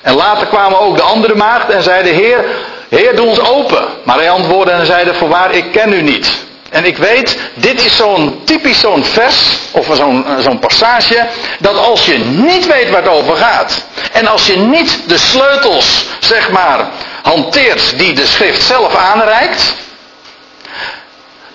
En 0.02 0.14
later 0.14 0.46
kwamen 0.46 0.80
ook 0.80 0.96
de 0.96 1.02
andere 1.02 1.34
maagden 1.34 1.76
en 1.76 1.82
zeiden: 1.82 2.14
Heer, 2.14 2.44
Heer, 2.88 3.16
doe 3.16 3.26
ons 3.26 3.40
open. 3.40 3.84
Maar 4.02 4.16
hij 4.16 4.30
antwoordde 4.30 4.72
en 4.72 4.86
zeide: 4.86 5.14
Voorwaar, 5.14 5.54
ik 5.54 5.72
ken 5.72 5.92
u 5.92 6.02
niet. 6.02 6.44
En 6.70 6.84
ik 6.84 6.96
weet, 6.96 7.38
dit 7.54 7.84
is 7.84 7.96
zo'n 7.96 8.40
typisch 8.44 8.80
zo'n 8.80 9.04
vers, 9.04 9.58
of 9.70 9.88
zo'n 9.92 10.26
zo'n 10.38 10.58
passage, 10.58 11.26
dat 11.58 11.76
als 11.76 12.06
je 12.06 12.18
niet 12.18 12.66
weet 12.66 12.90
waar 12.90 13.02
het 13.02 13.12
over 13.12 13.36
gaat, 13.36 13.84
en 14.12 14.26
als 14.26 14.46
je 14.46 14.56
niet 14.56 14.98
de 15.06 15.18
sleutels, 15.18 16.06
zeg 16.20 16.50
maar, 16.50 16.88
hanteert 17.22 17.98
die 17.98 18.12
de 18.12 18.26
schrift 18.26 18.62
zelf 18.62 18.94
aanreikt, 18.94 19.74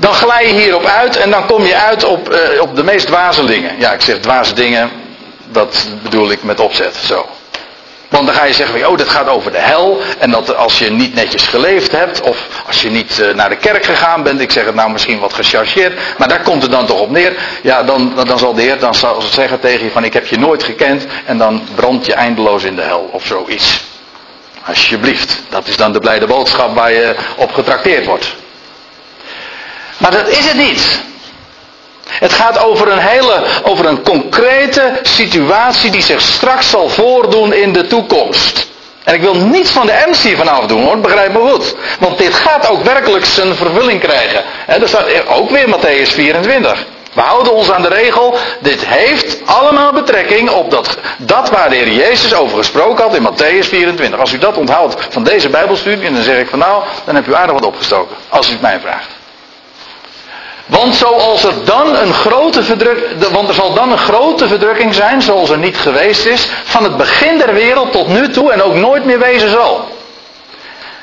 dan 0.01 0.13
glij 0.13 0.47
je 0.47 0.53
hierop 0.53 0.85
uit 0.85 1.17
en 1.17 1.29
dan 1.29 1.45
kom 1.45 1.65
je 1.65 1.75
uit 1.75 2.03
op, 2.03 2.33
uh, 2.33 2.61
op 2.61 2.75
de 2.75 2.83
meest 2.83 3.07
dwaze 3.07 3.45
dingen. 3.45 3.79
Ja, 3.79 3.91
ik 3.91 4.01
zeg 4.01 4.19
dwaze 4.19 4.53
dingen, 4.53 4.91
dat 5.51 5.89
bedoel 6.03 6.31
ik 6.31 6.43
met 6.43 6.59
opzet, 6.59 6.95
zo. 6.95 7.25
Want 8.09 8.25
dan 8.25 8.35
ga 8.35 8.45
je 8.45 8.53
zeggen, 8.53 8.89
oh 8.89 8.97
dat 8.97 9.09
gaat 9.09 9.27
over 9.27 9.51
de 9.51 9.57
hel. 9.57 10.01
En 10.19 10.31
dat 10.31 10.55
als 10.55 10.79
je 10.79 10.91
niet 10.91 11.13
netjes 11.13 11.43
geleefd 11.43 11.91
hebt. 11.91 12.21
Of 12.21 12.47
als 12.67 12.81
je 12.81 12.89
niet 12.89 13.19
uh, 13.19 13.33
naar 13.33 13.49
de 13.49 13.55
kerk 13.55 13.85
gegaan 13.85 14.23
bent. 14.23 14.41
Ik 14.41 14.51
zeg 14.51 14.65
het 14.65 14.75
nou 14.75 14.91
misschien 14.91 15.19
wat 15.19 15.33
gechargeerd. 15.33 15.99
Maar 16.17 16.27
daar 16.27 16.41
komt 16.41 16.61
het 16.61 16.71
dan 16.71 16.85
toch 16.85 16.99
op 16.99 17.09
neer. 17.09 17.35
Ja, 17.61 17.83
dan, 17.83 18.13
dan 18.25 18.39
zal 18.39 18.53
de 18.53 18.61
Heer 18.61 18.79
dan 18.79 18.95
zal 18.95 19.21
zeggen 19.21 19.59
tegen 19.59 19.85
je 19.85 19.91
van 19.91 20.03
ik 20.03 20.13
heb 20.13 20.27
je 20.27 20.37
nooit 20.37 20.63
gekend. 20.63 21.05
En 21.25 21.37
dan 21.37 21.63
brand 21.75 22.05
je 22.05 22.13
eindeloos 22.13 22.63
in 22.63 22.75
de 22.75 22.81
hel. 22.81 23.09
Of 23.11 23.25
zoiets. 23.25 23.83
Alsjeblieft. 24.65 25.41
Dat 25.49 25.67
is 25.67 25.77
dan 25.77 25.91
de 25.91 25.99
blijde 25.99 26.25
boodschap 26.25 26.75
waar 26.75 26.91
je 26.91 27.15
op 27.35 27.53
getrakteerd 27.53 28.05
wordt. 28.05 28.35
Maar 30.01 30.11
dat 30.11 30.27
is 30.27 30.45
het 30.47 30.57
niet. 30.57 30.99
Het 32.09 32.33
gaat 32.33 32.59
over 32.59 32.91
een 32.91 32.99
hele, 32.99 33.43
over 33.63 33.85
een 33.85 34.03
concrete 34.03 34.99
situatie 35.01 35.91
die 35.91 36.01
zich 36.01 36.21
straks 36.21 36.69
zal 36.69 36.89
voordoen 36.89 37.53
in 37.53 37.73
de 37.73 37.87
toekomst. 37.87 38.69
En 39.03 39.13
ik 39.13 39.21
wil 39.21 39.35
niets 39.35 39.71
van 39.71 39.85
de 39.85 39.91
ernst 39.91 40.23
hiervan 40.23 40.47
afdoen 40.47 40.83
hoor, 40.83 40.99
begrijp 40.99 41.33
me 41.33 41.39
goed. 41.39 41.75
Want 41.99 42.17
dit 42.17 42.33
gaat 42.33 42.69
ook 42.69 42.83
werkelijk 42.83 43.25
zijn 43.25 43.55
vervulling 43.55 43.99
krijgen. 43.99 44.43
En 44.67 44.81
er 44.81 44.87
staat 44.87 45.27
ook 45.27 45.49
weer 45.49 45.67
Matthäus 45.67 46.13
24. 46.13 46.85
We 47.13 47.21
houden 47.21 47.53
ons 47.53 47.71
aan 47.71 47.81
de 47.81 47.87
regel, 47.87 48.37
dit 48.59 48.85
heeft 48.85 49.37
allemaal 49.45 49.93
betrekking 49.93 50.49
op 50.49 50.71
dat, 50.71 50.97
dat 51.17 51.49
waar 51.49 51.69
de 51.69 51.75
Heer 51.75 51.91
Jezus 51.91 52.33
over 52.33 52.57
gesproken 52.57 53.03
had 53.03 53.15
in 53.15 53.27
Matthäus 53.27 53.67
24. 53.67 54.19
Als 54.19 54.33
u 54.33 54.37
dat 54.37 54.57
onthoudt 54.57 54.95
van 55.09 55.23
deze 55.23 55.49
Bijbelstudie, 55.49 56.11
dan 56.11 56.23
zeg 56.23 56.37
ik 56.37 56.49
van 56.49 56.59
nou, 56.59 56.83
dan 57.05 57.15
heb 57.15 57.27
u 57.27 57.35
aardig 57.35 57.53
wat 57.53 57.65
opgestoken. 57.65 58.15
Als 58.29 58.49
u 58.49 58.51
het 58.51 58.61
mij 58.61 58.79
vraagt. 58.79 59.10
Want 60.71 60.95
zoals 60.95 61.43
er 61.43 61.53
dan 61.65 61.95
een 61.95 62.13
grote 62.13 62.63
verdrukking, 62.63 63.27
want 63.31 63.47
er 63.47 63.53
zal 63.53 63.73
dan 63.73 63.91
een 63.91 63.97
grote 63.97 64.47
verdrukking 64.47 64.93
zijn, 64.93 65.21
zoals 65.21 65.49
er 65.49 65.57
niet 65.57 65.77
geweest 65.77 66.25
is, 66.25 66.49
van 66.63 66.83
het 66.83 66.97
begin 66.97 67.37
der 67.37 67.53
wereld 67.53 67.91
tot 67.91 68.07
nu 68.07 68.29
toe 68.29 68.51
en 68.51 68.63
ook 68.63 68.73
nooit 68.73 69.05
meer 69.05 69.19
wezen 69.19 69.49
zal. 69.49 69.87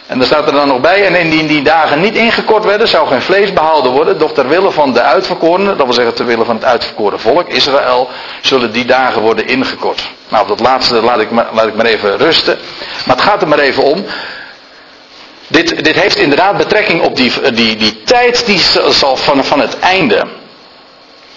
En 0.06 0.18
daar 0.18 0.26
staat 0.26 0.46
er 0.46 0.52
dan 0.52 0.68
nog 0.68 0.80
bij, 0.80 1.06
en 1.06 1.14
indien 1.14 1.46
die 1.46 1.62
dagen 1.62 2.00
niet 2.00 2.14
ingekort 2.14 2.64
werden, 2.64 2.88
zou 2.88 3.08
geen 3.08 3.22
vlees 3.22 3.52
behouden 3.52 3.92
worden, 3.92 4.18
doch 4.18 4.32
ter 4.32 4.48
wille 4.48 4.70
van 4.70 4.92
de 4.92 5.02
uitverkorenen, 5.02 5.76
dat 5.76 5.86
wil 5.86 5.94
zeggen 5.94 6.14
ter 6.14 6.26
wille 6.26 6.44
van 6.44 6.54
het 6.54 6.64
uitverkoren 6.64 7.20
volk, 7.20 7.48
Israël, 7.48 8.08
zullen 8.40 8.72
die 8.72 8.84
dagen 8.84 9.22
worden 9.22 9.46
ingekort. 9.46 10.08
Nou, 10.28 10.42
op 10.42 10.48
dat 10.48 10.60
laatste 10.60 11.02
laat 11.02 11.20
ik, 11.20 11.30
maar, 11.30 11.46
laat 11.52 11.66
ik 11.66 11.74
maar 11.74 11.86
even 11.86 12.16
rusten. 12.16 12.58
Maar 13.06 13.16
het 13.16 13.24
gaat 13.24 13.42
er 13.42 13.48
maar 13.48 13.58
even 13.58 13.82
om. 13.82 14.04
Dit, 15.48 15.84
dit 15.84 16.00
heeft 16.00 16.16
inderdaad 16.16 16.56
betrekking 16.56 17.02
op 17.02 17.16
die, 17.16 17.52
die, 17.52 17.76
die 17.76 18.02
tijd 18.02 18.46
die 18.46 18.60
zal 18.90 19.16
van, 19.16 19.44
van 19.44 19.60
het 19.60 19.78
einde. 19.78 20.26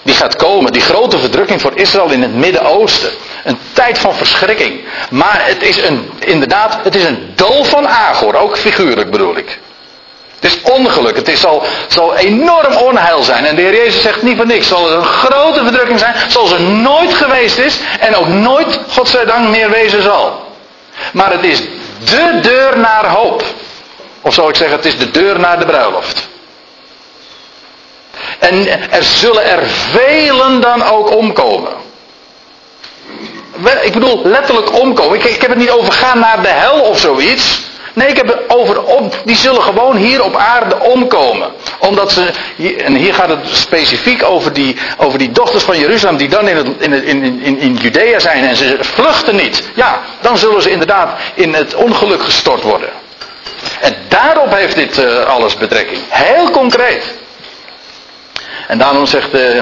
Die 0.04 0.16
gaat 0.16 0.36
komen, 0.36 0.72
die 0.72 0.82
grote 0.82 1.20
verdrukking 1.20 1.62
voor 1.62 1.72
Israël 1.76 2.12
in 2.12 2.22
het 2.22 2.36
Midden-Oosten. 2.36 3.10
Een 3.44 3.58
tijd 3.74 4.00
van 4.00 4.16
verschrikking. 4.16 4.82
Maar 5.10 5.42
het 5.46 5.62
is 5.62 5.78
een, 5.78 6.10
inderdaad, 6.20 6.78
het 6.84 6.96
is 6.96 7.04
een 7.04 7.32
dol 7.36 7.64
van 7.64 7.88
Agor, 7.88 8.36
ook 8.36 8.58
figuurlijk 8.58 9.12
bedoel 9.12 9.38
ik. 9.38 9.60
Het 10.40 10.52
is 10.52 10.72
ongeluk, 10.72 11.16
het 11.16 11.28
is, 11.28 11.40
zal, 11.40 11.64
zal 11.88 12.16
enorm 12.16 12.76
onheil 12.76 13.24
zijn. 13.24 13.46
En 13.46 13.56
de 13.56 13.62
Heer 13.62 13.76
Jezus 13.76 14.02
zegt 14.02 14.22
niet 14.22 14.38
voor 14.38 14.46
niks, 14.46 14.68
zal 14.68 14.86
het 14.86 14.94
een 14.94 15.06
grote 15.06 15.64
verdrukking 15.64 16.00
zijn, 16.00 16.16
zoals 16.28 16.52
er 16.52 16.62
nooit 16.62 17.14
geweest 17.14 17.58
is 17.58 17.80
en 18.00 18.16
ook 18.16 18.28
nooit, 18.28 18.80
godzijdank, 18.88 19.50
meer 19.50 19.70
wezen 19.70 20.04
zal. 20.04 20.46
Maar 21.14 21.32
het 21.32 21.44
is 21.44 21.62
de 22.04 22.40
deur 22.42 22.80
naar 22.80 23.06
hoop. 23.06 23.44
Of 24.22 24.34
zou 24.34 24.50
ik 24.50 24.56
zeggen, 24.56 24.78
het 24.78 24.86
is 24.86 24.98
de 24.98 25.12
deur 25.12 25.40
naar 25.40 25.60
de 25.60 25.66
bruiloft. 25.66 26.30
En 28.40 28.68
er 28.92 29.04
zullen 29.04 29.46
er 29.46 29.68
velen 29.68 30.62
dan 30.62 30.84
ook 30.84 31.16
omkomen. 31.16 31.72
Ik 33.82 33.94
bedoel 33.94 34.22
letterlijk 34.24 34.80
omkomen. 34.80 35.18
Ik, 35.18 35.24
ik 35.24 35.42
heb 35.42 35.50
het 35.50 35.60
niet 35.60 35.70
over 35.70 35.94
gaan 35.94 36.20
naar 36.20 36.42
de 36.42 36.48
hel 36.48 36.82
of 36.82 37.00
zoiets. 37.00 37.70
Nee, 37.94 38.08
ik 38.08 38.16
heb 38.16 38.28
het 38.28 38.40
over 38.48 38.84
om. 38.84 39.10
Die 39.26 39.36
zullen 39.36 39.62
gewoon 39.62 39.96
hier 39.96 40.24
op 40.24 40.36
aarde 40.36 40.80
omkomen. 40.80 41.52
Omdat 41.80 42.12
ze. 42.12 42.32
En 42.78 42.96
hier 42.96 43.14
gaat 43.14 43.30
het 43.30 43.48
specifiek 43.52 44.24
over 44.24 44.54
die, 44.54 44.78
over 44.98 45.20
die 45.20 45.32
dochters 45.32 45.64
van 45.64 45.78
Jeruzalem. 45.80 46.18
die 46.18 46.30
dan 46.30 46.48
in, 46.48 46.76
in, 46.80 46.94
in, 47.04 47.42
in, 47.42 47.58
in 47.58 47.76
Judea 47.76 48.20
zijn. 48.20 48.44
en 48.44 48.56
ze 48.56 48.78
vluchten 48.80 49.36
niet. 49.36 49.70
Ja, 49.74 50.02
dan 50.22 50.38
zullen 50.38 50.62
ze 50.62 50.70
inderdaad 50.70 51.20
in 51.34 51.54
het 51.54 51.76
ongeluk 51.76 52.22
gestort 52.24 52.64
worden. 52.64 52.90
En 53.82 53.96
daarop 54.08 54.54
heeft 54.54 54.76
dit 54.76 54.98
uh, 54.98 55.24
alles 55.24 55.56
betrekking. 55.56 56.00
Heel 56.10 56.50
concreet. 56.50 57.04
En 58.68 58.78
daarom 58.78 59.06
zegt, 59.06 59.34
uh, 59.36 59.58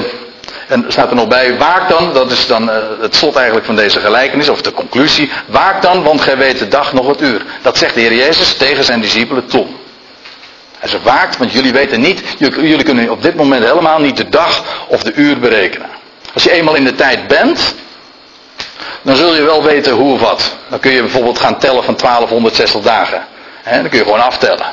en 0.68 0.86
staat 0.88 1.10
er 1.10 1.16
nog 1.16 1.28
bij, 1.28 1.58
waak 1.58 1.90
dan, 1.90 2.14
dat 2.14 2.32
is 2.32 2.48
dan 2.48 2.70
uh, 2.70 2.76
het 3.02 3.16
slot 3.16 3.36
eigenlijk 3.36 3.66
van 3.66 3.76
deze 3.76 4.00
gelijkenis, 4.00 4.50
of 4.50 4.62
de 4.62 4.74
conclusie, 4.74 5.32
waak 5.46 5.82
dan, 5.82 6.04
want 6.04 6.22
gij 6.22 6.38
weet 6.38 6.60
de 6.60 6.68
dag 6.68 6.94
nog 6.94 7.08
het 7.08 7.22
uur. 7.22 7.46
Dat 7.62 7.78
zegt 7.78 7.94
de 7.94 8.00
Heer 8.00 8.14
Jezus 8.14 8.58
tegen 8.58 8.84
zijn 8.84 9.02
discipelen 9.02 9.46
toen. 9.46 9.78
Hij 10.80 10.90
zegt, 10.90 11.04
waakt, 11.04 11.38
want 11.38 11.52
jullie 11.52 11.72
weten 11.72 12.02
niet, 12.02 12.24
jullie 12.38 12.84
kunnen 12.84 13.10
op 13.10 13.22
dit 13.22 13.36
moment 13.36 13.64
helemaal 13.64 14.00
niet 14.00 14.18
de 14.18 14.30
dag 14.30 14.64
of 14.88 15.04
de 15.04 15.14
uur 15.14 15.40
berekenen. 15.40 15.90
Als 16.34 16.44
je 16.44 16.52
eenmaal 16.52 16.76
in 16.76 16.84
de 16.84 16.96
tijd 16.96 17.28
bent, 17.28 17.76
dan 19.02 19.16
zul 19.16 19.36
je 19.36 19.42
wel 19.42 19.64
weten 19.64 19.94
hoe 19.94 20.14
of 20.14 20.20
wat. 20.20 20.56
Dan 20.70 20.80
kun 20.80 20.92
je 20.92 21.02
bijvoorbeeld 21.02 21.40
gaan 21.40 21.60
tellen 21.60 21.84
van 21.84 21.96
1260 21.96 22.82
dagen. 22.82 23.24
Dan 23.78 23.90
kun 23.90 23.98
je 23.98 24.04
gewoon 24.04 24.24
aftellen. 24.24 24.66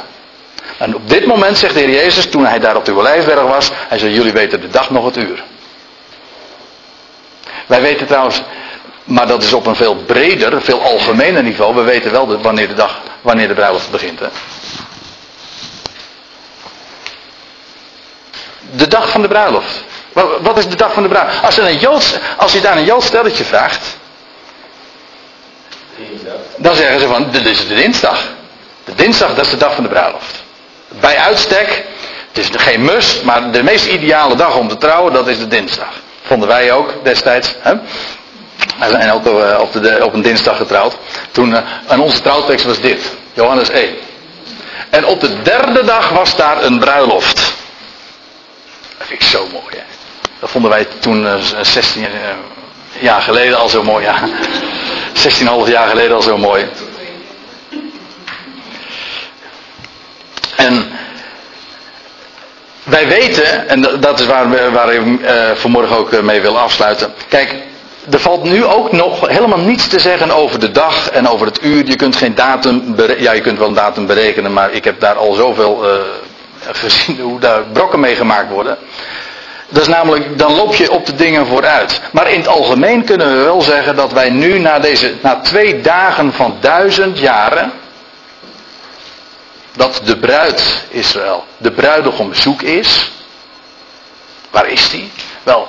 En 0.79 0.95
op 0.95 1.09
dit 1.09 1.27
moment 1.27 1.59
zegt 1.59 1.75
de 1.75 1.81
Heer 1.81 1.91
Jezus, 1.91 2.27
toen 2.27 2.47
hij 2.47 2.59
daar 2.59 2.77
op 2.77 2.85
de 2.85 2.93
Olijfberg 2.93 3.43
was, 3.43 3.71
hij 3.89 3.99
zei, 3.99 4.13
jullie 4.13 4.33
weten 4.33 4.61
de 4.61 4.69
dag 4.69 4.91
nog 4.91 5.05
het 5.05 5.17
uur. 5.17 5.45
Wij 7.67 7.81
weten 7.81 8.07
trouwens, 8.07 8.43
maar 9.05 9.27
dat 9.27 9.43
is 9.43 9.53
op 9.53 9.67
een 9.67 9.77
veel 9.77 9.95
breder, 9.95 10.63
veel 10.63 10.83
algemener 10.83 11.43
niveau, 11.43 11.75
we 11.75 11.83
weten 11.83 12.11
wel 12.11 12.27
de, 12.27 12.39
wanneer 12.39 12.69
de 12.69 12.75
dag, 12.75 13.01
wanneer 13.21 13.49
de 13.49 13.55
bruiloft 13.55 13.91
begint. 13.91 14.21
Hè? 14.21 14.27
De 18.71 18.89
dag 18.89 19.11
van 19.11 19.23
de 19.23 19.29
bruiloft. 19.29 19.85
Wat 20.41 20.59
is 20.59 20.69
de 20.69 20.77
dag 20.77 20.93
van 20.93 21.03
de 21.03 21.09
bruiloft? 21.09 21.43
Als 21.43 21.55
je, 21.55 21.61
een 21.61 21.79
Joods, 21.79 22.15
als 22.37 22.53
je 22.53 22.61
daar 22.61 22.77
een 22.77 22.85
Joods 22.85 23.07
stelletje 23.07 23.45
vraagt, 23.45 23.97
dan 26.57 26.75
zeggen 26.75 27.01
ze 27.01 27.07
van, 27.07 27.31
dit 27.31 27.47
is 27.47 27.69
de 27.69 27.75
dinsdag. 27.75 28.23
De 28.87 28.95
dinsdag, 28.95 29.35
dat 29.35 29.45
is 29.45 29.51
de 29.51 29.57
dag 29.57 29.75
van 29.75 29.83
de 29.83 29.91
bruiloft. 29.91 30.43
Bij 30.89 31.17
uitstek, 31.17 31.85
het 32.33 32.39
is 32.39 32.49
geen 32.53 32.85
must, 32.85 33.23
maar 33.23 33.51
de 33.51 33.63
meest 33.63 33.87
ideale 33.87 34.37
dag 34.37 34.57
om 34.57 34.69
te 34.69 34.77
trouwen, 34.77 35.13
dat 35.13 35.29
is 35.29 35.39
de 35.39 35.49
dinsdag. 35.49 35.89
Vonden 36.23 36.49
wij 36.49 36.73
ook 36.73 36.95
destijds. 37.05 37.55
Hè? 37.59 37.75
We 38.79 38.91
zijn 38.91 39.13
ook 39.13 39.27
eh, 39.27 39.61
op, 39.61 39.73
de, 39.73 39.99
op 40.03 40.15
een 40.15 40.23
dinsdag 40.23 40.57
getrouwd. 40.57 40.97
Toen, 41.31 41.55
eh, 41.55 41.63
en 41.87 42.01
onze 42.01 42.21
trouwtekst 42.21 42.65
was 42.65 42.81
dit, 42.81 43.17
Johannes 43.33 43.71
1. 43.71 43.95
En 44.91 45.07
op 45.07 45.21
de 45.21 45.43
derde 45.43 45.85
dag 45.85 46.09
was 46.09 46.37
daar 46.37 46.65
een 46.65 46.79
bruiloft. 46.79 47.55
Dat 48.99 49.07
vind 49.07 49.23
ik 49.23 49.29
zo 49.29 49.47
mooi, 49.53 49.77
hè. 49.77 49.83
Dat 50.41 50.51
vonden 50.51 50.71
wij 50.71 50.87
toen 50.99 51.29
16 51.61 52.03
uh, 52.03 52.07
eh, 52.09 52.37
jaar 53.01 53.23
geleden 53.23 53.59
al 53.59 53.69
zo 53.69 53.83
mooi, 53.83 54.05
ja. 54.05 54.15
16,5 55.67 55.71
jaar 55.71 55.89
geleden 55.89 56.17
al 56.17 56.23
zo 56.23 56.39
mooi. 56.39 56.69
En 60.57 60.93
wij 62.97 63.09
weten, 63.09 63.69
en 63.69 63.81
dat 64.01 64.21
is 64.21 64.27
waar, 64.27 64.73
waar 64.73 64.93
ik 64.93 65.01
uh, 65.01 65.31
vanmorgen 65.55 65.97
ook 65.97 66.23
mee 66.23 66.41
wil 66.41 66.59
afsluiten. 66.59 67.15
Kijk, 67.29 67.55
er 68.11 68.21
valt 68.21 68.43
nu 68.43 68.65
ook 68.65 68.93
nog 68.93 69.29
helemaal 69.29 69.59
niets 69.59 69.89
te 69.89 69.99
zeggen 69.99 70.31
over 70.31 70.61
de 70.61 70.71
dag 70.71 71.11
en 71.11 71.29
over 71.29 71.47
het 71.47 71.63
uur. 71.63 71.87
Je 71.87 71.97
kunt 71.97 72.17
geen 72.17 72.35
datum 72.35 72.95
berekenen. 72.95 73.23
Ja, 73.23 73.33
je 73.33 73.41
kunt 73.41 73.59
wel 73.59 73.69
een 73.69 73.75
datum 73.75 74.07
berekenen, 74.07 74.53
maar 74.53 74.73
ik 74.73 74.85
heb 74.85 75.01
daar 75.01 75.15
al 75.15 75.33
zoveel 75.33 75.85
uh, 75.85 75.91
gezien 76.83 77.21
hoe 77.21 77.41
daar 77.41 77.63
brokken 77.73 78.01
mee 78.01 78.15
gemaakt 78.15 78.51
worden. 78.51 78.79
Dat 79.69 79.83
is 79.83 79.89
namelijk, 79.89 80.39
dan 80.39 80.55
loop 80.55 80.75
je 80.75 80.91
op 80.91 81.07
de 81.07 81.15
dingen 81.15 81.47
vooruit. 81.47 82.01
Maar 82.13 82.31
in 82.31 82.39
het 82.39 82.49
algemeen 82.49 83.05
kunnen 83.05 83.37
we 83.37 83.45
wel 83.45 83.61
zeggen 83.61 83.97
dat 83.97 84.13
wij 84.13 84.31
nu 84.31 84.59
na 84.59 84.79
deze, 84.79 85.15
na 85.21 85.41
twee 85.41 85.81
dagen 85.81 86.33
van 86.33 86.57
duizend 86.61 87.19
jaren, 87.19 87.73
dat 89.77 90.01
de 90.05 90.17
bruid 90.17 90.85
Israël, 90.89 91.45
de 91.57 91.71
bruidegom 91.71 92.35
zoek 92.35 92.63
is. 92.63 93.11
Waar 94.51 94.69
is 94.69 94.91
die? 94.91 95.11
Wel, 95.43 95.69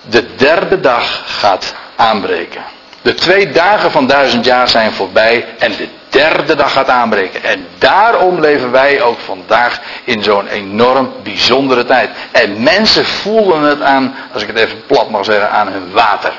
de 0.00 0.34
derde 0.34 0.80
dag 0.80 1.22
gaat 1.40 1.74
aanbreken. 1.96 2.62
De 3.02 3.14
twee 3.14 3.50
dagen 3.50 3.90
van 3.90 4.06
duizend 4.06 4.44
jaar 4.44 4.68
zijn 4.68 4.92
voorbij 4.92 5.46
en 5.58 5.76
de 5.76 5.88
derde 6.08 6.54
dag 6.54 6.72
gaat 6.72 6.88
aanbreken. 6.88 7.42
En 7.42 7.66
daarom 7.78 8.40
leven 8.40 8.70
wij 8.70 9.02
ook 9.02 9.18
vandaag 9.18 9.80
in 10.04 10.22
zo'n 10.22 10.46
enorm 10.46 11.12
bijzondere 11.22 11.84
tijd. 11.84 12.10
En 12.30 12.62
mensen 12.62 13.04
voelen 13.04 13.62
het 13.62 13.82
aan, 13.82 14.14
als 14.32 14.42
ik 14.42 14.48
het 14.48 14.56
even 14.56 14.86
plat 14.86 15.10
mag 15.10 15.24
zeggen, 15.24 15.50
aan 15.50 15.68
hun 15.68 15.92
water. 15.92 16.32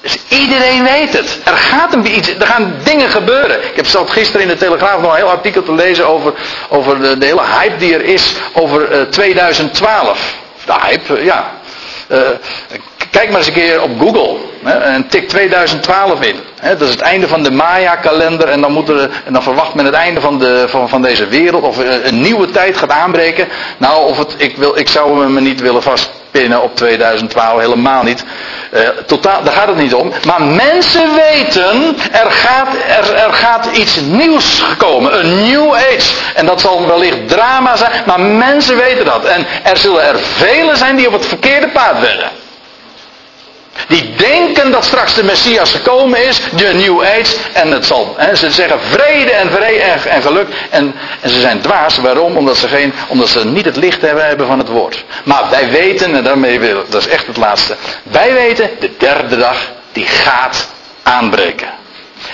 Dus 0.00 0.18
iedereen 0.28 0.82
weet 0.82 1.12
het. 1.12 1.40
Er, 1.44 1.56
gaat 1.56 1.94
een, 1.94 2.16
iets, 2.16 2.28
er 2.38 2.46
gaan 2.46 2.74
dingen 2.84 3.08
gebeuren. 3.08 3.64
Ik 3.64 3.76
heb 3.76 3.86
zelf 3.86 4.10
gisteren 4.10 4.42
in 4.42 4.48
de 4.48 4.56
Telegraaf 4.56 5.00
nog 5.00 5.10
een 5.10 5.16
heel 5.16 5.30
artikel 5.30 5.62
te 5.62 5.74
lezen 5.74 6.06
over, 6.06 6.34
over 6.68 7.18
de, 7.20 7.26
hele 7.26 7.42
hype 7.60 7.76
die 7.76 7.94
er 7.94 8.04
is 8.04 8.34
over 8.52 8.92
uh, 8.92 9.02
2012. 9.02 10.34
De 10.64 10.74
hype, 10.80 11.24
ja. 11.24 11.52
Uh, 12.08 12.18
Kijk 13.10 13.28
maar 13.28 13.38
eens 13.38 13.46
een 13.46 13.52
keer 13.52 13.82
op 13.82 14.00
Google 14.00 14.36
hè, 14.62 14.72
en 14.72 15.08
tik 15.08 15.28
2012 15.28 16.20
in. 16.20 16.36
Hè, 16.60 16.76
dat 16.76 16.88
is 16.88 16.94
het 16.94 17.00
einde 17.00 17.28
van 17.28 17.42
de 17.42 17.50
Maya-kalender 17.50 18.48
en 18.48 18.60
dan, 18.60 18.72
moet 18.72 18.88
er, 18.88 19.10
en 19.24 19.32
dan 19.32 19.42
verwacht 19.42 19.74
men 19.74 19.84
het 19.84 19.94
einde 19.94 20.20
van, 20.20 20.38
de, 20.38 20.64
van, 20.68 20.88
van 20.88 21.02
deze 21.02 21.26
wereld 21.26 21.62
of 21.62 21.78
een 22.02 22.20
nieuwe 22.20 22.50
tijd 22.50 22.76
gaat 22.76 22.90
aanbreken. 22.90 23.48
Nou, 23.76 24.06
of 24.06 24.18
het, 24.18 24.34
ik, 24.36 24.56
wil, 24.56 24.78
ik 24.78 24.88
zou 24.88 25.28
me 25.28 25.40
niet 25.40 25.60
willen 25.60 25.82
vastpinnen 26.30 26.62
op 26.62 26.76
2012, 26.76 27.60
helemaal 27.60 28.02
niet. 28.02 28.24
Uh, 28.74 28.88
totaal, 29.06 29.42
daar 29.42 29.52
gaat 29.52 29.68
het 29.68 29.76
niet 29.76 29.94
om. 29.94 30.12
Maar 30.26 30.42
mensen 30.42 31.14
weten, 31.14 31.96
er 32.12 32.30
gaat, 32.30 32.74
er, 33.14 33.32
gaat 33.32 33.66
iets 33.72 34.00
nieuws 34.00 34.62
komen. 34.78 35.18
Een 35.18 35.42
new 35.42 35.74
age. 35.74 36.12
En 36.34 36.46
dat 36.46 36.60
zal 36.60 36.86
wellicht 36.86 37.28
drama 37.28 37.76
zijn, 37.76 37.92
maar 38.06 38.20
mensen 38.20 38.76
weten 38.76 39.04
dat. 39.04 39.24
En 39.24 39.46
er 39.62 39.76
zullen 39.76 40.02
er 40.02 40.18
velen 40.18 40.76
zijn 40.76 40.96
die 40.96 41.06
op 41.06 41.12
het 41.12 41.26
verkeerde 41.26 41.68
paard 41.68 42.00
werden. 42.00 42.30
Die 43.88 44.14
denken 44.16 44.70
dat 44.70 44.84
straks 44.84 45.14
de 45.14 45.24
Messias 45.24 45.70
gekomen 45.70 46.26
is, 46.26 46.40
de 46.56 46.72
New 46.74 47.02
Age, 47.02 47.36
en 47.52 47.70
het 47.70 47.86
zal. 47.86 48.14
Hè, 48.16 48.34
ze 48.34 48.50
zeggen 48.50 48.80
vrede 48.80 49.30
en 49.30 49.50
vrede 49.50 49.80
en, 49.80 50.22
geluk. 50.22 50.48
En, 50.70 50.94
en, 51.20 51.30
ze 51.30 51.40
zijn 51.40 51.60
dwaas. 51.60 51.96
Waarom? 51.96 52.36
Omdat 52.36 52.56
ze, 52.56 52.68
geen, 52.68 52.92
omdat 53.08 53.28
ze 53.28 53.46
niet 53.46 53.64
het 53.64 53.76
licht 53.76 54.00
hebben, 54.00 54.26
hebben 54.26 54.46
van 54.46 54.58
het 54.58 54.68
woord. 54.68 55.04
Maar 55.24 55.44
wij 55.50 55.70
weten, 55.70 56.14
en 56.14 56.24
daarmee 56.24 56.60
wil, 56.60 56.84
dat 56.88 57.00
is 57.00 57.08
echt 57.08 57.26
het 57.26 57.36
laatste. 57.36 57.76
Wij 58.02 58.32
weten, 58.32 58.70
de 58.80 58.90
derde 58.98 59.36
dag, 59.36 59.56
die 59.92 60.06
gaat 60.06 60.68
aanbreken. 61.02 61.68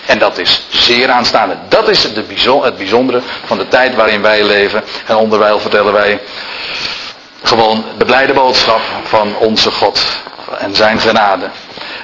En 0.06 0.18
dat 0.18 0.38
is 0.38 0.62
zeer 0.68 1.10
aanstaande. 1.10 1.56
Dat 1.68 1.88
is 1.88 2.02
het 2.02 2.76
bijzondere 2.76 3.20
van 3.44 3.58
de 3.58 3.68
tijd 3.68 3.94
waarin 3.94 4.22
wij 4.22 4.44
leven. 4.44 4.84
En 5.06 5.16
onderwijl 5.16 5.60
vertellen 5.60 5.92
wij 5.92 6.20
gewoon 7.42 7.84
de 7.98 8.04
blijde 8.04 8.32
boodschap 8.32 8.80
van 9.04 9.36
onze 9.36 9.70
God 9.70 10.00
en 10.58 10.74
zijn 10.74 11.00
genade 11.00 11.50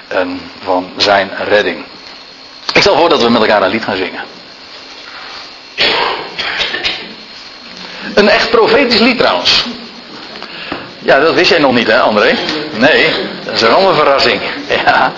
en 0.09 0.41
van 0.65 0.91
zijn 0.97 1.31
redding. 1.49 1.85
Ik 2.73 2.81
stel 2.81 2.97
voor 2.97 3.09
dat 3.09 3.23
we 3.23 3.31
met 3.31 3.41
elkaar 3.41 3.63
een 3.63 3.71
lied 3.71 3.85
gaan 3.85 3.97
zingen. 3.97 4.25
Een 8.15 8.29
echt 8.29 8.51
profetisch 8.51 9.01
lied 9.01 9.19
trouwens. 9.19 9.65
Ja, 10.99 11.21
dat 11.21 11.35
wist 11.35 11.51
jij 11.51 11.59
nog 11.59 11.73
niet 11.73 11.87
hè 11.87 12.01
André? 12.01 12.35
Nee, 12.77 13.07
dat 13.45 13.55
is 13.55 13.61
een 13.61 13.75
andere 13.75 13.95
verrassing. 13.95 14.41
Ja. 14.85 15.13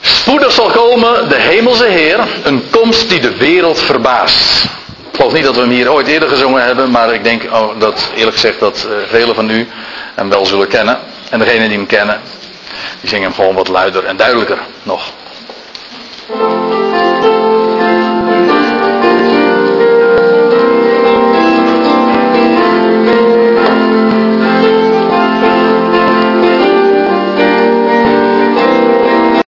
Spoedig 0.00 0.52
zal 0.52 0.70
komen 0.70 1.28
de 1.28 1.36
hemelse 1.36 1.86
Heer, 1.86 2.20
een 2.42 2.70
komst 2.70 3.08
die 3.08 3.20
de 3.20 3.36
wereld 3.36 3.80
verbaast. 3.80 4.64
Ik 5.10 5.16
geloof 5.16 5.32
niet 5.32 5.44
dat 5.44 5.54
we 5.54 5.60
hem 5.60 5.70
hier 5.70 5.92
ooit 5.92 6.06
eerder 6.06 6.28
gezongen 6.28 6.64
hebben, 6.64 6.90
maar 6.90 7.14
ik 7.14 7.24
denk 7.24 7.42
oh, 7.52 7.80
dat 7.80 8.10
eerlijk 8.14 8.36
gezegd 8.36 8.60
dat 8.60 8.86
uh, 8.88 8.92
velen 9.08 9.34
van 9.34 9.50
u 9.50 9.68
hem 10.14 10.28
wel 10.28 10.46
zullen 10.46 10.68
kennen. 10.68 10.98
En 11.30 11.38
degenen 11.38 11.68
die 11.68 11.78
hem 11.78 11.86
kennen, 11.86 12.20
die 13.00 13.08
zingen 13.08 13.24
hem 13.24 13.34
gewoon 13.34 13.54
wat 13.54 13.68
luider 13.68 14.04
en 14.04 14.16
duidelijker 14.16 14.58
nog. 14.82 15.12